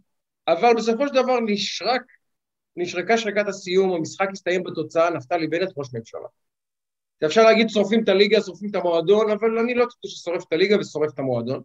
אבל 0.48 0.74
בסופו 0.78 1.08
של 1.08 1.14
דבר 1.14 1.40
נשרק, 1.46 2.02
נשרקה 2.76 3.18
שרקת 3.18 3.48
הסיום, 3.48 3.94
המשחק 3.94 4.28
הסתיים 4.32 4.64
בתוצאה, 4.64 5.10
נפתלי 5.10 5.48
בנט 5.48 5.70
ראש 5.78 5.88
ממשלה. 5.94 6.28
אפשר 7.26 7.44
להגיד 7.44 7.70
שורפים 7.70 8.04
את 8.04 8.10
הליגה, 8.10 8.42
שורפים 8.42 8.70
את 8.70 8.76
המועדון, 8.76 9.32
אבל 9.32 9.60
אני 9.60 9.74
לא 9.74 9.86
חושב 9.86 10.18
ששורף 10.18 10.44
את 10.48 10.54
הליגה 10.54 10.80
ושורף 10.80 11.14
את 11.14 11.20
המועדון. 11.20 11.62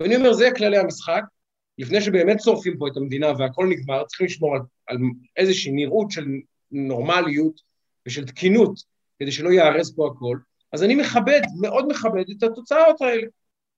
ואני 0.00 0.16
אומר, 0.16 0.32
זה 0.32 0.48
כללי 0.56 0.78
המשחק, 0.78 1.22
לפני 1.78 2.00
שבאמת 2.00 2.40
שורפים 2.40 2.78
פה 2.78 2.88
את 2.88 2.96
המדינה 2.96 3.32
והכל 3.38 3.66
נגמר, 3.66 4.04
צריכים 4.04 4.26
לשמור 4.26 4.54
על, 4.54 4.60
על 4.86 4.96
איזושהי 5.36 5.72
נראות 5.72 6.10
של 6.10 6.24
נורמליות, 6.70 7.67
ושל 8.08 8.26
תקינות, 8.26 8.82
כדי 9.18 9.32
שלא 9.32 9.50
ייהרס 9.50 9.90
פה 9.90 10.10
הכל, 10.14 10.38
אז 10.72 10.82
אני 10.82 10.94
מכבד, 10.94 11.40
מאוד 11.60 11.88
מכבד 11.88 12.24
את 12.38 12.42
התוצאות 12.42 13.00
האלה. 13.00 13.26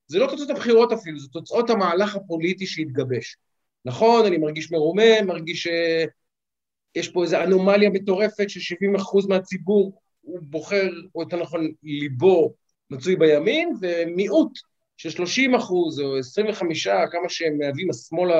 זה 0.07 0.19
לא 0.19 0.27
תוצאות 0.27 0.49
הבחירות 0.49 0.91
אפילו, 0.91 1.19
זה 1.19 1.27
תוצאות 1.27 1.69
המהלך 1.69 2.15
הפוליטי 2.15 2.65
שהתגבש. 2.65 3.37
נכון, 3.85 4.25
אני 4.25 4.37
מרגיש 4.37 4.71
מרומם, 4.71 5.27
מרגיש 5.27 5.67
שיש 5.67 7.09
פה 7.09 7.23
איזו 7.23 7.43
אנומליה 7.43 7.89
מטורפת 7.89 8.49
ש-70% 8.49 9.27
מהציבור 9.29 10.01
הוא 10.21 10.39
בוחר, 10.41 10.89
או 11.15 11.21
יותר 11.21 11.41
נכון, 11.41 11.71
ליבו 11.83 12.53
מצוי 12.89 13.15
בימין, 13.15 13.75
ומיעוט 13.81 14.51
של 14.97 15.09
30 15.09 15.55
אחוז 15.55 15.99
או 15.99 16.17
25, 16.17 16.87
כמה 16.87 17.29
שהם 17.29 17.57
מהווים 17.57 17.89
השמאל, 17.89 18.31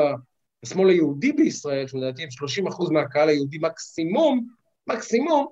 השמאל 0.64 0.90
היהודי 0.90 1.32
בישראל, 1.32 1.88
שלדעתי 1.88 2.24
הם 2.24 2.32
30 2.32 2.68
אחוז 2.68 2.90
מהקהל 2.90 3.30
היהודי 3.30 3.58
מקסימום, 3.62 4.48
מקסימום, 4.88 5.48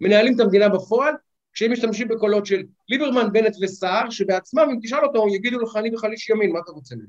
מנהלים 0.00 0.34
את 0.34 0.40
המדינה 0.40 0.68
בפועל, 0.68 1.14
כשהם 1.52 1.72
משתמשים 1.72 2.08
בקולות 2.08 2.46
של 2.46 2.62
ליברמן, 2.88 3.32
בנט 3.32 3.56
וסער, 3.62 4.10
שבעצמם, 4.10 4.68
אם 4.72 4.78
תשאל 4.82 5.04
אותו, 5.04 5.26
יגידו 5.28 5.60
לך, 5.60 5.76
אני 5.76 5.90
בכלל 5.90 6.12
איש 6.12 6.30
ימין, 6.30 6.52
מה 6.52 6.58
אתה 6.58 6.72
רוצה 6.72 6.94
ממני? 6.94 7.08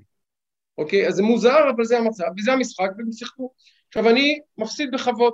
אוקיי? 0.77 1.07
אז 1.07 1.15
זה 1.15 1.23
מוזר, 1.23 1.69
אבל 1.75 1.85
זה 1.85 1.97
המצב, 1.97 2.25
וזה 2.37 2.53
המשחק, 2.53 2.89
והם 2.97 3.11
שיחקו. 3.11 3.51
עכשיו, 3.87 4.09
אני 4.09 4.39
מפסיד 4.57 4.91
בכבוד. 4.91 5.33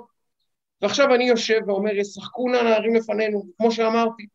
ועכשיו 0.82 1.14
אני 1.14 1.24
יושב 1.28 1.60
ואומר, 1.66 1.94
ישחקו 1.94 2.48
נא 2.48 2.62
נערים 2.62 2.94
לפנינו, 2.94 3.42
כמו 3.58 3.72
שאמרתי, 3.72 4.26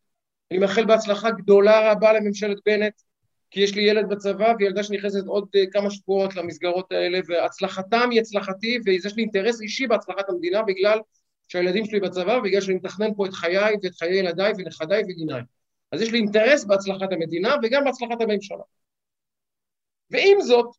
אני 0.51 0.59
מאחל 0.59 0.85
בהצלחה 0.85 1.31
גדולה 1.31 1.91
רבה 1.91 2.13
לממשלת 2.13 2.57
בנט, 2.65 2.93
כי 3.51 3.61
יש 3.61 3.75
לי 3.75 3.81
ילד 3.81 4.09
בצבא 4.09 4.53
וילדה 4.59 4.83
שנכנסת 4.83 5.25
עוד 5.27 5.43
uh, 5.43 5.71
כמה 5.71 5.91
שבועות 5.91 6.35
למסגרות 6.35 6.91
האלה, 6.91 7.19
והצלחתם 7.27 8.09
היא 8.11 8.19
הצלחתי, 8.19 8.79
ויש 8.85 9.15
לי 9.15 9.21
אינטרס 9.21 9.61
אישי 9.61 9.87
בהצלחת 9.87 10.29
המדינה 10.29 10.61
בגלל 10.61 10.99
שהילדים 11.47 11.85
שלי 11.85 11.99
בצבא, 11.99 12.39
בגלל 12.39 12.61
שאני 12.61 12.75
מתכנן 12.75 13.13
פה 13.15 13.25
את 13.25 13.33
חיי 13.33 13.75
ואת 13.83 13.95
חיי 13.95 14.19
ילדיי 14.19 14.53
ונכדיי 14.57 15.03
וגיניי. 15.03 15.41
אז 15.91 16.01
יש 16.01 16.11
לי 16.11 16.17
אינטרס 16.17 16.65
בהצלחת 16.65 17.11
המדינה 17.11 17.55
וגם 17.63 17.83
בהצלחת 17.83 18.21
הממשלה. 18.21 18.63
ועם 20.09 20.41
זאת, 20.41 20.75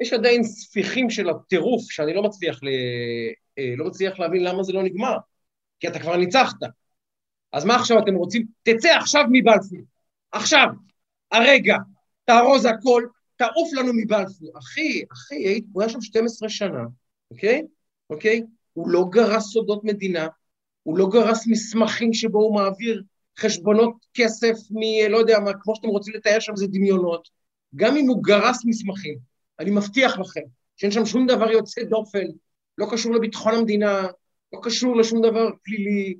יש 0.00 0.12
עדיין 0.12 0.44
ספיחים 0.44 1.10
של 1.10 1.30
הטירוף 1.30 1.90
שאני 1.90 2.14
לא 2.14 2.22
מצליח, 2.22 2.62
ל... 2.62 2.68
אה, 3.58 3.74
לא 3.76 3.84
מצליח 3.84 4.18
להבין 4.18 4.44
למה 4.44 4.62
זה 4.62 4.72
לא 4.72 4.82
נגמר, 4.82 5.16
כי 5.80 5.88
אתה 5.88 5.98
כבר 5.98 6.16
ניצחת. 6.16 6.56
אז 7.52 7.64
מה 7.64 7.76
עכשיו 7.76 7.98
אתם 7.98 8.14
רוצים? 8.14 8.46
תצא 8.62 8.88
עכשיו 8.88 9.24
מבלפור. 9.32 9.78
עכשיו, 10.32 10.66
הרגע, 11.30 11.76
תארוז 12.24 12.64
הכל, 12.64 13.02
תעוף 13.36 13.72
לנו 13.72 13.92
מבלפור. 13.94 14.58
אחי, 14.58 15.02
אחי, 15.12 15.60
הוא 15.72 15.82
היה 15.82 15.88
שם 15.88 16.00
12 16.00 16.48
שנה, 16.48 16.82
אוקיי? 17.30 17.62
אוקיי? 18.10 18.42
הוא 18.78 18.88
לא 18.88 19.04
גרס 19.10 19.44
סודות 19.44 19.84
מדינה, 19.84 20.26
הוא 20.82 20.98
לא 20.98 21.08
גרס 21.08 21.46
מסמכים 21.46 22.12
שבו 22.12 22.38
הוא 22.38 22.54
מעביר 22.54 23.02
חשבונות 23.38 24.06
כסף 24.14 24.54
מ... 24.70 25.10
לא 25.10 25.16
יודע 25.16 25.38
מה, 25.38 25.50
כמו 25.60 25.76
שאתם 25.76 25.88
רוצים 25.88 26.14
לתאר 26.14 26.40
שם 26.40 26.56
זה 26.56 26.66
דמיונות. 26.66 27.28
גם 27.74 27.96
אם 27.96 28.08
הוא 28.08 28.22
גרס 28.22 28.64
מסמכים, 28.64 29.18
אני 29.58 29.70
מבטיח 29.70 30.18
לכם 30.18 30.40
שאין 30.76 30.92
שם 30.92 31.06
שום 31.06 31.26
דבר 31.26 31.50
יוצא 31.50 31.82
דופן, 31.82 32.24
לא 32.78 32.86
קשור 32.90 33.14
לביטחון 33.14 33.54
המדינה, 33.54 34.06
לא 34.52 34.60
קשור 34.62 34.96
לשום 34.96 35.22
דבר 35.22 35.50
פלילי. 35.62 36.14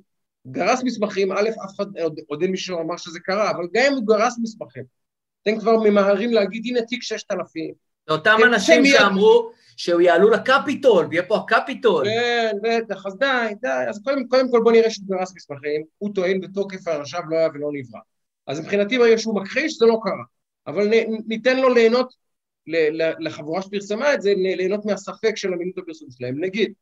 גרס 0.47 0.83
מסמכים, 0.83 1.31
א', 1.31 1.49
אף 1.65 1.75
אחד, 1.75 1.97
עוד, 1.97 2.19
עוד 2.27 2.41
אין 2.41 2.51
מישהו 2.51 2.79
אמר 2.79 2.97
שזה 2.97 3.19
קרה, 3.19 3.51
אבל 3.51 3.67
גם 3.73 3.83
אם 3.87 3.93
הוא 3.93 4.07
גרס 4.07 4.37
מסמכים, 4.41 4.83
אתם 5.41 5.59
כבר 5.59 5.77
ממהרים 5.83 6.33
להגיד, 6.33 6.63
הנה 6.65 6.81
תיק 6.81 7.03
6,000. 7.03 7.73
זה 8.07 8.13
אותם 8.13 8.37
אנשים 8.45 8.85
שאמרו 8.85 9.51
שהוא 9.79 10.01
יעלו 10.01 10.29
לקפיטול, 10.29 11.07
ויהיה 11.09 11.23
פה 11.23 11.37
הקפיטול. 11.37 12.05
כן, 12.05 12.51
בטח, 12.63 13.05
אז 13.05 13.17
די, 13.17 13.53
די. 13.61 13.85
אז 13.89 14.01
קודם, 14.03 14.27
קודם 14.27 14.51
כל 14.51 14.59
בוא 14.63 14.71
נראה 14.71 14.89
שהוא 14.89 15.07
גרס 15.07 15.35
מסמכים, 15.35 15.83
הוא 15.97 16.15
טוען 16.15 16.39
בתוקף 16.41 16.87
האנשיו 16.87 17.21
לא 17.29 17.37
היה 17.37 17.49
ולא 17.53 17.69
נברא. 17.73 17.99
אז 18.47 18.59
מבחינתי 18.59 18.97
ברגע 18.97 19.17
שהוא 19.17 19.35
מכחיש, 19.35 19.77
זה 19.77 19.85
לא 19.85 19.99
קרה. 20.03 20.23
אבל 20.67 20.87
נ, 20.87 20.91
ניתן 21.27 21.59
לו 21.59 21.73
ליהנות, 21.73 22.13
לחבורה 23.19 23.61
שפרסמה 23.61 24.13
את 24.13 24.21
זה, 24.21 24.33
ליהנות 24.35 24.85
מהספק 24.85 25.35
של 25.35 25.53
אמינות 25.53 25.77
הפרסום 25.77 26.09
שלהם, 26.11 26.43
נגיד. 26.43 26.73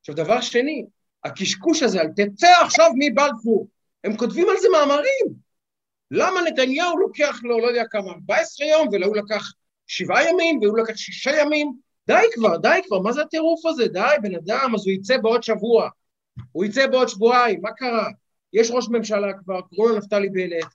עכשיו, 0.00 0.14
דבר 0.14 0.40
שני, 0.40 0.84
הקשקוש 1.24 1.82
הזה 1.82 2.00
על 2.00 2.08
תצא 2.16 2.52
עכשיו 2.64 2.90
מבלפור, 2.98 3.68
הם 4.04 4.16
כותבים 4.16 4.48
על 4.48 4.56
זה 4.60 4.68
מאמרים. 4.72 5.48
למה 6.10 6.40
נתניהו 6.42 6.98
לוקח 6.98 7.40
לו, 7.42 7.60
לא 7.60 7.66
יודע 7.66 7.84
כמה, 7.90 8.12
14 8.12 8.66
יום, 8.66 8.88
ולהוא 8.92 9.16
לקח 9.16 9.52
שבעה 9.86 10.28
ימים, 10.28 10.60
והוא 10.62 10.78
לקח 10.78 10.96
שישה 10.96 11.30
ימים? 11.40 11.87
די 12.08 12.24
כבר, 12.34 12.56
די 12.56 12.80
כבר, 12.86 12.98
מה 12.98 13.12
זה 13.12 13.22
הטירוף 13.22 13.66
הזה? 13.66 13.88
די, 13.88 14.14
בן 14.22 14.34
אדם, 14.34 14.72
אז 14.74 14.86
הוא 14.86 14.92
יצא 14.92 15.16
בעוד 15.18 15.42
שבוע. 15.42 15.88
הוא 16.52 16.64
יצא 16.64 16.86
בעוד 16.86 17.08
שבועיים, 17.08 17.60
מה 17.62 17.72
קרה? 17.72 18.08
יש 18.52 18.70
ראש 18.70 18.88
ממשלה 18.88 19.32
כבר, 19.32 19.60
קוראים 19.60 19.94
לו 19.94 19.98
נפתלי 19.98 20.28
בנט, 20.28 20.66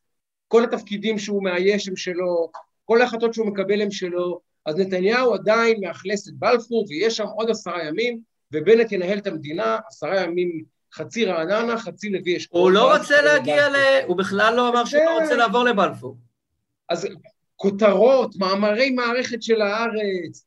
כל 0.48 0.64
התפקידים 0.64 1.18
שהוא 1.20 1.44
מאייש 1.44 1.88
הם 1.88 1.96
שלו, 1.96 2.50
כל 2.86 3.02
ההחלטות 3.02 3.34
שהוא 3.34 3.48
מקבל 3.48 3.82
הם 3.82 3.92
שלו, 3.92 4.40
אז 4.66 4.80
נתניהו 4.80 5.34
עדיין 5.34 5.82
מאכלס 5.82 6.28
את 6.28 6.34
בלפור, 6.34 6.86
ויש 6.90 7.18
שם 7.18 7.26
עוד 7.26 7.50
עשרה 7.50 7.84
ימים, 7.84 8.20
ובנט 8.52 8.92
ינהל 8.92 9.18
את 9.18 9.28
המדינה, 9.28 9.78
עשרה 9.88 10.22
ימים 10.22 10.64
חצי 10.94 11.26
רעננה, 11.26 11.78
חצי 11.78 12.10
לוי 12.10 12.38
אשכול. 12.38 12.62
הוא 12.62 12.72
לא 12.72 12.98
רוצה 12.98 13.22
להגיע 13.22 13.70
ל... 13.70 13.76
הוא 14.08 14.18
בכלל 14.18 14.54
לא 14.56 14.70
אמר 14.70 14.86
שהוא 14.86 15.04
לא 15.06 15.20
רוצה 15.22 15.36
לעבור 15.36 15.64
לבלפור. 15.64 16.18
אז 16.90 17.08
כותרות, 17.56 18.36
מאמרי 18.36 18.90
מערכת 18.90 19.44
של 19.44 19.62
הארץ, 19.62 20.46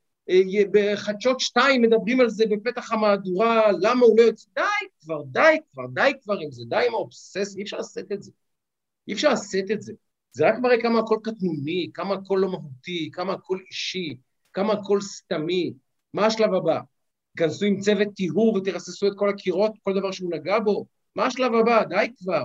בחדשות 0.72 1.40
שתיים 1.40 1.82
מדברים 1.82 2.20
על 2.20 2.28
זה 2.28 2.44
בפתח 2.50 2.92
המהדורה, 2.92 3.72
למה 3.80 4.06
הוא 4.06 4.18
לא 4.18 4.22
יוצא... 4.22 4.48
די 4.54 4.62
כבר, 5.00 5.22
די 5.22 5.56
כבר, 5.72 5.86
די 5.94 6.12
כבר 6.22 6.38
עם 6.38 6.50
זה, 6.50 6.62
די 6.68 6.86
עם 6.86 6.94
האובסס, 6.94 7.56
אי 7.56 7.62
אפשר 7.62 7.78
לשאת 7.78 8.12
את 8.12 8.22
זה. 8.22 8.32
אי 9.08 9.12
אפשר 9.12 9.32
לשאת 9.32 9.70
את 9.70 9.82
זה. 9.82 9.92
זה 10.32 10.48
רק 10.48 10.54
מראה 10.58 10.82
כמה 10.82 10.98
הכל 10.98 11.16
קטנוני, 11.22 11.90
כמה 11.94 12.14
הכל 12.14 12.38
לא 12.40 12.48
מהותי, 12.50 13.10
כמה 13.12 13.32
הכל 13.32 13.58
אישי, 13.70 14.16
כמה 14.52 14.72
הכל 14.72 15.00
סתמי. 15.00 15.72
מה 16.14 16.26
השלב 16.26 16.54
הבא? 16.54 16.80
תיכנסו 17.36 17.66
עם 17.66 17.80
צוות 17.80 18.08
טיהור 18.16 18.54
ותרססו 18.54 19.06
את 19.06 19.12
כל 19.16 19.28
הקירות, 19.28 19.72
כל 19.82 19.94
דבר 20.00 20.10
שהוא 20.10 20.30
נגע 20.30 20.58
בו? 20.58 20.86
מה 21.14 21.26
השלב 21.26 21.54
הבא? 21.54 21.84
די 21.84 22.06
כבר. 22.16 22.44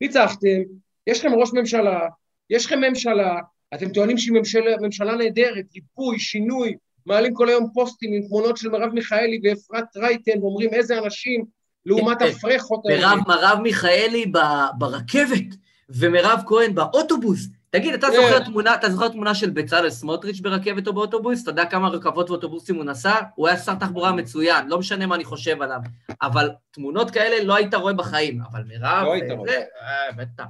ניצחתם, 0.00 0.60
יש 1.06 1.18
לכם 1.18 1.34
ראש 1.34 1.50
ממשלה, 1.52 2.08
יש 2.50 2.66
לכם 2.66 2.80
ממשלה, 2.80 3.40
אתם 3.74 3.92
טוענים 3.92 4.18
שהיא 4.18 4.34
ממשלה, 4.34 4.76
ממשלה 4.80 5.16
נהדרת, 5.16 5.64
ריפוי, 5.74 6.18
שינוי, 6.18 6.76
מעלים 7.06 7.34
כל 7.34 7.48
היום 7.48 7.70
פוסטים 7.74 8.12
עם 8.12 8.22
תמונות 8.28 8.56
של 8.56 8.68
מרב 8.68 8.92
מיכאלי 8.92 9.40
ואפרת 9.44 9.96
רייטן, 9.96 10.38
ואומרים 10.40 10.74
איזה 10.74 10.98
אנשים, 10.98 11.44
לעומת 11.86 12.18
כן, 12.18 12.24
הפרחות 12.24 12.86
האלה. 12.86 13.14
מרב 13.28 13.58
מיכאלי 13.62 14.32
ברכבת, 14.78 15.54
ומירב 15.88 16.42
כהן 16.46 16.74
באוטובוס. 16.74 17.48
תגיד, 17.70 17.94
אתה 17.94 18.06
זוכר 18.10 18.38
כן. 18.38 18.44
תמונה, 18.44 18.74
אתה 18.74 18.90
זוכר 18.90 19.08
תמונה 19.08 19.34
של 19.34 19.50
בצלאל 19.50 19.90
סמוטריץ' 19.90 20.40
ברכבת 20.40 20.86
או 20.86 20.92
באוטובוס? 20.92 21.42
אתה 21.42 21.50
יודע 21.50 21.64
כמה 21.64 21.88
רכבות 21.88 22.30
ואוטובוסים 22.30 22.76
הוא 22.76 22.84
נסע? 22.84 23.14
הוא 23.34 23.48
היה 23.48 23.56
שר 23.56 23.74
תחבורה 23.74 24.12
מצוין, 24.12 24.68
לא 24.68 24.78
משנה 24.78 25.06
מה 25.06 25.14
אני 25.14 25.24
חושב 25.24 25.62
עליו. 25.62 25.80
אבל 26.22 26.50
תמונות 26.70 27.10
כאלה 27.10 27.44
לא 27.44 27.54
היית 27.54 27.74
רואה 27.74 27.92
בחיים. 27.92 28.40
אבל 28.50 28.62
מירב, 28.64 29.04
לא 29.04 29.12
היית 29.12 29.30
רואה. 29.30 29.56
אה, 29.56 30.12
בטח. 30.16 30.44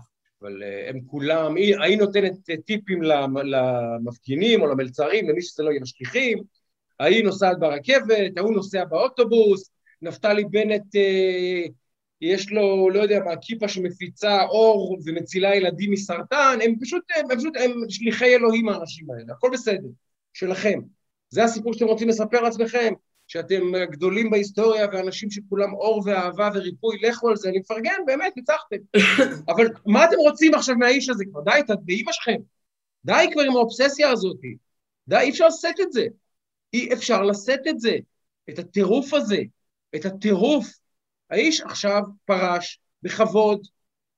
אבל 0.44 0.62
אה, 0.62 0.88
הם 0.88 1.00
כולם, 1.06 1.56
היא, 1.56 1.76
היא 1.80 1.98
נותנת 1.98 2.50
אה, 2.50 2.56
טיפים 2.56 3.02
למפגינים 3.44 4.62
או 4.62 4.66
למלצרים, 4.66 5.28
למי 5.28 5.42
שזה 5.42 5.62
לא 5.62 5.70
יהיה 5.70 5.80
משליכים, 5.80 6.38
ההיא 7.00 7.24
נוסעת 7.24 7.58
ברכבת, 7.58 8.38
ההוא 8.38 8.54
נוסע 8.54 8.84
באוטובוס, 8.84 9.70
נפתלי 10.02 10.44
בנט 10.44 10.96
אה, 10.96 11.62
יש 12.20 12.52
לו, 12.52 12.90
לא 12.90 13.00
יודע 13.00 13.20
מה, 13.24 13.30
כיפה 13.40 13.68
שמפיצה 13.68 14.42
אור 14.42 14.98
ומצילה 15.04 15.56
ילדים 15.56 15.90
מסרטן, 15.90 16.58
הם 16.64 16.74
פשוט, 16.80 17.02
הם 17.16 17.38
פשוט, 17.38 17.56
הם 17.56 17.70
שליחי 17.88 18.34
אלוהים 18.34 18.68
האנשים 18.68 19.10
האלה, 19.10 19.32
הכל 19.32 19.50
בסדר, 19.52 19.88
שלכם. 20.32 20.80
זה 21.30 21.44
הסיפור 21.44 21.72
שאתם 21.72 21.86
רוצים 21.86 22.08
לספר 22.08 22.40
לעצמכם, 22.40 22.92
שאתם 23.26 23.62
גדולים 23.90 24.30
בהיסטוריה 24.30 24.86
ואנשים 24.92 25.30
שכולם 25.30 25.74
אור 25.74 26.02
ואהבה 26.06 26.50
וריפוי, 26.54 26.98
לכו 27.02 27.28
על 27.28 27.36
זה, 27.36 27.48
אני 27.48 27.58
מפרגן, 27.58 27.96
באמת, 28.06 28.32
ניצחתם. 28.36 28.76
אבל 29.54 29.66
מה 29.86 30.04
אתם 30.04 30.16
רוצים 30.16 30.54
עכשיו 30.54 30.76
מהאיש 30.76 31.08
הזה 31.08 31.24
כבר? 31.30 31.40
די, 31.40 31.60
באמא 31.66 32.12
שלכם. 32.12 32.40
די 33.04 33.26
כבר 33.32 33.42
עם 33.42 33.56
האובססיה 33.56 34.10
הזאת. 34.10 34.36
די, 35.08 35.16
אי 35.16 35.30
אפשר 35.30 35.46
לשאת 35.46 35.80
את 35.80 35.92
זה. 35.92 36.06
אי 36.74 36.92
אפשר 36.92 37.22
לשאת 37.22 37.60
את 37.68 37.80
זה, 37.80 37.96
את 38.50 38.58
הטירוף 38.58 39.14
הזה, 39.14 39.38
את 39.96 40.04
הטירוף. 40.04 40.66
האיש 41.30 41.60
עכשיו 41.60 42.02
פרש 42.24 42.80
בכבוד, 43.02 43.66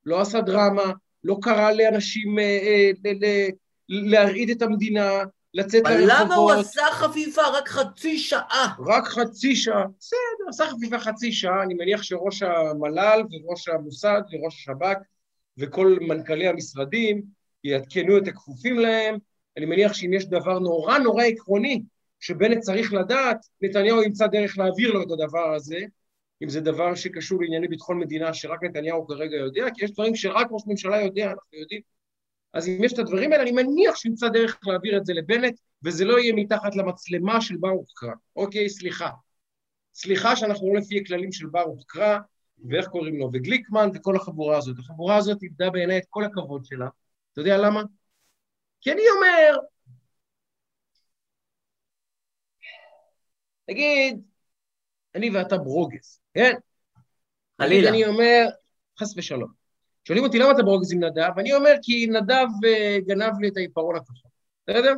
לא 0.05 0.21
עשה 0.21 0.41
דרמה, 0.41 0.93
לא 1.25 1.37
קרא 1.43 1.71
לאנשים 1.71 2.39
אה, 2.39 2.91
אה, 3.07 3.49
להרעיד 3.89 4.51
את 4.51 4.63
המדינה, 4.63 5.11
לצאת 5.57 5.83
לרחובות. 5.85 6.11
אבל 6.11 6.25
למה 6.25 6.35
הוא 6.35 6.53
עשה 6.53 6.83
חפיפה 6.91 7.43
רק 7.43 7.69
חצי 7.69 8.19
שעה? 8.19 8.75
רק 8.87 9.05
חצי 9.05 9.57
שעה. 9.57 9.85
בסדר, 9.99 10.49
עשה 10.49 10.67
חפיפה 10.67 10.99
חצי 10.99 11.33
שעה, 11.33 11.63
אני 11.63 11.75
מניח 11.75 12.03
שראש 12.03 12.43
המל"ל 12.43 13.23
וראש 13.31 13.69
המוסד 13.69 14.23
וראש 14.33 14.55
השב"כ 14.55 14.97
וכל 15.59 15.99
מנכ"לי 16.01 16.49
המשרדים 16.49 17.23
יעדכנו 17.65 18.19
את 18.19 18.29
הכפופים 18.29 18.79
להם. 18.79 19.19
אני 19.57 19.67
מניח 19.67 19.93
שאם 19.93 20.13
יש 20.13 20.27
דבר 20.27 20.59
נורא 20.59 20.99
נורא 20.99 21.25
עקרוני 21.25 21.83
שבנט 22.21 22.59
צריך 22.59 22.93
לדעת, 22.93 23.47
נתניהו 23.63 24.03
ימצא 24.03 24.27
דרך 24.27 24.59
להעביר 24.59 24.93
לו 24.93 25.03
את 25.03 25.11
הדבר 25.11 25.55
הזה, 25.55 25.79
אם 26.43 26.49
זה 26.49 26.61
דבר 26.61 26.95
שקשור 26.95 27.43
לענייני 27.43 27.69
ביטחון 27.69 27.99
מדינה 27.99 28.35
שרק 28.35 28.63
נתניהו 28.63 29.07
כרגע 29.07 29.37
יודע, 29.37 29.67
כי 29.75 29.85
יש 29.85 29.91
דברים 29.91 30.17
שרק 30.17 30.47
ראש 30.51 30.63
ממשלה 30.67 31.01
יודע, 31.01 31.25
אנחנו 31.25 31.59
יודעים. 31.59 31.96
אז 32.57 32.69
אם 32.69 32.85
יש 32.85 32.93
את 32.93 32.99
הדברים 32.99 33.33
האלה, 33.33 33.43
אני 33.43 33.53
מניח 33.53 33.97
שימצא 33.97 34.29
דרך 34.29 34.59
להעביר 34.67 34.97
את 34.97 35.07
זה 35.07 35.13
לבנט, 35.13 35.61
וזה 35.85 36.05
לא 36.05 36.19
יהיה 36.19 36.33
מתחת 36.37 36.77
למצלמה 36.77 37.41
של 37.41 37.57
ברוך 37.57 37.89
קרא. 37.95 38.13
אוקיי, 38.37 38.69
סליחה. 38.69 39.11
סליחה 39.95 40.37
שאנחנו 40.37 40.75
לא 40.75 40.81
לפי 40.81 41.01
הכללים 41.01 41.33
של 41.33 41.47
ברוך 41.47 41.85
קרא, 41.87 42.19
ואיך 42.69 42.89
קוראים 42.89 43.19
לו, 43.19 43.31
וגליקמן 43.33 43.89
וכל 43.95 44.17
החבורה 44.17 44.59
הזאת. 44.59 44.79
החבורה 44.79 45.17
הזאת 45.17 45.43
איבדה 45.43 45.71
בעיניי 45.71 45.99
את 45.99 46.05
כל 46.11 46.25
הכבוד 46.25 46.65
שלה. 46.65 46.89
אתה 47.33 47.41
יודע 47.41 47.59
למה? 47.59 47.83
כי 48.81 48.93
אני 48.93 49.03
אומר, 49.17 49.57
נגיד, 53.69 54.23
אני 55.15 55.31
ואתה 55.31 55.59
ברוגז, 55.59 56.21
כן? 56.35 56.53
חלילה. 57.63 57.91
אני 57.91 58.07
אומר, 58.07 58.47
חס 59.01 59.17
ושלום. 59.17 59.66
שואלים 60.07 60.25
אותי 60.25 60.39
למה 60.39 60.51
אתה 60.51 60.63
ברוגז 60.63 60.93
עם 60.93 61.05
נדב, 61.05 61.31
ואני 61.37 61.55
אומר 61.55 61.73
כי 61.83 62.07
נדב 62.07 62.47
uh, 62.65 63.07
גנב 63.07 63.41
לי 63.41 63.49
את 63.49 63.57
העיפרון 63.57 63.97
הכחול, 63.97 64.31
בסדר? 64.67 64.95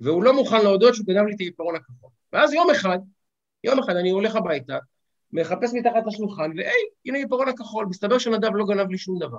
והוא 0.00 0.22
לא 0.22 0.34
מוכן 0.34 0.62
להודות 0.62 0.94
שהוא 0.94 1.06
גנב 1.06 1.26
לי 1.26 1.34
את 1.34 1.40
העיפרון 1.40 1.76
הכחול. 1.76 2.10
ואז 2.32 2.52
יום 2.52 2.70
אחד, 2.70 2.98
יום 3.64 3.78
אחד 3.78 3.96
אני 3.96 4.10
הולך 4.10 4.36
הביתה, 4.36 4.78
מחפש 5.32 5.70
מתחת 5.74 6.02
לשולחן, 6.06 6.50
והי, 6.56 6.72
הנה 7.06 7.18
העיפרון 7.18 7.48
הכחול, 7.48 7.86
מסתבר 7.86 8.18
שנדב 8.18 8.50
לא 8.54 8.66
גנב 8.66 8.90
לי 8.90 8.98
שום 8.98 9.18
דבר. 9.18 9.38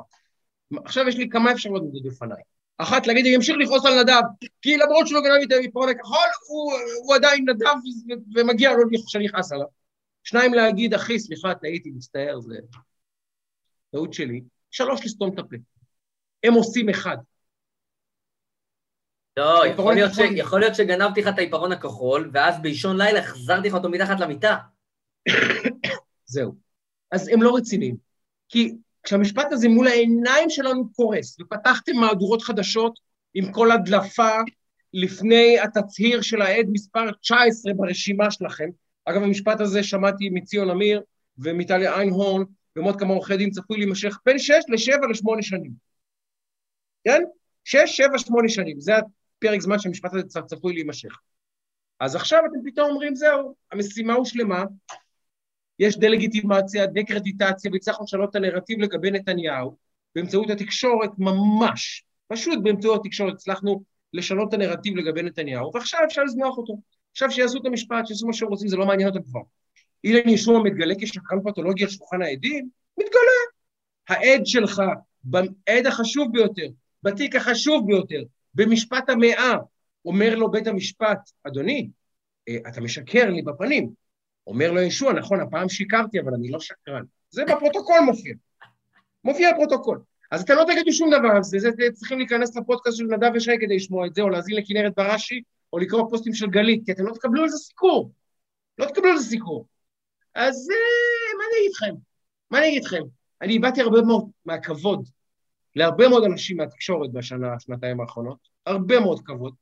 עכשיו 0.85 1.07
יש 1.07 1.17
לי 1.17 1.29
כמה 1.29 1.51
אפשרויות 1.51 1.83
בפניי. 2.05 2.41
אחת, 2.77 3.07
להגיד, 3.07 3.25
אני 3.25 3.35
אמשיך 3.35 3.55
לכעוס 3.59 3.85
על 3.85 4.01
נדב, 4.01 4.21
כי 4.61 4.77
למרות 4.77 5.07
שהוא 5.07 5.19
לא 5.19 5.23
גנב 5.23 5.37
לי 5.37 5.45
את 5.45 5.51
העיפרון 5.51 5.89
הכחול, 5.89 6.27
הוא, 6.47 6.73
הוא 7.03 7.15
עדיין 7.15 7.49
נדב 7.49 7.75
ומגיע 8.35 8.73
לו 8.73 8.83
שאני 9.07 9.27
אכעס 9.27 9.51
עליו. 9.51 9.67
שניים, 10.23 10.53
להגיד, 10.53 10.93
אחי, 10.93 11.19
סליחה, 11.19 11.55
טעיתי, 11.55 11.91
מצטער, 11.91 12.39
זה 12.39 12.55
טעות 13.91 14.13
שלי. 14.13 14.41
שלוש, 14.73 15.05
לסתום 15.05 15.33
את 15.33 15.39
הפה. 15.39 15.55
הם 16.43 16.53
עושים 16.53 16.89
אחד. 16.89 17.17
לא, 19.37 19.67
יכול 19.67 19.93
להיות, 19.93 20.11
ש... 20.13 20.17
יכול 20.35 20.59
להיות 20.59 20.75
שגנבתי 20.75 21.21
לך 21.21 21.27
את 21.27 21.37
העיפרון 21.37 21.71
הכחול, 21.71 22.29
ואז 22.33 22.61
באישון 22.61 22.97
לילה 22.97 23.19
החזרתי 23.19 23.67
לך 23.67 23.73
אותו 23.73 23.89
מתחת 23.89 24.19
למיטה. 24.19 24.57
זהו. 26.25 26.55
אז 27.11 27.27
הם 27.27 27.43
לא 27.43 27.55
רציניים. 27.55 27.95
כי 28.49 28.75
כשהמשפט 29.03 29.47
הזה 29.51 29.69
מול 29.69 29.87
העיניים 29.87 30.49
שלנו 30.49 30.93
קורס, 30.93 31.39
ופתחתם 31.39 31.95
מהדורות 31.95 32.41
חדשות 32.41 32.99
עם 33.33 33.51
כל 33.51 33.71
הדלפה 33.71 34.37
לפני 34.93 35.59
התצהיר 35.59 36.21
של 36.21 36.41
העד 36.41 36.65
מספר 36.71 37.11
19 37.11 37.73
ברשימה 37.73 38.31
שלכם, 38.31 38.69
אגב, 39.05 39.23
המשפט 39.23 39.61
הזה 39.61 39.83
שמעתי 39.83 40.29
מציון 40.29 40.69
אמיר 40.69 41.01
ומטליה 41.37 41.93
איינהורן, 41.99 42.43
ומאוד 42.75 42.99
כמה 42.99 43.13
עורכי 43.13 43.37
דין 43.37 43.49
צפוי 43.49 43.77
להימשך 43.77 44.19
בין 44.25 44.39
6 44.39 44.51
ל-7 44.51 45.07
ל-8 45.07 45.41
שנים. 45.41 45.71
כן? 47.03 47.23
6, 47.63 47.79
7, 47.85 48.19
8 48.19 48.49
שנים. 48.49 48.79
זה 48.79 48.93
הפרק 48.97 49.61
זמן 49.61 49.79
שהמשפט 49.79 50.13
הזה 50.13 50.23
צפוי 50.45 50.73
להימשך. 50.73 51.19
אז 51.99 52.15
עכשיו 52.15 52.39
אתם 52.39 52.71
פתאום 52.71 52.89
אומרים, 52.89 53.15
זהו, 53.15 53.55
המשימה 53.71 54.13
הושלמה, 54.13 54.63
יש 55.79 55.97
דה-לגיטימציה, 55.97 56.85
דה-קרדיטציה, 56.85 57.71
והצלחנו 57.73 58.03
לשנות 58.03 58.29
את 58.29 58.35
הנרטיב 58.35 58.79
לגבי 58.79 59.11
נתניהו, 59.11 59.77
באמצעות 60.15 60.49
התקשורת 60.49 61.09
ממש, 61.17 62.03
פשוט 62.27 62.59
באמצעות 62.63 63.05
התקשורת 63.05 63.33
הצלחנו 63.33 63.83
לשנות 64.13 64.49
את 64.49 64.53
הנרטיב 64.53 64.95
לגבי 64.97 65.21
נתניהו, 65.21 65.71
ועכשיו 65.73 65.99
אפשר 66.05 66.23
לזנוח 66.23 66.57
אותו. 66.57 66.81
עכשיו 67.11 67.31
שיעשו 67.31 67.61
את 67.61 67.65
המשפט, 67.65 68.07
שיעשו 68.07 68.27
מה 68.27 68.33
שהם 68.33 68.47
רוצים, 68.47 68.67
זה 68.67 68.77
לא 68.77 68.85
מעניין 68.85 69.09
אותם 69.09 69.23
כבר. 69.23 69.41
אילן 70.03 70.29
ישוע 70.29 70.63
מתגלה 70.63 70.93
כשקרן 70.99 71.39
פתולוגי 71.43 71.83
על 71.83 71.89
שולחן 71.89 72.21
העדים? 72.21 72.69
מתגלה. 72.97 73.43
העד 74.09 74.45
שלך, 74.45 74.81
העד 75.67 75.85
החשוב 75.85 76.31
ביותר, 76.31 76.67
בתיק 77.03 77.35
החשוב 77.35 77.87
ביותר, 77.87 78.23
במשפט 78.53 79.09
המאה, 79.09 79.53
אומר 80.05 80.35
לו 80.35 80.51
בית 80.51 80.67
המשפט, 80.67 81.19
אדוני, 81.47 81.89
אה, 82.49 82.57
אתה 82.67 82.81
משקר 82.81 83.29
לי 83.29 83.41
בפנים. 83.41 83.89
אומר 84.47 84.71
לו 84.71 84.81
ישוע, 84.81 85.13
נכון, 85.13 85.39
הפעם 85.39 85.69
שיקרתי, 85.69 86.19
אבל 86.19 86.33
אני 86.33 86.51
לא 86.51 86.59
שקרן. 86.59 87.03
זה 87.29 87.45
בפרוטוקול 87.45 87.99
מופיע. 88.05 88.33
מופיע 89.23 89.51
בפרוטוקול. 89.51 89.99
אז 90.31 90.41
אתם 90.41 90.53
לא 90.55 90.63
תגידו 90.63 90.93
שום 90.93 91.09
דבר 91.09 91.27
על 91.35 91.43
זה, 91.43 91.59
זה, 91.59 91.69
זה 91.77 91.83
צריכים 91.93 92.17
להיכנס 92.17 92.55
לפודקאסט 92.55 92.97
של 92.97 93.03
נדב 93.03 93.31
ושי 93.35 93.51
כדי 93.61 93.75
לשמוע 93.75 94.07
את 94.07 94.15
זה, 94.15 94.21
או 94.21 94.29
להאזין 94.29 94.55
לכנרת 94.55 94.93
בראשי, 94.97 95.41
או 95.73 95.79
לקרוא 95.79 96.09
פוסטים 96.09 96.33
של 96.33 96.47
גלית, 96.47 96.81
כי 96.85 96.91
אתם 96.91 97.05
לא 97.05 97.13
תקבלו 97.13 97.43
על 97.43 97.49
זה 97.49 97.57
סיקור. 97.57 98.11
לא 98.77 98.85
תקבלו 98.85 99.09
על 99.09 99.17
זה 99.17 99.25
סיקור. 99.25 99.67
אז 100.35 100.69
אה, 100.71 101.37
מה 101.37 101.43
אני 101.49 101.59
אגיד 101.59 101.71
לכם? 101.75 101.95
מה 102.51 102.59
אני 102.59 102.67
אגיד 102.67 102.83
לכם? 102.83 103.01
אני 103.41 103.53
איבדתי 103.53 103.81
הרבה 103.81 104.01
מאוד 104.01 104.29
מהכבוד 104.45 105.05
להרבה 105.75 106.07
מאוד 106.07 106.23
אנשים 106.23 106.57
מהתקשורת 106.57 107.11
בשנה, 107.11 107.59
שנתיים 107.59 108.01
האחרונות, 108.01 108.37
הרבה 108.65 108.99
מאוד 108.99 109.19
כבוד, 109.25 109.55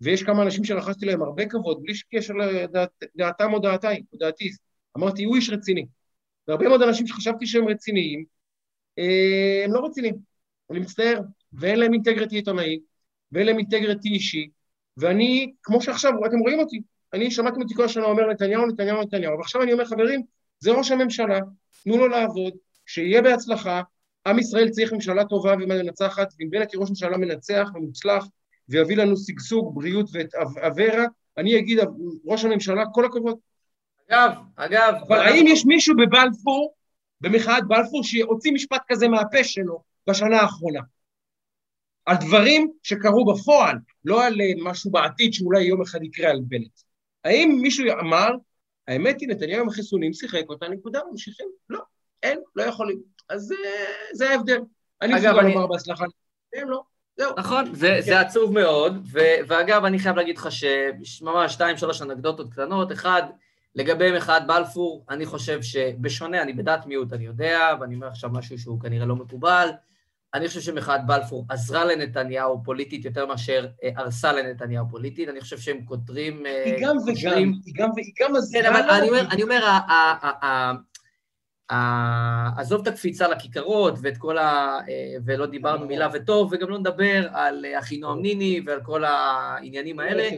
ויש 0.00 0.22
כמה 0.22 0.42
אנשים 0.42 0.64
שרכשתי 0.64 1.06
להם 1.06 1.22
הרבה 1.22 1.46
כבוד, 1.46 1.82
בלי 1.82 1.92
קשר 2.14 2.34
לדעתם 3.14 3.52
או 3.52 3.58
דעתי, 3.58 3.86
או 4.12 4.18
דעתי. 4.18 4.50
אמרתי, 4.96 5.24
הוא 5.24 5.36
איש 5.36 5.50
רציני. 5.50 5.86
והרבה 6.48 6.68
מאוד 6.68 6.82
אנשים 6.82 7.06
שחשבתי 7.06 7.46
שהם 7.46 7.68
רציניים, 7.68 8.24
אה, 8.98 9.62
הם 9.64 9.72
לא 9.72 9.86
רציניים. 9.86 10.14
אני 10.70 10.80
מצטער, 10.80 11.20
ואין 11.52 11.78
להם 11.78 11.92
אינטגריטי 11.92 12.36
עיתונאי, 12.36 12.80
ואין 13.32 13.46
להם 13.46 13.58
אינטגריטי 13.58 14.08
אישי, 14.08 14.48
ואני, 14.96 15.52
כמו 15.62 15.82
שעכשיו, 15.82 16.12
אתם 16.26 16.38
רואים 16.38 16.58
אותי, 16.58 16.82
אני 17.14 17.30
שמעתי 17.30 17.60
אותי 17.62 17.74
כל 17.74 17.84
השנה 17.84 18.04
אומר 18.04 18.30
נתניהו, 18.30 18.66
נתניהו, 18.66 19.02
נתניהו, 19.02 19.38
ועכשיו 19.38 19.62
אני 19.62 19.72
אומר, 19.72 19.84
חברים, 19.84 20.22
זה 20.58 20.72
ראש 20.72 20.90
הממשלה, 20.90 21.38
תנו 21.84 21.96
לו 21.96 22.08
לעבוד, 22.08 22.52
שיהיה 22.86 23.22
בהצלחה, 23.22 23.82
עם 24.26 24.38
ישראל 24.38 24.68
צריך 24.68 24.92
ממשלה 24.92 25.24
טובה 25.24 25.52
ומנצחת, 25.52 26.32
ואם 26.38 26.50
בנט 26.50 26.74
יהיה 26.74 26.80
ראש 26.80 26.88
ממשלה 26.88 27.16
מנצח 27.16 27.68
ומוצלח, 27.74 28.26
ויביא 28.68 28.96
לנו 28.96 29.16
שגשוג, 29.16 29.74
בריאות 29.74 30.06
ואת 30.12 30.34
אברה, 30.66 31.04
אני 31.38 31.58
אגיד, 31.58 31.78
ראש 32.26 32.44
הממשלה, 32.44 32.84
כל 32.92 33.04
הכבוד. 33.04 33.38
אגב, 34.08 34.32
אגב... 34.56 34.94
אבל 35.08 35.20
האם 35.20 35.46
יש 35.46 35.66
מישהו 35.66 35.96
בבלפור, 35.96 36.74
במחאת 37.20 37.68
בלפור, 37.68 38.04
שהוציא 38.04 38.52
משפט 38.52 38.82
כזה 38.88 39.08
מהפה 39.08 39.44
שלו 39.44 39.82
בשנה 40.10 40.40
האחרונה? 40.40 40.80
על 42.06 42.16
דברים 42.16 42.70
שקרו 42.82 43.34
בפועל, 43.34 43.76
לא 44.04 44.26
על 44.26 44.40
אה, 44.40 44.46
משהו 44.62 44.90
בעתיד 44.90 45.32
שאולי 45.32 45.62
יום 45.62 45.82
אחד 45.82 46.02
יקרה 46.02 46.30
על 46.30 46.40
בנט. 46.42 46.80
האם 47.24 47.58
מישהו 47.62 47.86
אמר, 48.00 48.30
האמת 48.88 49.20
היא, 49.20 49.28
נתניהו 49.28 49.62
עם 49.62 49.68
החיסונים 49.68 50.12
שיחק 50.12 50.42
אותה 50.48 50.68
נקודה, 50.68 51.00
ממשיכים? 51.10 51.46
לא, 51.68 51.80
אין, 52.22 52.38
לא 52.56 52.62
יכולים. 52.62 53.02
אז 53.28 53.52
אה, 53.52 53.94
זה 54.12 54.30
ההבדל. 54.30 54.58
אני 55.02 55.14
מסוגל 55.14 55.42
לומר 55.42 55.66
בהצלחה, 55.66 56.04
הם 56.54 56.70
לא. 56.70 56.82
זהו. 57.16 57.32
נכון, 57.36 57.74
זה, 57.74 57.96
זה 58.00 58.20
עצוב 58.20 58.52
מאוד, 58.52 59.06
ו, 59.12 59.18
ואגב, 59.48 59.84
אני 59.84 59.98
חייב 59.98 60.16
להגיד 60.16 60.38
לך 60.38 60.48
שממש 60.52 61.52
שתיים, 61.52 61.76
שלוש 61.76 62.02
אנקדוטות 62.02 62.52
קטנות. 62.52 62.92
אחד, 62.92 63.22
לגבי 63.74 64.16
מחאת 64.16 64.46
בלפור, 64.46 65.04
אני 65.10 65.26
חושב 65.26 65.62
שבשונה, 65.62 66.42
אני 66.42 66.52
בדעת 66.52 66.86
מיעוט, 66.86 67.12
אני 67.12 67.26
יודע, 67.26 67.70
ואני 67.80 67.94
אומר 67.94 68.06
עכשיו 68.06 68.30
משהו 68.30 68.58
שהוא 68.58 68.80
כנראה 68.80 69.06
לא 69.06 69.16
מקובל, 69.16 69.68
אני 70.34 70.48
חושב 70.48 70.60
שמחאת 70.60 71.06
בלפור 71.06 71.46
עזרה 71.48 71.84
לנתניהו 71.84 72.62
פוליטית 72.64 73.04
יותר 73.04 73.26
מאשר 73.26 73.66
אה, 73.84 73.90
הרסה 73.96 74.32
לנתניהו 74.32 74.86
פוליטית. 74.90 75.28
אני 75.28 75.40
חושב 75.40 75.58
שהם 75.58 75.84
כותרים... 75.84 76.46
אה, 76.46 76.64
היא 76.64 76.74
גם 76.80 76.96
וגם, 76.96 77.52
היא 77.64 77.74
גם 77.76 77.90
והיא 77.94 78.12
גם 78.20 78.36
עזרה... 78.36 78.62
כן, 78.62 78.68
אבל 78.68 79.00
אני 79.30 79.42
אומר, 79.42 79.66
עזוב 82.56 82.80
את 82.80 82.86
הקפיצה 82.86 83.28
לכיכרות 83.28 83.94
ואת 84.02 84.16
כל 84.16 84.38
ה... 84.38 84.78
אה, 84.88 85.16
ולא 85.24 85.46
דיברנו 85.46 85.86
מילה 85.86 86.08
וטוב, 86.12 86.52
וגם 86.52 86.68
לא 86.68 86.78
נדבר 86.78 87.28
על 87.32 87.64
אחינועם 87.78 88.22
ניני 88.22 88.60
ועל 88.66 88.80
כל 88.82 89.04
העניינים 89.04 90.00
האלה. 90.00 90.28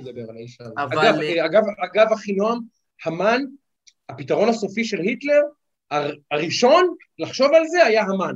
אבל... 0.77 1.21
אגב, 1.93 2.13
אחינועם, 2.15 2.59
המן, 3.05 3.43
הפתרון 4.09 4.49
הסופי 4.49 4.85
של 4.85 5.01
היטלר, 5.01 5.43
הראשון 6.31 6.95
לחשוב 7.19 7.55
על 7.55 7.67
זה 7.67 7.85
היה 7.85 8.03
המן. 8.03 8.35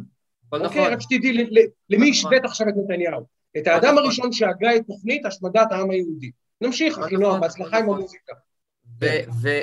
אוקיי, 0.53 0.81
נכון. 0.81 0.93
רק 0.93 1.01
שתדעי 1.01 1.47
למי 1.91 2.11
השווית 2.11 2.39
נכון. 2.39 2.51
עכשיו 2.51 2.69
את 2.69 2.75
נתניהו. 2.77 3.27
את 3.59 3.67
האדם 3.67 3.93
נכון. 3.93 3.99
הראשון 3.99 4.33
שהגה 4.33 4.77
את 4.77 4.83
תוכנית 4.87 5.27
השמדת 5.27 5.73
העם 5.73 5.91
היהודי. 5.91 6.31
נמשיך, 6.61 6.99
אחי 6.99 7.17
נועם, 7.17 7.41
בהצלחה 7.41 7.79
עם 7.79 7.91
המוזיקה. 7.91 8.33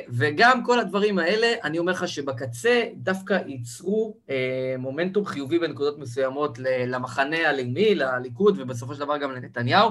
וגם 0.10 0.64
כל 0.66 0.80
הדברים 0.80 1.20
האלה, 1.20 1.54
אני 1.64 1.80
אומר 1.80 1.92
לך 1.92 2.08
שבקצה 2.08 2.84
דווקא 2.96 3.40
ייצרו 3.48 4.18
אה, 4.30 4.76
מומנטום 4.78 5.26
חיובי 5.26 5.60
בנקודות 5.60 6.00
מסוימות 6.00 6.60
למחנה 6.60 7.50
הלאומי, 7.50 7.96
לליכוד, 7.96 8.60
ובסופו 8.60 8.94
של 8.94 9.00
דבר 9.00 9.18
גם 9.18 9.32
לנתניהו. 9.32 9.90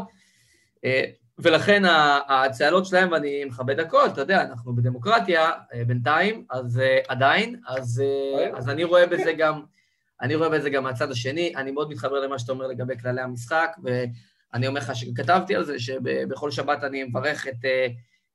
אה, 0.85 1.05
ולכן 1.39 1.83
הצהלות 2.29 2.87
שלהם, 2.87 3.13
ואני 3.13 3.45
מכבד 3.45 3.81
הכל, 3.81 4.07
אתה 4.07 4.21
יודע, 4.21 4.43
אנחנו 4.43 4.77
בדמוקרטיה 4.77 5.51
אה, 5.75 5.85
בינתיים, 5.87 6.45
אז 6.51 6.79
אה, 6.79 6.99
עדיין, 7.09 7.61
אז, 7.69 8.03
אה, 8.05 8.59
אז 8.59 8.69
אני 8.69 8.85
רואה 8.85 9.07
בזה 9.07 9.33
גם... 9.33 9.76
אני 10.21 10.35
רואה 10.35 10.49
בזה 10.49 10.71
גם 10.71 10.85
מהצד 10.85 11.11
השני, 11.11 11.53
אני 11.57 11.71
מאוד 11.71 11.91
מתחבר 11.91 12.21
למה 12.21 12.39
שאתה 12.39 12.53
אומר 12.53 12.67
לגבי 12.67 12.99
כללי 12.99 13.21
המשחק, 13.21 13.77
ואני 13.83 14.67
אומר 14.67 14.81
לך 14.81 14.97
שכתבתי 14.97 15.55
על 15.55 15.65
זה, 15.65 15.79
שבכל 15.79 16.51
שבת 16.51 16.85
אני 16.85 17.05
מברך 17.05 17.47
את, 17.47 17.65
אה, 17.65 17.87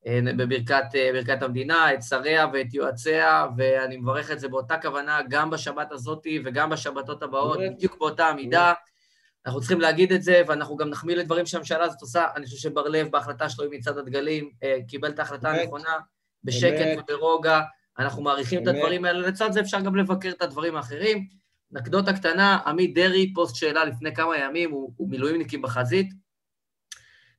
אה, 0.08 0.20
בברכת 0.38 0.84
אה, 0.96 1.10
ברכת 1.14 1.42
המדינה, 1.42 1.94
את 1.94 2.04
שריה 2.04 2.48
ואת 2.54 2.74
יועציה, 2.74 3.46
ואני 3.58 3.98
מברך 3.98 4.32
את 4.32 4.40
זה 4.40 4.48
באותה 4.48 4.78
כוונה 4.78 5.20
גם 5.30 5.50
בשבת 5.50 5.92
הזאת 5.92 6.28
וגם 6.46 6.70
בשבתות 6.70 7.24
הבאות, 7.24 7.60
בדיוק 7.76 7.98
באותה 8.00 8.28
המידה. 8.28 8.74
אנחנו 9.46 9.60
צריכים 9.60 9.82
להגיד 9.82 10.12
את 10.14 10.24
זה, 10.24 10.42
ואנחנו 10.48 10.78
גם 10.78 10.90
נחמיא 10.90 11.16
לדברים 11.16 11.46
שהממשלה 11.46 11.84
הזאת 11.84 12.02
עושה. 12.02 12.26
אני 12.36 12.46
חושב 12.46 12.58
שבר-לב, 12.58 13.08
בהחלטה 13.12 13.50
שלו 13.50 13.66
עם 13.66 13.72
מצעד 13.72 13.98
הדגלים, 13.98 14.52
קיבל 14.88 15.10
את 15.10 15.20
ההחלטה 15.20 15.50
הנכונה, 15.50 15.98
בשקט 16.44 16.98
וברוגע. 16.98 17.62
אנחנו 18.00 18.22
מעריכים 18.22 18.64
את 18.64 18.68
הדברים 18.68 19.06
האלה. 19.06 19.28
לצד 19.28 19.52
זה 19.52 19.60
אפשר 19.60 19.80
גם 19.82 19.96
לבקר 19.96 20.30
את 20.30 20.42
הדברים 20.42 20.76
האחרים. 20.76 21.41
אנקדוטה 21.76 22.14
קטנה, 22.14 22.60
עמית 22.66 22.94
דרעי, 22.94 23.34
פוסט 23.34 23.56
שאלה 23.56 23.86
לפני 23.86 24.16
כמה 24.16 24.38
ימים, 24.38 24.72
הוא, 24.72 24.94
הוא 24.98 25.10
מילואימניקים 25.10 25.62
בחזית, 25.62 26.10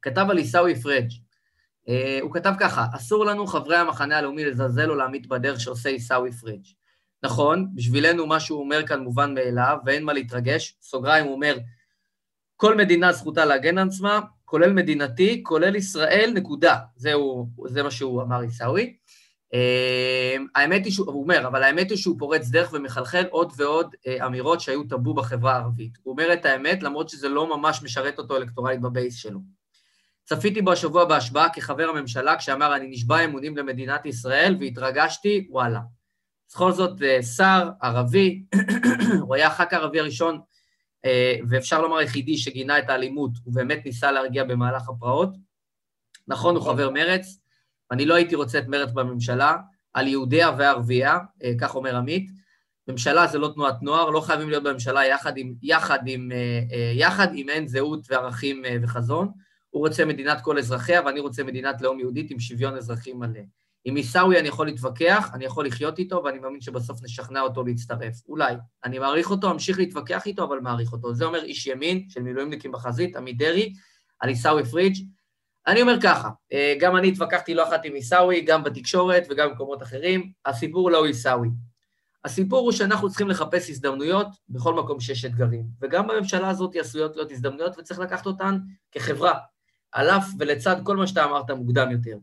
כתב 0.03 0.27
על 0.31 0.39
עיסאווי 0.39 0.75
פריג'. 0.75 1.11
Uh, 1.87 1.91
הוא 2.21 2.35
כתב 2.35 2.53
ככה, 2.61 2.87
אסור 2.97 3.25
לנו, 3.25 3.47
חברי 3.47 3.77
המחנה 3.77 4.19
הלאומי, 4.19 4.45
לזלזל 4.45 4.91
או 4.91 4.95
להעמיד 4.95 5.29
בדרך 5.29 5.61
שעושה 5.61 5.89
עיסאווי 5.89 6.33
פריג'. 6.33 6.65
נכון, 7.23 7.69
בשבילנו 7.75 8.27
מה 8.27 8.41
שהוא 8.41 8.61
אומר 8.61 8.87
כאן 8.87 9.01
מובן 9.01 9.35
מאליו, 9.35 9.79
ואין 9.87 10.05
מה 10.05 10.13
להתרגש. 10.13 10.77
סוגריים, 10.83 11.25
הוא 11.25 11.35
אומר, 11.35 11.59
כל 12.57 12.77
מדינה 12.77 13.13
זכותה 13.13 13.45
להגן 13.45 13.79
על 13.79 13.89
עצמה, 13.89 14.21
כולל 14.45 14.73
מדינתי, 14.73 15.43
כולל 15.43 15.77
ישראל, 15.77 16.33
נקודה. 16.35 16.77
זהו, 16.97 17.49
זה 17.67 17.83
מה 17.83 17.91
שהוא 17.91 18.23
אמר 18.23 18.41
עיסאווי. 18.41 18.97
אמ, 19.53 20.47
האמת 20.55 20.85
היא 20.85 20.93
שהוא, 20.93 21.07
הוא 21.07 21.23
אומר, 21.23 21.47
אבל 21.47 21.63
האמת 21.63 21.91
היא 21.91 21.99
שהוא 21.99 22.19
פורץ 22.19 22.49
דרך 22.49 22.73
ומחלחל 22.73 23.25
עוד 23.31 23.53
ועוד 23.57 23.95
אה, 24.07 24.27
אמירות 24.27 24.61
שהיו 24.61 24.85
טאבו 24.85 25.15
בחברה 25.15 25.53
הערבית. 25.53 25.93
הוא 26.03 26.13
אומר 26.13 26.33
את 26.33 26.45
האמת, 26.45 26.83
למרות 26.83 27.09
שזה 27.09 27.29
לא 27.29 27.57
ממש 27.57 27.83
משרת 27.83 28.19
אותו 28.19 28.37
אלקטורלית 28.37 28.81
בבייס 28.81 29.17
שלו. 29.17 29.41
צפיתי 30.25 30.63
בו 30.63 30.73
השבוע 30.73 31.05
בהשבעה 31.05 31.49
כחבר 31.49 31.89
הממשלה, 31.89 32.37
כשאמר, 32.37 32.77
אני 32.77 32.87
נשבע 32.89 33.25
אמונים 33.25 33.57
למדינת 33.57 34.07
ישראל, 34.07 34.57
והתרגשתי, 34.61 35.47
וואלה. 35.51 35.81
בכל 36.51 36.73
זאת, 36.73 37.03
אה, 37.03 37.23
שר 37.23 37.71
ערבי, 37.83 38.43
הוא 39.27 39.35
היה 39.35 39.47
הח"כ 39.47 39.73
הערבי 39.73 40.01
הראשון 40.01 40.41
אה, 41.05 41.37
ואפשר 41.49 41.81
לומר 41.81 41.97
היחידי 41.97 42.37
שגינה 42.37 42.79
את 42.79 42.91
האלימות, 42.91 43.31
הוא 43.45 43.55
באמת 43.55 43.85
ניסה 43.85 44.13
להרגיע 44.13 44.45
במהלך 44.45 44.89
הפרעות. 44.89 45.35
נכון, 46.29 46.57
הוא 46.57 46.65
חבר 46.65 46.91
מרץ, 46.91 47.42
ואני 47.93 48.07
לא 48.07 48.15
הייתי 48.15 48.35
רוצה 48.35 48.59
את 48.59 48.69
מרץ 48.69 48.93
בממשלה, 48.93 49.57
על 49.93 50.09
יהודיה 50.09 50.51
וערבייה, 50.59 51.19
אה, 51.45 51.53
כך 51.61 51.75
אומר 51.75 51.97
עמית. 51.97 52.31
ממשלה 52.89 53.27
זה 53.27 53.39
לא 53.39 53.51
תנועת 53.55 53.83
נוער, 53.83 54.11
לא 54.11 54.21
חייבים 54.21 54.51
להיות 54.51 54.63
בממשלה 54.63 55.07
יחד 55.07 55.37
עם, 55.37 55.55
יחד 55.63 55.99
עם, 56.07 56.29
יחד 56.95 57.29
עם 57.35 57.49
אין 57.49 57.69
זהות 57.69 58.07
וערכים 58.11 58.63
וחזון. 58.83 59.29
הוא 59.71 59.87
רוצה 59.87 60.05
מדינת 60.05 60.41
כל 60.41 60.59
אזרחיה, 60.59 61.01
ואני 61.07 61.21
רוצה 61.21 61.45
מדינת 61.45 61.81
לאום 61.81 62.01
יהודית 62.01 62.31
עם 62.31 62.41
שוויון 62.41 62.77
אזרחי 62.77 63.13
מלא. 63.13 63.41
עם 63.85 63.97
עיסאווי 63.97 64.39
אני 64.41 64.49
יכול 64.49 64.67
להתווכח, 64.67 65.31
אני 65.35 65.45
יכול 65.45 65.67
לחיות 65.67 65.99
איתו, 65.99 66.23
ואני 66.25 66.39
מאמין 66.39 66.61
שבסוף 66.61 67.03
נשכנע 67.03 67.41
אותו 67.41 67.65
להצטרף. 67.65 68.15
אולי. 68.29 68.55
אני 68.85 68.99
מעריך 68.99 69.31
אותו, 69.31 69.51
אמשיך 69.51 69.79
להתווכח 69.79 70.27
איתו, 70.27 70.45
אבל 70.45 70.61
מעריך 70.61 70.93
אותו. 70.93 71.15
זה 71.15 71.25
אומר 71.25 71.45
איש 71.45 71.67
ימין 71.67 72.07
של 72.09 72.23
מילואימניקים 72.23 72.73
בחזית, 72.73 73.17
עמית 73.17 73.39
דרעי, 73.39 73.73
על 74.21 74.29
עיסאווי 74.29 74.65
פריג'. 74.65 74.95
אני 75.67 75.83
אומר 75.83 75.97
ככה, 76.03 76.29
אה, 76.53 76.75
גם 76.81 76.97
אני 76.97 77.09
התווכחתי 77.09 77.55
לא 77.55 77.69
אחת 77.69 77.85
עם 77.85 77.95
עיסאווי, 77.95 78.41
גם 78.41 78.65
בתקשורת 78.65 79.27
וגם 79.31 79.49
במקומות 79.49 79.83
אחרים, 79.83 80.33
הסיפור 80.47 80.91
לא 80.91 81.07
עיסאווי. 81.07 81.49
הסיפור 82.25 82.61
הוא 82.61 82.73
שאנחנו 82.73 83.09
צריכים 83.09 83.29
לחפש 83.29 83.71
הזדמנויות 83.71 84.27
בכל 84.49 84.75
מקום 84.75 85.01
שיש 85.01 85.25
אתגרים, 85.25 85.65
וגם 85.81 86.07
בממשלה 86.07 86.49
הזאת 86.49 86.77
עשויות 86.77 87.17
להיות 87.17 87.33
הזדמנויות 87.33 87.79
וצריך 87.79 88.01
לקחת 88.01 88.27
אותן 88.27 88.59
כחברה, 88.93 89.35
על 89.93 90.11
אף 90.11 90.29
ולצד 90.39 90.77
כל 90.85 90.97
מה 90.97 91.07
שאתה 91.07 91.25
אמרת 91.25 91.51
מוקדם 91.51 91.91
יותר. 91.91 92.17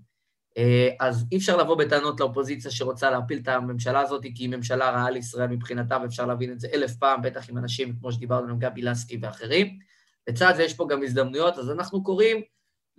אה, 0.58 0.90
אז 1.00 1.26
אי 1.32 1.38
אפשר 1.38 1.58
לבוא 1.58 1.76
בטענות 1.78 2.20
לאופוזיציה 2.20 2.72
שרוצה 2.72 3.10
להפיל 3.12 3.40
את 3.44 3.48
הממשלה 3.48 4.00
הזאת, 4.00 4.22
כי 4.22 4.44
היא 4.44 4.50
ממשלה 4.50 4.90
רעה 4.90 5.10
לישראל 5.10 5.48
מבחינתה, 5.48 5.98
ואפשר 6.02 6.26
להבין 6.26 6.52
את 6.52 6.60
זה 6.60 6.68
אלף 6.74 6.96
פעם, 6.96 7.22
בטח 7.22 7.50
עם 7.50 7.58
אנשים 7.58 7.96
כמו 8.00 8.12
שדיברנו 8.12 8.50
עם 8.50 8.60
גבי 8.60 8.82
לסקי 8.82 9.18
ואחרים. 9.22 9.80
לצד 10.28 10.54
זה 10.56 10.64
יש 10.64 10.74
פה 10.74 10.88
גם 10.90 11.04
הזדמנויות, 11.04 11.58
אז 11.58 11.70
אנחנו 11.72 12.04
קוראים 12.04 12.42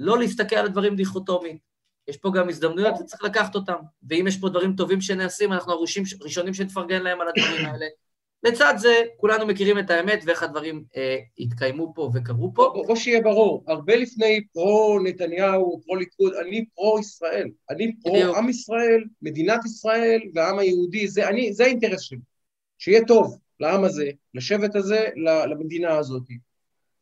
לא 0.01 0.19
להסתכל 0.19 0.57
על 0.57 0.67
הדברים 0.67 0.97
דיכוטומית. 0.97 1.57
יש 2.09 2.17
פה 2.17 2.31
גם 2.35 2.49
הזדמנויות 2.49 2.95
וצריך 3.01 3.25
לקחת 3.25 3.55
אותם. 3.55 3.75
ואם 4.09 4.27
יש 4.27 4.37
פה 4.37 4.49
דברים 4.49 4.77
טובים 4.77 5.01
שנעשים, 5.01 5.53
אנחנו 5.53 5.73
הראשונים 6.21 6.55
שנפרגן 6.55 7.03
להם 7.03 7.21
על 7.21 7.29
הדברים 7.29 7.67
האלה. 7.67 7.87
לצד 8.43 8.75
זה, 8.77 8.95
כולנו 9.17 9.47
מכירים 9.47 9.79
את 9.79 9.91
האמת 9.91 10.23
ואיך 10.27 10.43
הדברים 10.43 10.85
אה, 10.97 11.17
התקיימו 11.39 11.93
פה 11.95 12.11
וקרו 12.15 12.55
פה. 12.55 12.71
בוא, 12.75 12.87
בוא 12.87 12.97
שיהיה 12.97 13.23
ברור, 13.23 13.65
הרבה 13.67 13.97
לפני 13.97 14.41
פרו 14.53 14.99
נתניהו, 15.05 15.81
פרו 15.87 15.97
ליכוד, 15.97 16.33
אני 16.35 16.65
פרו 16.75 16.99
ישראל. 16.99 17.49
אני 17.71 17.97
פרו 18.03 18.13
בדיוק. 18.13 18.37
עם 18.37 18.49
ישראל, 18.49 19.05
מדינת 19.23 19.61
ישראל 19.65 20.21
והעם 20.35 20.59
היהודי, 20.59 21.09
זה, 21.09 21.29
אני, 21.29 21.53
זה 21.53 21.65
האינטרס 21.65 22.01
שלי. 22.01 22.19
שיהיה 22.79 23.05
טוב 23.05 23.39
לעם 23.61 23.85
הזה, 23.85 24.11
לשבט 24.35 24.77
הזה, 24.77 25.09
למדינה 25.51 25.97
הזאת. 25.97 26.23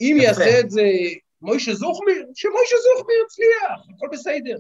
אם. 0.01 0.17
יעשה 0.21 0.61
את 0.61 0.71
זה 0.71 0.83
מוישה 1.43 1.75
זוכמיר, 1.75 2.27
שמוישה 2.35 2.77
זוכמיר 2.97 3.17
יצליח, 3.27 3.97
הכל 3.97 4.07
בסדר. 4.13 4.59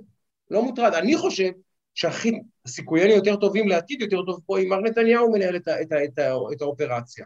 לא 0.50 0.62
מוטרד. 0.62 0.94
אני 0.94 1.16
חושב 1.16 1.50
שהסיכויינו 1.94 3.12
יותר 3.12 3.36
טובים 3.36 3.68
לעתיד 3.68 4.00
יותר 4.00 4.22
טוב 4.22 4.40
פה 4.46 4.58
אם 4.58 4.68
מר 4.68 4.80
נתניהו 4.80 5.32
מנהל 5.32 5.56
את, 5.56 5.68
את, 5.68 5.92
את, 5.92 6.18
את 6.52 6.62
האופרציה. 6.62 7.24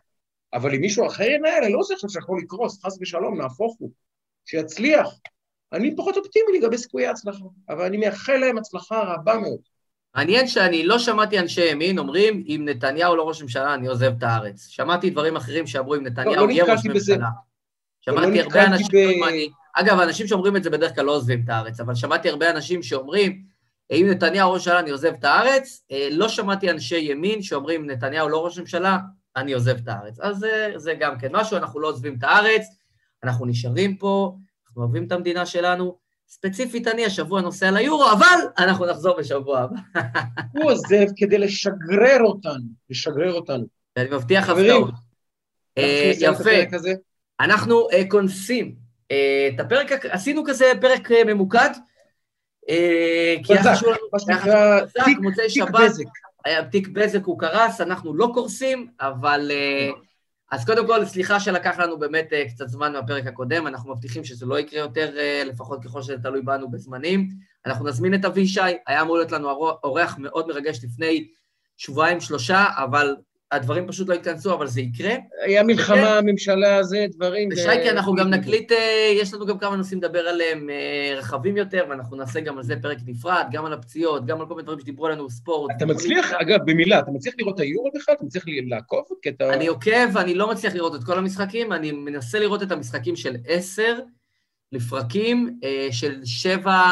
אבל 0.52 0.74
אם 0.74 0.80
מישהו 0.80 1.06
אחר 1.06 1.24
ינהל, 1.24 1.64
אני 1.64 1.72
לא 1.72 1.78
רוצה 1.78 1.94
עכשיו 1.94 2.10
שיכול 2.10 2.40
לקרוס, 2.42 2.84
חס 2.84 2.98
ושלום, 3.00 3.40
נהפוך 3.40 3.76
הוא, 3.78 3.90
שיצליח. 4.44 5.08
אני 5.72 5.96
פחות 5.96 6.16
אופטימי 6.16 6.58
לגבי 6.58 6.78
סיכויי 6.78 7.06
ההצלחה, 7.06 7.44
אבל 7.68 7.84
אני 7.84 7.96
מייחל 7.96 8.36
להם 8.36 8.58
הצלחה 8.58 9.02
רבה 9.02 9.38
מאוד. 9.38 9.58
מעניין 10.14 10.46
שאני 10.46 10.86
לא 10.86 10.98
שמעתי 10.98 11.38
אנשי 11.38 11.70
ימין 11.70 11.98
אומרים, 11.98 12.44
אם 12.46 12.62
נתניהו 12.68 13.16
לא 13.16 13.28
ראש 13.28 13.42
ממשלה, 13.42 13.74
אני 13.74 13.86
עוזב 13.86 14.12
את 14.18 14.22
הארץ. 14.22 14.66
שמעתי 14.66 15.10
דברים 15.10 15.36
אחרים 15.36 15.66
שאמרו, 15.66 15.94
אם 15.94 16.06
נתניהו 16.06 16.34
לא, 16.34 16.46
לא 16.46 16.52
יהיה 16.52 16.64
ראש 16.64 16.86
ממשלה. 16.86 17.28
שמעתי 18.02 18.40
הרבה 18.40 18.66
אנשים, 18.66 19.20
ב... 19.20 19.26
אגב, 19.74 20.00
אנשים 20.00 20.26
שאומרים 20.26 20.56
את 20.56 20.62
זה 20.62 20.70
בדרך 20.70 20.94
כלל 20.94 21.04
לא 21.04 21.12
עוזבים 21.12 21.42
את 21.44 21.48
הארץ, 21.48 21.80
אבל 21.80 21.94
שמעתי 21.94 22.28
הרבה 22.28 22.50
אנשים 22.50 22.82
שאומרים, 22.82 23.42
אם 23.90 24.06
נתניהו 24.10 24.52
ראש 24.52 24.68
ממשלה, 24.68 24.80
אני 24.80 24.90
עוזב 24.90 25.12
את 25.18 25.24
הארץ. 25.24 25.82
אה, 25.92 26.08
לא 26.10 26.28
שמעתי 26.28 26.70
אנשי 26.70 26.98
ימין 26.98 27.42
שאומרים, 27.42 27.90
נתניהו 27.90 28.28
לא 28.28 28.44
ראש 28.44 28.58
ממשלה, 28.58 28.98
אני 29.36 29.52
עוזב 29.52 29.76
את 29.76 29.88
הארץ. 29.88 30.20
אז 30.20 30.36
זה, 30.36 30.72
זה 30.76 30.94
גם 30.94 31.18
כן 31.18 31.28
משהו, 31.32 31.56
אנחנו 31.56 31.80
לא 31.80 31.88
עוזבים 31.88 32.16
את 32.18 32.24
הארץ, 32.24 32.62
אנחנו 33.24 33.46
נשארים 33.46 33.96
פה, 33.96 34.36
אנחנו 34.66 34.82
אוהבים 34.82 35.06
את 35.06 35.12
המדינה 35.12 35.46
שלנו. 35.46 35.98
ספציפית 36.28 36.88
אני 36.88 37.04
השבוע 37.04 37.40
נוסע 37.40 37.70
ליורו, 37.70 38.12
אבל 38.12 38.38
אנחנו 38.58 38.86
נחזור 38.86 39.18
בשבוע 39.18 39.60
הבא. 39.60 39.76
הוא 40.52 40.72
עוזב 40.72 41.06
כדי 41.16 41.38
לשגרר 41.38 42.20
אותנו, 42.20 42.64
לשגרר 42.90 43.32
אותנו. 43.32 43.64
אני 43.96 44.08
מבטיח 44.10 44.48
הפתעות. 44.48 44.94
אה, 45.78 46.12
יפה. 46.20 46.50
אנחנו 47.40 47.88
אה, 47.92 48.02
כונסים 48.10 48.74
את 49.54 49.60
הפרק, 49.60 49.92
עשינו 49.92 50.44
כזה 50.44 50.72
פרק 50.80 51.10
ממוקד, 51.26 51.70
אה, 52.68 53.34
כי 53.44 53.52
היה 53.52 53.74
חשוב 53.74 53.88
לנו, 53.88 54.06
מה 54.12 54.18
שנקרא 54.18 54.80
תיק 55.04 55.18
בזק. 55.70 56.04
תיק 56.70 56.88
בזק 56.88 57.24
הוא 57.24 57.38
קרס, 57.38 57.80
אנחנו 57.80 58.14
לא 58.14 58.30
קורסים, 58.34 58.88
אבל... 59.00 59.50
אה, 59.50 59.90
אז 60.50 60.64
קודם 60.64 60.86
כל, 60.86 61.04
סליחה 61.04 61.40
שלקח 61.40 61.78
לנו 61.78 61.98
באמת 61.98 62.32
אה, 62.32 62.48
קצת 62.48 62.68
זמן 62.68 62.92
מהפרק 62.92 63.26
הקודם, 63.26 63.66
אנחנו 63.66 63.92
מבטיחים 63.92 64.24
שזה 64.24 64.46
לא 64.46 64.58
יקרה 64.58 64.80
יותר, 64.80 65.14
לפחות 65.46 65.84
ככל 65.84 66.02
שזה 66.02 66.16
תלוי 66.22 66.42
בנו 66.42 66.70
בזמנים. 66.70 67.28
אנחנו 67.66 67.86
נזמין 67.86 68.14
את 68.14 68.24
אבישי, 68.24 68.60
היה 68.86 69.02
אמור 69.02 69.16
להיות 69.16 69.32
לנו 69.32 69.50
אורח 69.84 70.18
מאוד 70.18 70.48
מרגש 70.48 70.84
לפני 70.84 71.28
שבועיים-שלושה, 71.76 72.64
אבל 72.76 73.16
הדברים 73.52 73.86
פשוט 73.86 74.08
לא 74.08 74.14
התכנסו, 74.14 74.54
אבל 74.54 74.66
זה 74.66 74.80
יקרה. 74.80 75.14
היה 75.44 75.62
מלחמה, 75.62 76.20
ממשלה, 76.20 76.82
זה 76.82 77.06
דברים... 77.10 77.48
ושייקי, 77.52 77.90
אנחנו 77.90 78.14
גם 78.14 78.30
נקליט, 78.30 78.72
אה, 78.72 79.12
יש 79.20 79.34
לנו 79.34 79.46
גם 79.46 79.58
כמה 79.58 79.76
נושאים 79.76 79.98
לדבר 79.98 80.18
עליהם 80.18 80.70
אה, 80.70 81.14
רחבים 81.18 81.56
יותר, 81.56 81.84
ואנחנו 81.90 82.16
נעשה 82.16 82.40
גם 82.40 82.58
על 82.58 82.64
זה 82.64 82.74
פרק 82.82 82.98
נפרד, 83.06 83.46
גם 83.52 83.64
על 83.64 83.72
הפציעות, 83.72 84.26
גם 84.26 84.40
על 84.40 84.46
כל 84.46 84.54
מיני 84.54 84.62
דברים 84.62 84.80
שדיברו 84.80 85.06
עלינו, 85.06 85.30
ספורט. 85.30 85.70
אתה 85.76 85.86
מצליח, 85.86 86.32
אגב, 86.32 86.58
במילה, 86.66 86.98
אתה 86.98 87.10
מצליח 87.10 87.34
לראות 87.38 87.54
את 87.54 87.60
היורו 87.60 87.90
בכלל? 87.94 88.14
אתה 88.14 88.24
מצליח 88.24 88.44
לעקוב? 88.66 89.04
אני 89.40 89.66
עוקב, 89.66 90.16
אני 90.16 90.34
לא 90.34 90.50
מצליח 90.50 90.74
לראות 90.74 90.94
את 90.94 91.04
כל 91.04 91.18
המשחקים, 91.18 91.72
אני 91.72 91.92
מנסה 91.92 92.38
לראות 92.38 92.62
את 92.62 92.72
המשחקים 92.72 93.16
של 93.16 93.36
עשר, 93.46 93.98
לפרקים 94.72 95.58
אה, 95.64 95.88
של 95.90 96.24
שבע 96.24 96.82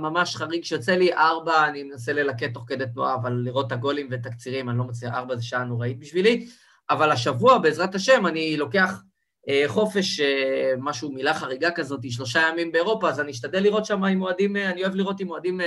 ממש 0.00 0.36
חריג 0.36 0.64
שיוצא 0.64 0.92
לי, 0.92 1.12
ארבע 1.12 1.68
אני 1.68 1.82
מנסה 1.82 2.12
ללקט 2.12 2.54
תוך 2.54 2.64
כדי 2.66 2.84
תנועה, 2.92 3.14
אבל 3.14 3.32
לראות 3.32 3.66
את 3.66 3.72
הגולים 3.72 4.08
והתקצירים, 4.10 4.68
אני 4.68 4.78
לא 4.78 4.84
מצליח, 4.84 5.14
ארבע 5.14 5.36
זה 5.36 5.42
שעה 5.42 5.64
נוראית 5.64 5.98
בשבילי, 5.98 6.46
אבל 6.90 7.10
השבוע, 7.10 7.58
בעזרת 7.58 7.94
השם, 7.94 8.26
אני 8.26 8.56
לוקח 8.56 9.00
אה, 9.48 9.64
חופש, 9.66 10.20
אה, 10.20 10.72
משהו, 10.78 11.12
מילה 11.12 11.34
חריגה 11.34 11.70
כזאת, 11.70 12.00
שלושה 12.10 12.48
ימים 12.52 12.72
באירופה, 12.72 13.08
אז 13.08 13.20
אני 13.20 13.30
אשתדל 13.30 13.62
לראות 13.62 13.84
שם 13.84 14.04
עם 14.04 14.22
אוהדים, 14.22 14.56
אני 14.56 14.82
אוהב 14.82 14.94
לראות 14.94 15.20
עם 15.20 15.30
אוהדים 15.30 15.60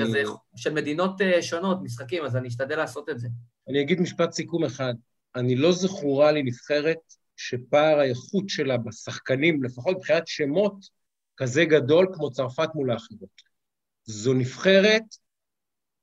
כזה 0.00 0.22
של 0.56 0.72
מדינות 0.72 1.20
שונות, 1.40 1.78
משחקים, 1.82 2.24
אז 2.24 2.36
אני 2.36 2.48
אשתדל 2.48 2.76
לעשות 2.76 3.08
את 3.08 3.18
זה. 3.18 3.28
אני 3.68 3.80
אגיד 3.80 4.00
משפט 4.00 4.32
סיכום 4.32 4.64
אחד, 4.64 4.94
אני 5.36 5.56
לא 5.56 5.72
זכורה 5.72 6.32
לי 6.32 6.42
נבחרת 6.42 7.19
שפער 7.42 7.98
האיכות 7.98 8.48
שלה 8.48 8.76
בשחקנים, 8.76 9.62
לפחות 9.62 9.96
מבחינת 9.96 10.26
שמות, 10.26 10.88
כזה 11.36 11.64
גדול 11.64 12.08
כמו 12.14 12.30
צרפת 12.30 12.68
מול 12.74 12.90
האחרות. 12.90 13.42
זו 14.04 14.34
נבחרת, 14.34 15.02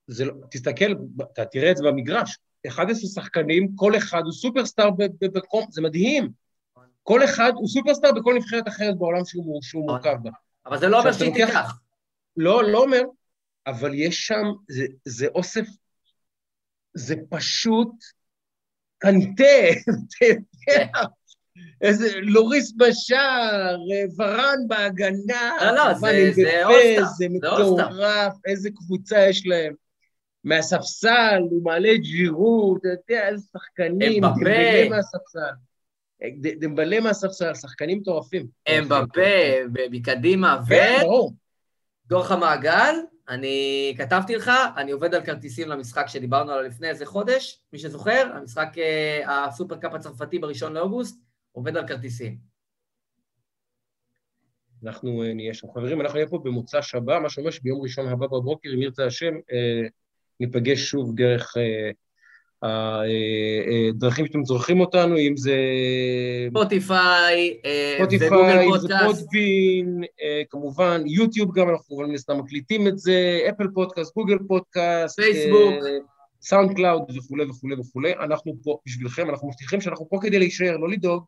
זה 0.08 0.26
לא, 0.26 0.34
תסתכל, 0.52 0.94
אתה 1.34 1.46
תראה 1.46 1.72
את 1.72 1.78
זה 1.78 1.84
במגרש, 1.84 2.38
11 2.68 3.24
שחקנים, 3.24 3.76
כל 3.76 3.98
אחד 3.98 4.22
הוא 4.24 4.32
סופרסטאר 4.32 4.90
במקום, 5.22 5.66
זה 5.70 5.82
מדהים. 5.82 6.30
כל 7.04 7.24
אחד 7.24 7.52
הוא 7.56 7.68
סופרסטאר 7.68 8.12
בכל 8.12 8.34
נבחרת 8.38 8.68
אחרת 8.68 8.98
בעולם 8.98 9.26
שהוא, 9.26 9.60
שהוא 9.62 9.86
מורכב 9.86 10.16
בה. 10.24 10.32
אבל 10.66 10.80
זה 10.80 10.88
לא 10.88 11.00
אומר 11.00 11.14
שהיא 11.14 11.34
תיקח. 11.34 11.80
לא, 12.38 12.72
לא 12.72 12.84
אומר, 12.84 13.02
אבל 13.68 13.94
יש 13.94 14.28
שם, 14.28 14.44
זה, 14.70 14.86
זה 15.06 15.28
אוסף, 15.36 15.66
זה 16.94 17.16
פשוט 17.30 17.92
קנטה, 18.98 19.44
איזה 21.82 22.20
לוריס 22.22 22.74
בשער, 22.78 23.78
ורן 24.18 24.60
בהגנה. 24.68 25.52
לא, 25.62 25.72
לא, 25.72 25.94
זה, 25.94 26.32
זה 26.34 26.66
אוסטר. 26.66 27.06
זה 27.18 27.26
מטורף, 27.30 28.34
איזה 28.46 28.70
קבוצה 28.76 29.20
יש 29.30 29.48
להם. 29.48 29.74
מהספסל, 30.44 31.42
הוא 31.50 31.64
מעלה 31.64 31.94
את 31.94 32.00
ג'ירו, 32.00 32.78
אתה 32.80 32.88
יודע, 32.88 33.28
איזה 33.28 33.48
שחקנים, 33.54 34.24
דמבלה 34.24 34.90
מהספסל. 34.90 35.40
דמבלה 36.60 37.00
מהספסל, 37.00 37.54
שחקנים 37.54 37.98
מטורפים. 37.98 38.48
אמבפה, 38.70 39.22
מקדימה, 39.92 40.60
ו... 40.68 40.70
כן. 40.70 41.06
דוח 42.08 42.32
המעגל, 42.32 42.96
אני 43.30 43.96
כתבתי 43.98 44.36
לך, 44.36 44.52
אני 44.78 44.92
עובד 44.92 45.16
על 45.16 45.26
כרטיסים 45.26 45.70
למשחק 45.70 46.06
שדיברנו 46.08 46.52
עליו 46.52 46.66
לפני 46.66 46.90
איזה 46.90 47.06
חודש, 47.06 47.62
מי 47.74 47.80
שזוכר, 47.80 48.32
המשחק 48.34 48.78
אה, 48.78 49.46
הסופרקאפ 49.46 49.94
הצרפתי 49.94 50.40
בראשון 50.40 50.74
לאוגוסט, 50.74 51.22
עובד 51.58 51.78
על 51.78 51.88
כרטיסים. 51.88 52.38
אנחנו 54.84 55.24
אה, 55.24 55.34
נהיה 55.34 55.54
שם. 55.54 55.68
חברים, 55.74 56.02
אנחנו 56.02 56.16
נהיה 56.16 56.28
פה 56.28 56.40
במוצא 56.44 56.82
שבת, 56.82 57.22
מה 57.22 57.30
שאומר 57.30 57.52
שביום 57.52 57.82
ראשון 57.82 58.08
הבא 58.08 58.28
בבוקר, 58.28 58.70
אם 58.76 58.82
ירצה 58.82 59.06
השם, 59.06 59.34
אה, 59.52 59.88
ניפגש 60.40 60.80
שוב 60.80 61.16
דרך 61.16 61.58
הדרכים 62.64 64.26
שאתם 64.26 64.44
צורכים 64.44 64.80
אותנו, 64.80 65.18
אם 65.18 65.38
זה... 65.38 65.56
ספוטיפיי, 66.50 67.62
ספוטיפיי, 67.98 68.66
אם 68.66 68.80
זה 68.80 68.88
Podbean, 69.06 70.04
כמובן, 70.50 71.02
יוטיוב 71.06 71.56
גם, 71.56 71.70
אנחנו 71.70 71.86
כמובן 71.86 72.12
מסתם 72.12 72.38
מקליטים 72.40 72.88
את 72.88 72.98
זה, 72.98 73.40
אפל 73.50 73.68
פודקאסט, 73.74 74.14
גוגל 74.16 74.38
פודקאסט, 74.48 75.20
פייסבוק. 75.20 75.74
סאונד 76.42 76.76
קלאוד 76.76 77.04
וכולי 77.18 77.46
וכולי 77.46 77.76
וכולי. 77.76 78.14
אנחנו 78.14 78.56
פה 78.64 78.78
בשבילכם, 78.86 79.30
אנחנו 79.30 79.48
מבטיחים 79.48 79.82
שאנחנו 79.82 80.10
פה 80.10 80.20
כדי 80.22 80.40
להישאר, 80.40 80.78
לא 80.78 80.90
לדאוג, 80.90 81.24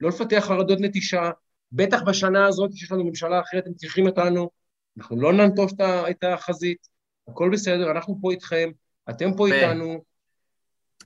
לא 0.00 0.08
לפתח 0.08 0.44
חרדות 0.48 0.80
נטישה, 0.80 1.30
בטח 1.72 2.02
בשנה 2.02 2.46
הזאת 2.46 2.70
שיש 2.74 2.92
לנו 2.92 3.04
ממשלה 3.04 3.40
אחרת, 3.40 3.66
הם 3.66 3.74
צריכים 3.74 4.06
אותנו, 4.06 4.50
אנחנו 4.98 5.20
לא 5.20 5.32
ננטוש 5.32 5.72
את 6.10 6.24
החזית, 6.24 6.88
הכל 7.28 7.50
בסדר, 7.52 7.90
אנחנו 7.90 8.18
פה 8.20 8.30
איתכם, 8.30 8.70
אתם 9.10 9.34
פה 9.36 9.46
איתנו. 9.46 10.04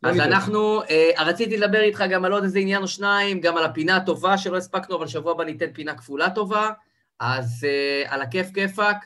אז 0.03 0.16
לא 0.16 0.24
אנחנו, 0.24 0.82
uh, 0.82 1.20
רציתי 1.20 1.57
לדבר 1.57 1.80
איתך 1.80 2.05
גם 2.11 2.24
על 2.24 2.32
עוד 2.32 2.43
איזה 2.43 2.59
עניין 2.59 2.82
או 2.82 2.89
שניים, 2.89 3.41
גם 3.41 3.57
על 3.57 3.64
הפינה 3.64 3.97
הטובה 3.97 4.39
שלא 4.39 4.57
הספקנו, 4.57 4.97
אבל 4.97 5.07
שבוע 5.07 5.32
הבא 5.32 5.45
ניתן 5.45 5.72
פינה 5.72 5.95
כפולה 5.95 6.30
טובה, 6.30 6.70
אז 7.20 7.66
uh, 7.66 8.12
על 8.12 8.22
הכיף 8.22 8.51
כיפאק. 8.55 9.05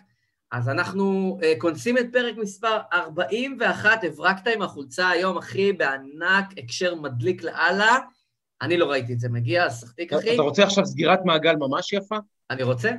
אז 0.51 0.69
אנחנו 0.69 1.39
uh, 1.41 1.61
כונסים 1.61 1.99
את 1.99 2.07
פרק 2.13 2.37
מספר 2.37 2.79
41, 2.93 4.05
הברקת 4.05 4.47
עם 4.47 4.63
החולצה 4.63 5.09
היום, 5.09 5.39
אחי, 5.39 5.73
בענק, 5.73 6.59
הקשר 6.59 6.95
מדליק 6.95 7.43
לאללה. 7.43 7.99
אני 8.63 8.77
לא 8.77 8.91
ראיתי 8.91 9.13
את 9.13 9.21
זה 9.21 9.29
מגיע, 9.29 9.65
אז 9.65 9.81
שחטיק, 9.81 10.13
אחי. 10.13 10.35
אתה 10.35 10.43
רוצה 10.43 10.63
עכשיו 10.63 10.87
סגירת 10.87 11.21
מעגל 11.25 11.57
ממש 11.57 11.93
יפה? 11.93 12.17
אני 12.51 12.63
רוצה. 12.63 12.91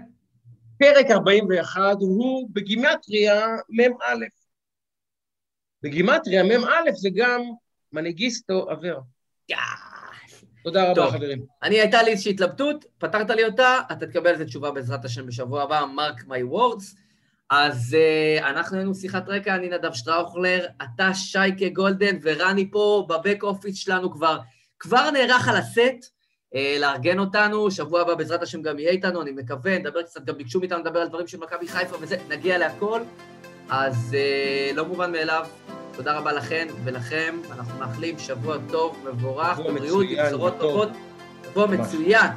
פרק 0.78 1.12
41 1.12 1.82
הוא 2.00 2.50
בגימטריה 2.54 3.48
מ"א. 3.70 4.26
בגימטריה 5.84 6.44
מ"א 6.44 6.92
זה 6.94 7.10
גם 7.16 7.42
מנגיסטו 7.94 8.72
אברה. 8.72 9.02
תודה 10.64 10.92
רבה, 10.92 11.12
חברים. 11.12 11.46
אני, 11.64 11.80
הייתה 11.80 12.04
לי 12.04 12.12
איזושהי 12.12 12.32
התלבטות, 12.32 12.86
פתרת 12.98 13.30
לי 13.30 13.46
אותה, 13.46 13.80
אתה 13.92 14.08
תקבל 14.08 14.32
איזה 14.32 14.46
תשובה 14.46 14.72
בעזרת 14.72 15.06
השם 15.06 15.28
בשבוע 15.28 15.64
הבא, 15.64 15.86
mark 15.96 16.28
my 16.28 16.44
words. 16.44 16.96
אז 17.50 17.98
אה, 18.40 18.46
אנחנו 18.46 18.78
היינו 18.78 18.96
שיחת 18.96 19.24
רקע, 19.28 19.56
אני 19.56 19.70
נדב 19.70 19.94
שטראוכלר, 19.94 20.66
אתה 20.84 21.14
שי 21.14 21.70
גולדן, 21.70 22.18
ורני 22.22 22.72
פה 22.72 23.08
ב 23.10 23.16
back 23.16 23.44
office 23.44 23.76
שלנו 23.76 24.12
כבר, 24.12 24.40
כבר 24.84 25.12
נערך 25.12 25.48
על 25.48 25.56
הסט, 25.56 25.80
uh, 26.56 26.58
לארגן 26.80 27.20
אותנו, 27.20 27.72
שבוע 27.72 28.02
הבא 28.02 28.16
בעזרת 28.16 28.44
השם 28.44 28.62
גם 28.62 28.80
יהיה 28.80 28.92
איתנו, 28.92 29.22
אני 29.22 29.32
מקווה, 29.32 29.80
נדבר 29.80 30.04
קצת, 30.04 30.26
גם 30.26 30.38
ביקשו 30.38 30.60
מאיתנו 30.60 30.80
לדבר 30.80 31.00
על 31.00 31.08
דברים 31.08 31.28
של 31.28 31.40
מכבי 31.40 31.68
חיפה 31.68 31.96
וזה, 32.02 32.18
נגיע 32.30 32.58
להכל. 32.58 33.02
אז 33.70 34.16
uh, 34.16 34.76
לא 34.76 34.86
מובן 34.86 35.12
מאליו, 35.12 35.48
תודה 35.96 36.18
רבה 36.18 36.34
לכן 36.34 36.68
ולכם, 36.84 37.40
אנחנו 37.52 37.80
מאחלים 37.80 38.20
שבוע 38.20 38.58
טוב, 38.72 39.06
מבורך, 39.14 39.60
בבריאות, 39.60 40.06
עם 40.10 40.26
בשורות 40.26 40.54
טובות, 40.60 40.90
שבוע 41.44 41.68
מצוין. 41.68 42.32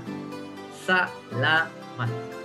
סלמת. 0.86 2.36